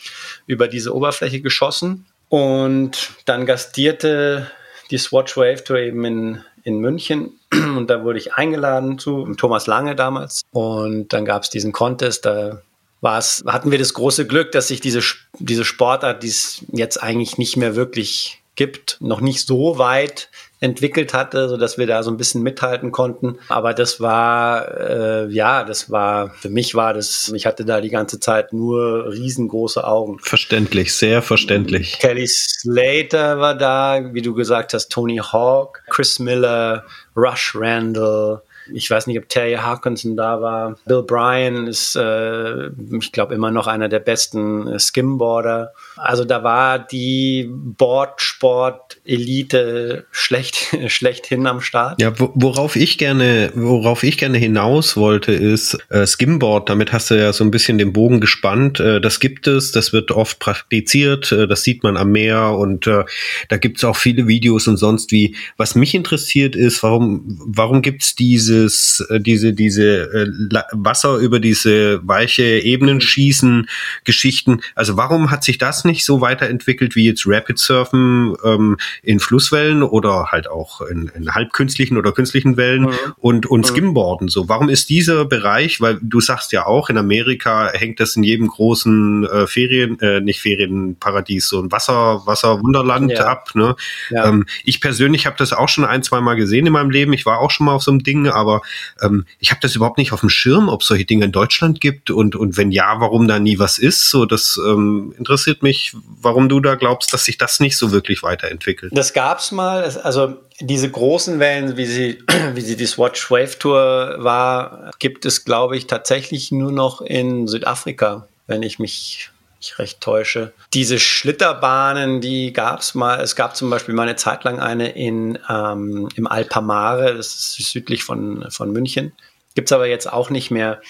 über 0.46 0.68
diese 0.68 0.94
Oberfläche 0.94 1.40
geschossen. 1.40 2.06
Und 2.28 3.10
dann 3.24 3.46
gastierte 3.46 4.46
die 4.92 4.98
Swatch 4.98 5.36
Wave 5.36 5.64
Tour 5.64 5.78
eben 5.78 6.04
in, 6.04 6.44
in 6.62 6.78
München. 6.78 7.40
Und 7.52 7.90
da 7.90 8.04
wurde 8.04 8.20
ich 8.20 8.34
eingeladen 8.34 8.96
zu 8.96 9.34
Thomas 9.34 9.66
Lange 9.66 9.96
damals. 9.96 10.42
Und 10.52 11.12
dann 11.12 11.24
gab 11.24 11.42
es 11.42 11.50
diesen 11.50 11.72
Contest, 11.72 12.26
da 12.26 12.62
war's, 13.00 13.42
hatten 13.44 13.72
wir 13.72 13.78
das 13.78 13.92
große 13.92 14.28
Glück, 14.28 14.52
dass 14.52 14.68
sich 14.68 14.80
diese, 14.80 15.00
diese 15.40 15.64
Sportart, 15.64 16.22
die 16.22 16.28
es 16.28 16.64
jetzt 16.70 17.02
eigentlich 17.02 17.38
nicht 17.38 17.56
mehr 17.56 17.74
wirklich 17.74 18.41
gibt, 18.54 18.98
noch 19.00 19.20
nicht 19.20 19.46
so 19.46 19.78
weit 19.78 20.28
entwickelt 20.60 21.12
hatte, 21.12 21.48
so 21.48 21.56
dass 21.56 21.76
wir 21.76 21.86
da 21.86 22.02
so 22.02 22.10
ein 22.10 22.16
bisschen 22.16 22.42
mithalten 22.42 22.92
konnten. 22.92 23.38
Aber 23.48 23.74
das 23.74 24.00
war, 24.00 24.78
äh, 24.78 25.28
ja, 25.28 25.64
das 25.64 25.90
war, 25.90 26.30
für 26.34 26.50
mich 26.50 26.74
war 26.74 26.94
das, 26.94 27.32
ich 27.34 27.46
hatte 27.46 27.64
da 27.64 27.80
die 27.80 27.90
ganze 27.90 28.20
Zeit 28.20 28.52
nur 28.52 29.10
riesengroße 29.12 29.84
Augen. 29.84 30.18
Verständlich, 30.20 30.94
sehr 30.94 31.20
verständlich. 31.20 31.98
Kelly 31.98 32.28
Slater 32.28 33.40
war 33.40 33.56
da, 33.56 34.12
wie 34.12 34.22
du 34.22 34.34
gesagt 34.34 34.72
hast, 34.72 34.92
Tony 34.92 35.16
Hawk, 35.16 35.82
Chris 35.90 36.20
Miller, 36.20 36.84
Rush 37.16 37.56
Randall, 37.56 38.42
ich 38.72 38.88
weiß 38.90 39.06
nicht, 39.06 39.18
ob 39.18 39.28
Terry 39.28 39.54
Harkinson 39.54 40.16
da 40.16 40.40
war. 40.40 40.76
Bill 40.86 41.02
Bryan 41.02 41.66
ist, 41.66 41.96
äh, 41.96 42.68
ich 42.68 43.12
glaube, 43.12 43.34
immer 43.34 43.50
noch 43.50 43.66
einer 43.66 43.88
der 43.88 43.98
besten 43.98 44.68
äh, 44.68 44.78
Skimboarder. 44.78 45.72
Also 45.96 46.24
da 46.24 46.44
war 46.44 46.78
die 46.78 47.50
Boardsport-Elite 47.50 50.06
schlecht, 50.10 50.76
schlechthin 50.88 51.46
am 51.46 51.60
Start. 51.60 52.00
Ja, 52.00 52.14
worauf 52.16 52.76
ich 52.76 52.96
gerne, 52.98 53.50
worauf 53.54 54.02
ich 54.02 54.16
gerne 54.18 54.38
hinaus 54.38 54.96
wollte, 54.96 55.32
ist 55.32 55.78
äh, 55.88 56.06
Skimboard. 56.06 56.68
Damit 56.68 56.92
hast 56.92 57.10
du 57.10 57.18
ja 57.18 57.32
so 57.32 57.44
ein 57.44 57.50
bisschen 57.50 57.78
den 57.78 57.92
Bogen 57.92 58.20
gespannt. 58.20 58.80
Äh, 58.80 59.00
das 59.00 59.20
gibt 59.20 59.46
es, 59.46 59.72
das 59.72 59.92
wird 59.92 60.10
oft 60.10 60.38
praktiziert, 60.38 61.32
äh, 61.32 61.48
das 61.48 61.62
sieht 61.62 61.82
man 61.82 61.96
am 61.96 62.12
Meer 62.12 62.52
und 62.52 62.86
äh, 62.86 63.04
da 63.48 63.56
gibt 63.56 63.78
es 63.78 63.84
auch 63.84 63.96
viele 63.96 64.28
Videos 64.28 64.68
und 64.68 64.76
sonst 64.76 65.12
wie. 65.12 65.34
Was 65.56 65.74
mich 65.74 65.94
interessiert 65.94 66.54
ist, 66.56 66.82
warum, 66.82 67.38
warum 67.44 67.82
gibt 67.82 68.02
es 68.02 68.14
diese 68.14 68.51
dieses, 68.52 69.00
äh, 69.08 69.20
diese, 69.20 69.52
diese 69.52 70.02
äh, 70.12 70.62
Wasser 70.72 71.16
über 71.16 71.40
diese 71.40 72.06
weiche 72.06 72.42
Ebenen 72.42 73.00
schießen 73.00 73.68
Geschichten. 74.04 74.60
Also 74.74 74.96
warum 74.96 75.30
hat 75.30 75.44
sich 75.44 75.58
das 75.58 75.84
nicht 75.84 76.04
so 76.04 76.20
weiterentwickelt 76.20 76.96
wie 76.96 77.06
jetzt 77.06 77.24
Rapid 77.26 77.58
Surfen 77.58 78.34
ähm, 78.44 78.76
in 79.02 79.20
Flusswellen 79.20 79.82
oder 79.82 80.26
halt 80.30 80.48
auch 80.48 80.82
in, 80.82 81.10
in 81.14 81.34
halbkünstlichen 81.34 81.96
oder 81.96 82.12
künstlichen 82.12 82.56
Wellen 82.56 82.82
mhm. 82.82 82.96
und, 83.18 83.46
und 83.46 83.60
mhm. 83.60 83.74
Skimboarden 83.74 84.28
so? 84.28 84.48
Warum 84.48 84.68
ist 84.68 84.90
dieser 84.90 85.24
Bereich, 85.24 85.80
weil 85.80 85.98
du 86.00 86.20
sagst 86.20 86.52
ja 86.52 86.66
auch, 86.66 86.90
in 86.90 86.98
Amerika 86.98 87.70
hängt 87.72 88.00
das 88.00 88.16
in 88.16 88.22
jedem 88.22 88.48
großen 88.48 89.24
äh, 89.24 89.46
Ferien, 89.46 89.98
äh, 90.00 90.20
nicht 90.20 90.40
Ferienparadies, 90.40 91.48
so 91.48 91.60
ein 91.60 91.72
Wasser, 91.72 92.22
Wasserwunderland 92.26 93.12
ja. 93.12 93.26
ab. 93.26 93.50
Ne? 93.54 93.76
Ja. 94.10 94.28
Ähm, 94.28 94.44
ich 94.64 94.80
persönlich 94.80 95.26
habe 95.26 95.36
das 95.38 95.52
auch 95.52 95.68
schon 95.68 95.84
ein, 95.84 96.02
zwei 96.02 96.20
Mal 96.20 96.34
gesehen 96.34 96.66
in 96.66 96.72
meinem 96.72 96.90
Leben. 96.90 97.12
Ich 97.12 97.26
war 97.26 97.38
auch 97.38 97.50
schon 97.50 97.66
mal 97.66 97.74
auf 97.74 97.82
so 97.82 97.90
einem 97.90 98.02
Ding, 98.02 98.28
aber 98.42 98.60
ähm, 99.00 99.24
ich 99.38 99.50
habe 99.50 99.60
das 99.62 99.74
überhaupt 99.74 99.96
nicht 99.96 100.12
auf 100.12 100.20
dem 100.20 100.28
Schirm, 100.28 100.68
ob 100.68 100.82
es 100.82 100.88
solche 100.88 101.04
Dinge 101.04 101.24
in 101.24 101.32
Deutschland 101.32 101.80
gibt 101.80 102.10
und, 102.10 102.36
und 102.36 102.56
wenn 102.56 102.70
ja, 102.70 103.00
warum 103.00 103.26
da 103.26 103.38
nie 103.38 103.58
was 103.58 103.78
ist. 103.78 104.10
So, 104.10 104.26
das 104.26 104.60
ähm, 104.66 105.14
interessiert 105.16 105.62
mich, 105.62 105.94
warum 106.20 106.48
du 106.48 106.60
da 106.60 106.74
glaubst, 106.74 107.14
dass 107.14 107.24
sich 107.24 107.38
das 107.38 107.60
nicht 107.60 107.78
so 107.78 107.92
wirklich 107.92 108.22
weiterentwickelt. 108.22 108.92
Das 108.94 109.12
gab 109.12 109.38
es 109.38 109.52
mal, 109.52 109.84
also 110.02 110.36
diese 110.60 110.90
großen 110.90 111.38
Wellen, 111.38 111.76
wie 111.76 111.86
sie, 111.86 112.18
wie 112.54 112.60
sie 112.60 112.76
die 112.76 112.86
Swatch 112.86 113.30
Wave 113.30 113.58
Tour 113.58 114.16
war, 114.18 114.90
gibt 114.98 115.24
es, 115.24 115.44
glaube 115.44 115.76
ich, 115.76 115.86
tatsächlich 115.86 116.52
nur 116.52 116.72
noch 116.72 117.00
in 117.00 117.48
Südafrika, 117.48 118.28
wenn 118.46 118.62
ich 118.62 118.78
mich 118.78 119.31
ich 119.62 119.78
recht 119.78 120.00
täusche. 120.00 120.52
Diese 120.74 120.98
Schlitterbahnen, 120.98 122.20
die 122.20 122.52
gab 122.52 122.80
es 122.80 122.94
mal. 122.94 123.20
Es 123.20 123.36
gab 123.36 123.56
zum 123.56 123.70
Beispiel 123.70 123.94
mal 123.94 124.02
eine 124.02 124.16
Zeit 124.16 124.44
lang 124.44 124.60
eine 124.60 124.90
in, 124.90 125.38
ähm, 125.48 126.08
im 126.16 126.26
Alpamare, 126.26 127.14
das 127.16 127.28
ist 127.34 127.72
südlich 127.72 128.04
von, 128.04 128.46
von 128.50 128.72
München. 128.72 129.12
Gibt 129.54 129.68
es 129.68 129.72
aber 129.72 129.86
jetzt 129.86 130.12
auch 130.12 130.30
nicht 130.30 130.50
mehr. 130.50 130.80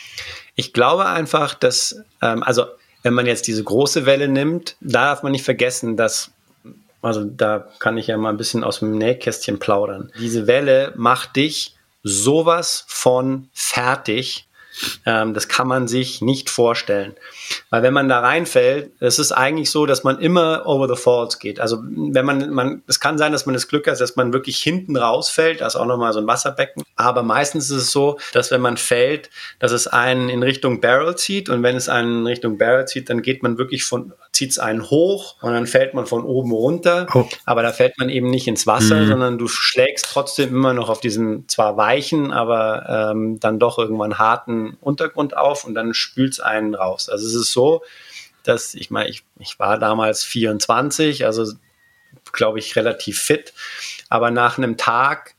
Ich 0.54 0.72
glaube 0.72 1.06
einfach, 1.06 1.54
dass, 1.54 2.02
ähm, 2.20 2.42
also 2.42 2.66
wenn 3.02 3.14
man 3.14 3.26
jetzt 3.26 3.46
diese 3.46 3.64
große 3.64 4.06
Welle 4.06 4.28
nimmt, 4.28 4.76
da 4.80 5.06
darf 5.06 5.22
man 5.22 5.32
nicht 5.32 5.44
vergessen, 5.44 5.96
dass, 5.96 6.30
also 7.02 7.24
da 7.24 7.68
kann 7.78 7.98
ich 7.98 8.06
ja 8.06 8.16
mal 8.16 8.30
ein 8.30 8.36
bisschen 8.36 8.64
aus 8.64 8.78
dem 8.78 8.96
Nähkästchen 8.96 9.58
plaudern. 9.58 10.12
Diese 10.18 10.46
Welle 10.46 10.92
macht 10.96 11.36
dich 11.36 11.74
sowas 12.02 12.84
von 12.86 13.48
fertig. 13.52 14.46
Ähm, 15.04 15.34
das 15.34 15.48
kann 15.48 15.68
man 15.68 15.88
sich 15.88 16.22
nicht 16.22 16.50
vorstellen. 16.50 17.14
Weil 17.70 17.82
wenn 17.82 17.92
man 17.92 18.08
da 18.08 18.20
reinfällt, 18.20 18.92
es 19.00 19.18
ist 19.18 19.32
eigentlich 19.32 19.70
so, 19.70 19.86
dass 19.86 20.04
man 20.04 20.18
immer 20.18 20.66
over 20.66 20.88
the 20.88 21.00
falls 21.00 21.38
geht. 21.38 21.60
Also 21.60 21.78
wenn 21.82 22.24
man, 22.24 22.50
man, 22.50 22.82
es 22.86 23.00
kann 23.00 23.18
sein, 23.18 23.32
dass 23.32 23.46
man 23.46 23.54
das 23.54 23.68
Glück 23.68 23.86
hat, 23.86 24.00
dass 24.00 24.16
man 24.16 24.32
wirklich 24.32 24.58
hinten 24.58 24.96
rausfällt, 24.96 25.60
da 25.60 25.66
ist 25.66 25.76
auch 25.76 25.86
nochmal 25.86 26.12
so 26.12 26.20
ein 26.20 26.26
Wasserbecken. 26.26 26.82
Aber 26.96 27.22
meistens 27.22 27.70
ist 27.70 27.76
es 27.76 27.90
so, 27.90 28.18
dass 28.32 28.50
wenn 28.50 28.60
man 28.60 28.76
fällt, 28.76 29.30
dass 29.58 29.72
es 29.72 29.86
einen 29.86 30.28
in 30.28 30.42
Richtung 30.42 30.80
Barrel 30.80 31.16
zieht 31.16 31.48
und 31.48 31.62
wenn 31.62 31.76
es 31.76 31.88
einen 31.88 32.20
in 32.20 32.26
Richtung 32.26 32.58
Barrel 32.58 32.86
zieht, 32.86 33.10
dann 33.10 33.22
geht 33.22 33.42
man 33.42 33.58
wirklich 33.58 33.84
von, 33.84 34.12
zieht 34.32 34.50
es 34.50 34.58
einen 34.58 34.90
hoch 34.90 35.36
und 35.42 35.52
dann 35.52 35.66
fällt 35.66 35.94
man 35.94 36.06
von 36.06 36.24
oben 36.24 36.52
runter. 36.52 37.06
Oh. 37.14 37.26
Aber 37.44 37.62
da 37.62 37.72
fällt 37.72 37.98
man 37.98 38.08
eben 38.08 38.30
nicht 38.30 38.46
ins 38.46 38.66
Wasser, 38.66 38.96
mhm. 38.96 39.08
sondern 39.08 39.38
du 39.38 39.48
schlägst 39.48 40.06
trotzdem 40.10 40.50
immer 40.50 40.72
noch 40.72 40.88
auf 40.88 41.00
diesen 41.00 41.48
zwar 41.48 41.76
weichen, 41.76 42.32
aber 42.32 43.10
ähm, 43.12 43.40
dann 43.40 43.58
doch 43.58 43.78
irgendwann 43.78 44.18
harten 44.18 44.61
Untergrund 44.80 45.36
auf 45.36 45.64
und 45.64 45.74
dann 45.74 45.94
spült 45.94 46.32
es 46.32 46.40
einen 46.40 46.74
raus. 46.74 47.08
Also 47.08 47.26
es 47.26 47.34
ist 47.34 47.52
so, 47.52 47.82
dass 48.42 48.74
ich 48.74 48.90
meine, 48.90 49.08
ich, 49.08 49.24
ich 49.38 49.58
war 49.58 49.78
damals 49.78 50.24
24, 50.24 51.24
also 51.26 51.52
glaube 52.32 52.58
ich 52.58 52.76
relativ 52.76 53.20
fit, 53.20 53.52
aber 54.08 54.30
nach 54.30 54.58
einem 54.58 54.76
Tag 54.76 55.34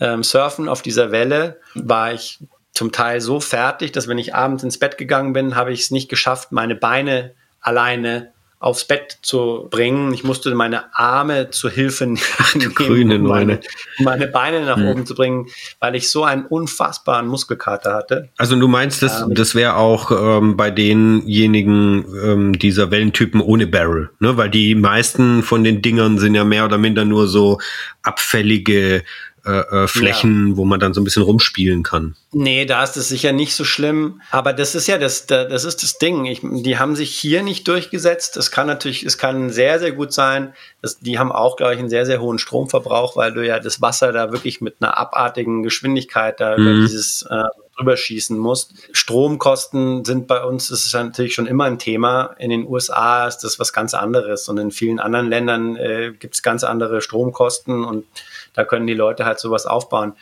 ähm, 0.00 0.22
Surfen 0.22 0.68
auf 0.68 0.82
dieser 0.82 1.10
Welle 1.10 1.60
war 1.74 2.12
ich 2.12 2.40
zum 2.72 2.92
Teil 2.92 3.20
so 3.20 3.40
fertig, 3.40 3.92
dass 3.92 4.08
wenn 4.08 4.18
ich 4.18 4.34
abends 4.34 4.64
ins 4.64 4.78
Bett 4.78 4.98
gegangen 4.98 5.32
bin, 5.32 5.54
habe 5.54 5.72
ich 5.72 5.80
es 5.80 5.90
nicht 5.90 6.08
geschafft, 6.08 6.50
meine 6.52 6.74
Beine 6.74 7.34
alleine 7.60 8.33
aufs 8.64 8.86
Bett 8.86 9.18
zu 9.20 9.68
bringen. 9.70 10.14
Ich 10.14 10.24
musste 10.24 10.54
meine 10.54 10.96
Arme 10.96 11.50
zur 11.50 11.70
Hilfe 11.70 12.06
nehmen, 12.54 12.74
Grüne 12.74 13.16
um 13.16 13.24
meine, 13.24 13.60
meine 13.98 14.26
Beine 14.26 14.64
nach 14.64 14.78
mhm. 14.78 14.88
oben 14.88 15.06
zu 15.06 15.14
bringen, 15.14 15.48
weil 15.80 15.94
ich 15.94 16.08
so 16.08 16.24
einen 16.24 16.46
unfassbaren 16.46 17.26
Muskelkater 17.26 17.94
hatte. 17.94 18.30
Also 18.38 18.56
du 18.56 18.66
meinst, 18.66 19.02
das, 19.02 19.20
ähm, 19.20 19.34
das 19.34 19.54
wäre 19.54 19.76
auch 19.76 20.10
ähm, 20.10 20.56
bei 20.56 20.70
denjenigen 20.70 22.06
ähm, 22.24 22.58
dieser 22.58 22.90
Wellentypen 22.90 23.42
ohne 23.42 23.66
Barrel, 23.66 24.10
ne? 24.18 24.38
Weil 24.38 24.48
die 24.48 24.74
meisten 24.74 25.42
von 25.42 25.62
den 25.62 25.82
Dingern 25.82 26.16
sind 26.16 26.34
ja 26.34 26.44
mehr 26.44 26.64
oder 26.64 26.78
minder 26.78 27.04
nur 27.04 27.28
so 27.28 27.58
abfällige 28.02 29.02
äh, 29.46 29.84
äh, 29.84 29.88
Flächen, 29.88 30.48
ja. 30.48 30.56
wo 30.56 30.64
man 30.64 30.80
dann 30.80 30.94
so 30.94 31.00
ein 31.00 31.04
bisschen 31.04 31.22
rumspielen 31.22 31.82
kann. 31.82 32.16
Nee, 32.32 32.64
da 32.64 32.82
ist 32.82 32.96
es 32.96 33.08
sicher 33.08 33.32
nicht 33.32 33.54
so 33.54 33.64
schlimm. 33.64 34.22
Aber 34.30 34.52
das 34.52 34.74
ist 34.74 34.86
ja 34.86 34.96
das, 34.96 35.26
das 35.26 35.64
ist 35.64 35.82
das 35.82 35.98
Ding. 35.98 36.24
Ich, 36.24 36.40
die 36.42 36.78
haben 36.78 36.96
sich 36.96 37.14
hier 37.14 37.42
nicht 37.42 37.68
durchgesetzt. 37.68 38.36
Es 38.36 38.50
kann 38.50 38.66
natürlich, 38.66 39.04
es 39.04 39.18
kann 39.18 39.50
sehr, 39.50 39.78
sehr 39.78 39.92
gut 39.92 40.12
sein. 40.12 40.54
Dass, 40.80 40.98
die 40.98 41.18
haben 41.18 41.30
auch, 41.30 41.56
glaube 41.56 41.74
ich, 41.74 41.78
einen 41.78 41.90
sehr, 41.90 42.06
sehr 42.06 42.20
hohen 42.20 42.38
Stromverbrauch, 42.38 43.16
weil 43.16 43.34
du 43.34 43.46
ja 43.46 43.60
das 43.60 43.82
Wasser 43.82 44.12
da 44.12 44.32
wirklich 44.32 44.60
mit 44.60 44.76
einer 44.80 44.96
abartigen 44.96 45.62
Geschwindigkeit 45.62 46.40
da 46.40 46.56
mhm. 46.56 46.62
über 46.62 46.80
dieses 46.80 47.22
äh, 47.22 47.44
drüber 47.76 47.96
schießen 47.96 48.38
musst. 48.38 48.72
Stromkosten 48.92 50.04
sind 50.04 50.26
bei 50.26 50.42
uns, 50.42 50.68
das 50.68 50.86
ist 50.86 50.94
natürlich 50.94 51.34
schon 51.34 51.46
immer 51.46 51.64
ein 51.64 51.78
Thema. 51.78 52.34
In 52.38 52.50
den 52.50 52.66
USA 52.66 53.26
ist 53.26 53.38
das 53.38 53.58
was 53.58 53.72
ganz 53.72 53.94
anderes 53.94 54.48
und 54.48 54.58
in 54.58 54.70
vielen 54.70 55.00
anderen 55.00 55.28
Ländern 55.28 55.76
äh, 55.76 56.12
gibt 56.18 56.34
es 56.34 56.42
ganz 56.42 56.64
andere 56.64 57.00
Stromkosten 57.00 57.84
und 57.84 58.06
da 58.54 58.64
können 58.64 58.86
die 58.86 58.94
Leute 58.94 59.26
halt 59.26 59.38
sowas 59.38 59.66
aufbauen. 59.66 60.14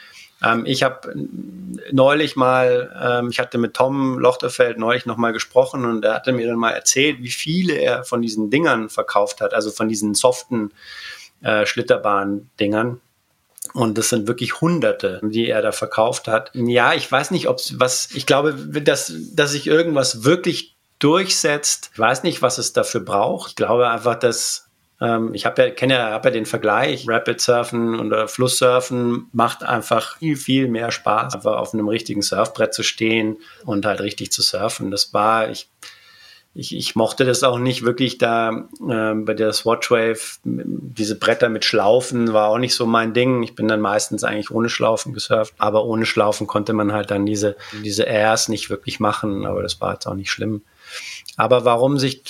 Ähm, 0.42 0.64
ich 0.66 0.82
habe 0.82 1.14
neulich 1.92 2.36
mal, 2.36 2.90
ähm, 3.00 3.30
ich 3.30 3.38
hatte 3.38 3.58
mit 3.58 3.74
Tom 3.74 4.18
Lochterfeld 4.18 4.78
neulich 4.78 5.06
nochmal 5.06 5.32
gesprochen 5.32 5.84
und 5.84 6.04
er 6.04 6.14
hatte 6.14 6.32
mir 6.32 6.48
dann 6.48 6.58
mal 6.58 6.72
erzählt, 6.72 7.22
wie 7.22 7.30
viele 7.30 7.74
er 7.74 8.04
von 8.04 8.22
diesen 8.22 8.50
Dingern 8.50 8.88
verkauft 8.88 9.40
hat, 9.40 9.54
also 9.54 9.70
von 9.70 9.88
diesen 9.88 10.14
soften 10.14 10.72
äh, 11.42 11.64
Schlitterbahn-Dingern. 11.66 13.00
Und 13.74 13.96
das 13.96 14.10
sind 14.10 14.26
wirklich 14.26 14.60
Hunderte, 14.60 15.20
die 15.22 15.48
er 15.48 15.62
da 15.62 15.72
verkauft 15.72 16.28
hat. 16.28 16.50
Ja, 16.52 16.92
ich 16.94 17.10
weiß 17.10 17.30
nicht, 17.30 17.48
ob 17.48 17.60
was, 17.74 18.10
ich 18.12 18.26
glaube, 18.26 18.52
dass, 18.52 19.12
dass 19.34 19.52
sich 19.52 19.66
irgendwas 19.66 20.24
wirklich 20.24 20.76
durchsetzt. 20.98 21.90
Ich 21.92 21.98
weiß 21.98 22.22
nicht, 22.22 22.42
was 22.42 22.58
es 22.58 22.72
dafür 22.72 23.00
braucht. 23.00 23.50
Ich 23.50 23.56
glaube 23.56 23.88
einfach, 23.88 24.16
dass 24.16 24.61
ich 25.32 25.46
habe 25.46 25.62
ja, 25.62 25.70
kenne 25.70 25.94
ja, 25.94 26.10
hab 26.10 26.24
ja 26.24 26.30
den 26.30 26.46
Vergleich, 26.46 27.08
Rapid 27.08 27.40
Surfen 27.40 27.98
oder 27.98 28.28
Flusssurfen 28.28 29.26
macht 29.32 29.64
einfach 29.64 30.18
viel, 30.18 30.36
viel 30.36 30.68
mehr 30.68 30.92
Spaß, 30.92 31.34
einfach 31.34 31.56
auf 31.56 31.74
einem 31.74 31.88
richtigen 31.88 32.22
Surfbrett 32.22 32.72
zu 32.72 32.84
stehen 32.84 33.38
und 33.64 33.84
halt 33.84 34.00
richtig 34.00 34.30
zu 34.30 34.42
surfen. 34.42 34.92
Das 34.92 35.12
war, 35.12 35.50
ich, 35.50 35.68
ich, 36.54 36.76
ich 36.76 36.94
mochte 36.94 37.24
das 37.24 37.42
auch 37.42 37.58
nicht 37.58 37.84
wirklich 37.84 38.18
da 38.18 38.68
äh, 38.88 39.14
bei 39.14 39.34
der 39.34 39.52
Swatchwave, 39.52 40.20
diese 40.44 41.18
Bretter 41.18 41.48
mit 41.48 41.64
Schlaufen 41.64 42.32
war 42.32 42.48
auch 42.48 42.58
nicht 42.58 42.74
so 42.74 42.86
mein 42.86 43.12
Ding. 43.12 43.42
Ich 43.42 43.56
bin 43.56 43.66
dann 43.66 43.80
meistens 43.80 44.22
eigentlich 44.22 44.52
ohne 44.52 44.68
Schlaufen 44.68 45.14
gesurft, 45.14 45.54
aber 45.58 45.84
ohne 45.84 46.06
Schlaufen 46.06 46.46
konnte 46.46 46.74
man 46.74 46.92
halt 46.92 47.10
dann 47.10 47.26
diese, 47.26 47.56
diese 47.82 48.04
Airs 48.04 48.48
nicht 48.48 48.70
wirklich 48.70 49.00
machen, 49.00 49.46
aber 49.46 49.62
das 49.62 49.80
war 49.80 49.94
jetzt 49.94 50.06
auch 50.06 50.14
nicht 50.14 50.30
schlimm. 50.30 50.62
Aber 51.36 51.64
warum 51.64 51.98
sich 51.98 52.22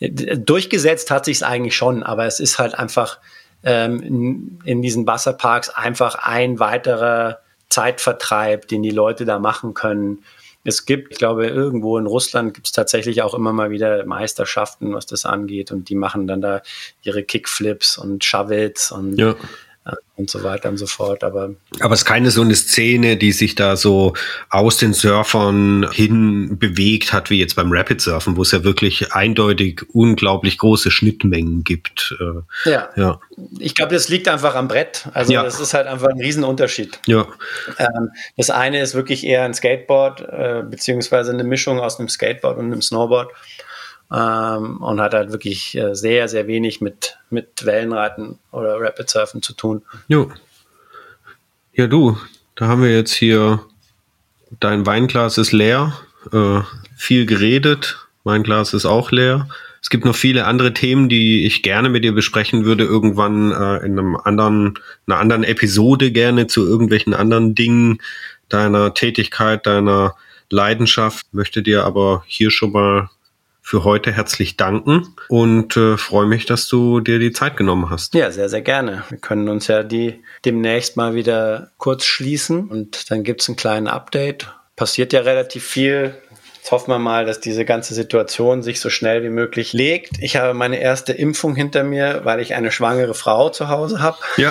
durchgesetzt 0.00 1.10
hat 1.10 1.24
sich 1.24 1.38
es 1.38 1.42
eigentlich 1.42 1.76
schon, 1.76 2.02
aber 2.02 2.26
es 2.26 2.40
ist 2.40 2.58
halt 2.58 2.74
einfach 2.74 3.18
ähm, 3.62 4.00
in, 4.02 4.58
in 4.64 4.82
diesen 4.82 5.06
Wasserparks 5.06 5.70
einfach 5.70 6.16
ein 6.16 6.58
weiterer 6.58 7.38
Zeitvertreib, 7.68 8.68
den 8.68 8.82
die 8.82 8.90
Leute 8.90 9.24
da 9.24 9.38
machen 9.38 9.74
können. 9.74 10.24
Es 10.66 10.86
gibt, 10.86 11.12
ich 11.12 11.18
glaube, 11.18 11.46
irgendwo 11.46 11.98
in 11.98 12.06
Russland 12.06 12.54
gibt 12.54 12.66
es 12.66 12.72
tatsächlich 12.72 13.22
auch 13.22 13.34
immer 13.34 13.52
mal 13.52 13.70
wieder 13.70 14.04
Meisterschaften, 14.06 14.94
was 14.94 15.06
das 15.06 15.26
angeht. 15.26 15.70
Und 15.70 15.90
die 15.90 15.94
machen 15.94 16.26
dann 16.26 16.40
da 16.40 16.62
ihre 17.02 17.22
Kickflips 17.22 17.98
und 17.98 18.24
Shovels 18.24 18.90
und 18.90 19.18
ja 19.18 19.34
und 20.16 20.30
so 20.30 20.42
weiter 20.42 20.68
und 20.68 20.78
so 20.78 20.86
fort. 20.86 21.24
Aber, 21.24 21.50
aber 21.80 21.94
es 21.94 22.00
ist 22.00 22.04
keine 22.04 22.30
so 22.30 22.42
eine 22.42 22.54
Szene, 22.54 23.16
die 23.16 23.32
sich 23.32 23.54
da 23.54 23.76
so 23.76 24.14
aus 24.48 24.76
den 24.76 24.92
Surfern 24.92 25.90
hin 25.92 26.56
bewegt 26.58 27.12
hat, 27.12 27.30
wie 27.30 27.38
jetzt 27.38 27.56
beim 27.56 27.72
Rapid 27.72 28.00
Surfen, 28.00 28.36
wo 28.36 28.42
es 28.42 28.52
ja 28.52 28.62
wirklich 28.62 29.12
eindeutig 29.12 29.82
unglaublich 29.92 30.58
große 30.58 30.90
Schnittmengen 30.90 31.64
gibt. 31.64 32.16
Äh, 32.20 32.70
ja. 32.70 32.88
ja. 32.96 33.20
Ich 33.58 33.74
glaube, 33.74 33.92
das 33.94 34.08
liegt 34.08 34.28
einfach 34.28 34.54
am 34.54 34.68
Brett. 34.68 35.08
Also 35.12 35.32
ja. 35.32 35.42
das 35.42 35.58
ist 35.58 35.74
halt 35.74 35.86
einfach 35.86 36.08
ein 36.08 36.20
Riesenunterschied. 36.20 37.00
Ja. 37.06 37.26
Ähm, 37.78 38.10
das 38.36 38.50
eine 38.50 38.80
ist 38.80 38.94
wirklich 38.94 39.24
eher 39.24 39.42
ein 39.42 39.54
Skateboard, 39.54 40.20
äh, 40.20 40.62
beziehungsweise 40.68 41.32
eine 41.32 41.44
Mischung 41.44 41.80
aus 41.80 41.98
einem 41.98 42.08
Skateboard 42.08 42.56
und 42.58 42.66
einem 42.66 42.82
Snowboard 42.82 43.32
ähm, 44.12 44.82
und 44.82 45.00
hat 45.00 45.14
halt 45.14 45.32
wirklich 45.32 45.76
äh, 45.76 45.94
sehr, 45.94 46.28
sehr 46.28 46.46
wenig 46.46 46.80
mit, 46.80 47.18
mit 47.30 47.64
Wellenreiten 47.64 48.38
oder 48.52 48.80
Rapid 48.80 49.08
Surfen 49.08 49.42
zu 49.42 49.54
tun. 49.54 49.82
Jo. 50.08 50.30
Ja, 51.72 51.86
du, 51.86 52.16
da 52.54 52.68
haben 52.68 52.82
wir 52.82 52.94
jetzt 52.94 53.12
hier, 53.12 53.60
dein 54.60 54.86
Weinglas 54.86 55.38
ist 55.38 55.52
leer, 55.52 55.94
äh, 56.32 56.60
viel 56.96 57.26
geredet, 57.26 57.98
mein 58.22 58.42
Glas 58.42 58.72
ist 58.72 58.86
auch 58.86 59.10
leer. 59.10 59.48
Es 59.82 59.90
gibt 59.90 60.06
noch 60.06 60.16
viele 60.16 60.46
andere 60.46 60.72
Themen, 60.72 61.10
die 61.10 61.44
ich 61.44 61.62
gerne 61.62 61.90
mit 61.90 62.04
dir 62.04 62.14
besprechen 62.14 62.64
würde, 62.64 62.84
irgendwann 62.84 63.52
äh, 63.52 63.84
in 63.84 63.98
einem 63.98 64.16
anderen, 64.16 64.78
einer 65.06 65.18
anderen 65.18 65.44
Episode 65.44 66.10
gerne 66.10 66.46
zu 66.46 66.66
irgendwelchen 66.66 67.12
anderen 67.12 67.54
Dingen 67.54 67.98
deiner 68.48 68.94
Tätigkeit, 68.94 69.66
deiner 69.66 70.14
Leidenschaft. 70.48 71.26
Möchte 71.32 71.62
dir 71.62 71.84
aber 71.84 72.24
hier 72.26 72.50
schon 72.50 72.72
mal 72.72 73.10
für 73.66 73.82
heute 73.82 74.12
herzlich 74.12 74.58
danken 74.58 75.16
und 75.28 75.74
äh, 75.78 75.96
freue 75.96 76.26
mich, 76.26 76.44
dass 76.44 76.68
du 76.68 77.00
dir 77.00 77.18
die 77.18 77.32
Zeit 77.32 77.56
genommen 77.56 77.88
hast. 77.88 78.14
Ja, 78.14 78.30
sehr, 78.30 78.50
sehr 78.50 78.60
gerne. 78.60 79.04
Wir 79.08 79.16
können 79.16 79.48
uns 79.48 79.68
ja 79.68 79.82
die 79.82 80.22
demnächst 80.44 80.98
mal 80.98 81.14
wieder 81.14 81.72
kurz 81.78 82.04
schließen 82.04 82.68
und 82.68 83.10
dann 83.10 83.24
gibt 83.24 83.40
es 83.40 83.48
einen 83.48 83.56
kleinen 83.56 83.88
Update. 83.88 84.52
Passiert 84.76 85.14
ja 85.14 85.20
relativ 85.20 85.64
viel 85.64 86.14
Jetzt 86.64 86.72
hoffen 86.72 86.92
wir 86.92 86.98
mal, 86.98 87.26
dass 87.26 87.40
diese 87.40 87.66
ganze 87.66 87.92
Situation 87.92 88.62
sich 88.62 88.80
so 88.80 88.88
schnell 88.88 89.22
wie 89.22 89.28
möglich 89.28 89.74
legt. 89.74 90.12
Ich 90.20 90.36
habe 90.36 90.54
meine 90.54 90.80
erste 90.80 91.12
Impfung 91.12 91.54
hinter 91.54 91.84
mir, 91.84 92.22
weil 92.24 92.40
ich 92.40 92.54
eine 92.54 92.72
schwangere 92.72 93.12
Frau 93.12 93.50
zu 93.50 93.68
Hause 93.68 94.00
habe. 94.00 94.16
Ja. 94.38 94.50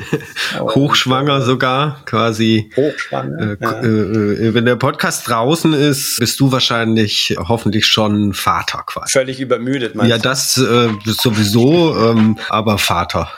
Hochschwanger 0.60 1.42
sogar, 1.42 2.02
quasi. 2.04 2.70
Hochschwanger. 2.76 3.40
Äh, 3.40 3.56
ja. 3.60 3.80
äh, 3.80 4.54
wenn 4.54 4.64
der 4.64 4.76
Podcast 4.76 5.28
draußen 5.28 5.72
ist, 5.72 6.20
bist 6.20 6.38
du 6.38 6.52
wahrscheinlich 6.52 7.36
hoffentlich 7.36 7.84
schon 7.88 8.32
Vater 8.32 8.84
quasi. 8.86 9.10
Völlig 9.10 9.40
übermüdet, 9.40 9.96
meinst 9.96 10.08
Ja, 10.08 10.18
das 10.18 10.56
äh, 10.56 10.90
sowieso, 11.04 11.96
ähm, 11.96 12.38
aber 12.48 12.78
Vater. 12.78 13.28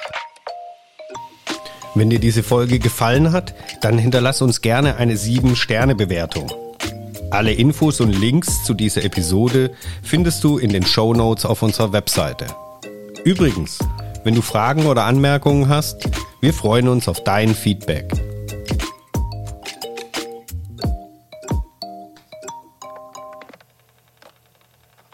Wenn 1.95 2.11
dir 2.11 2.19
diese 2.19 2.43
Folge 2.43 2.79
gefallen 2.79 3.33
hat, 3.33 3.55
dann 3.81 3.97
hinterlass 3.97 4.43
uns 4.43 4.61
gerne 4.61 4.97
eine 4.97 5.15
7-Sterne-Bewertung. 5.15 6.53
Alle 7.33 7.55
Infos 7.55 7.99
und 8.03 8.13
Links 8.13 8.63
zu 8.63 8.75
dieser 8.75 9.05
Episode 9.05 9.71
findest 10.03 10.45
du 10.45 10.59
in 10.59 10.71
den 10.71 10.85
Show 10.85 11.15
Notes 11.15 11.47
auf 11.47 11.63
unserer 11.63 11.91
Webseite. 11.95 12.45
Übrigens, 13.25 13.79
wenn 14.23 14.35
du 14.35 14.43
Fragen 14.43 14.85
oder 14.85 15.05
Anmerkungen 15.05 15.71
hast, 15.71 16.11
wir 16.43 16.53
freuen 16.53 16.89
uns 16.89 17.09
auf 17.09 17.25
dein 17.25 17.55
Feedback. 17.55 18.13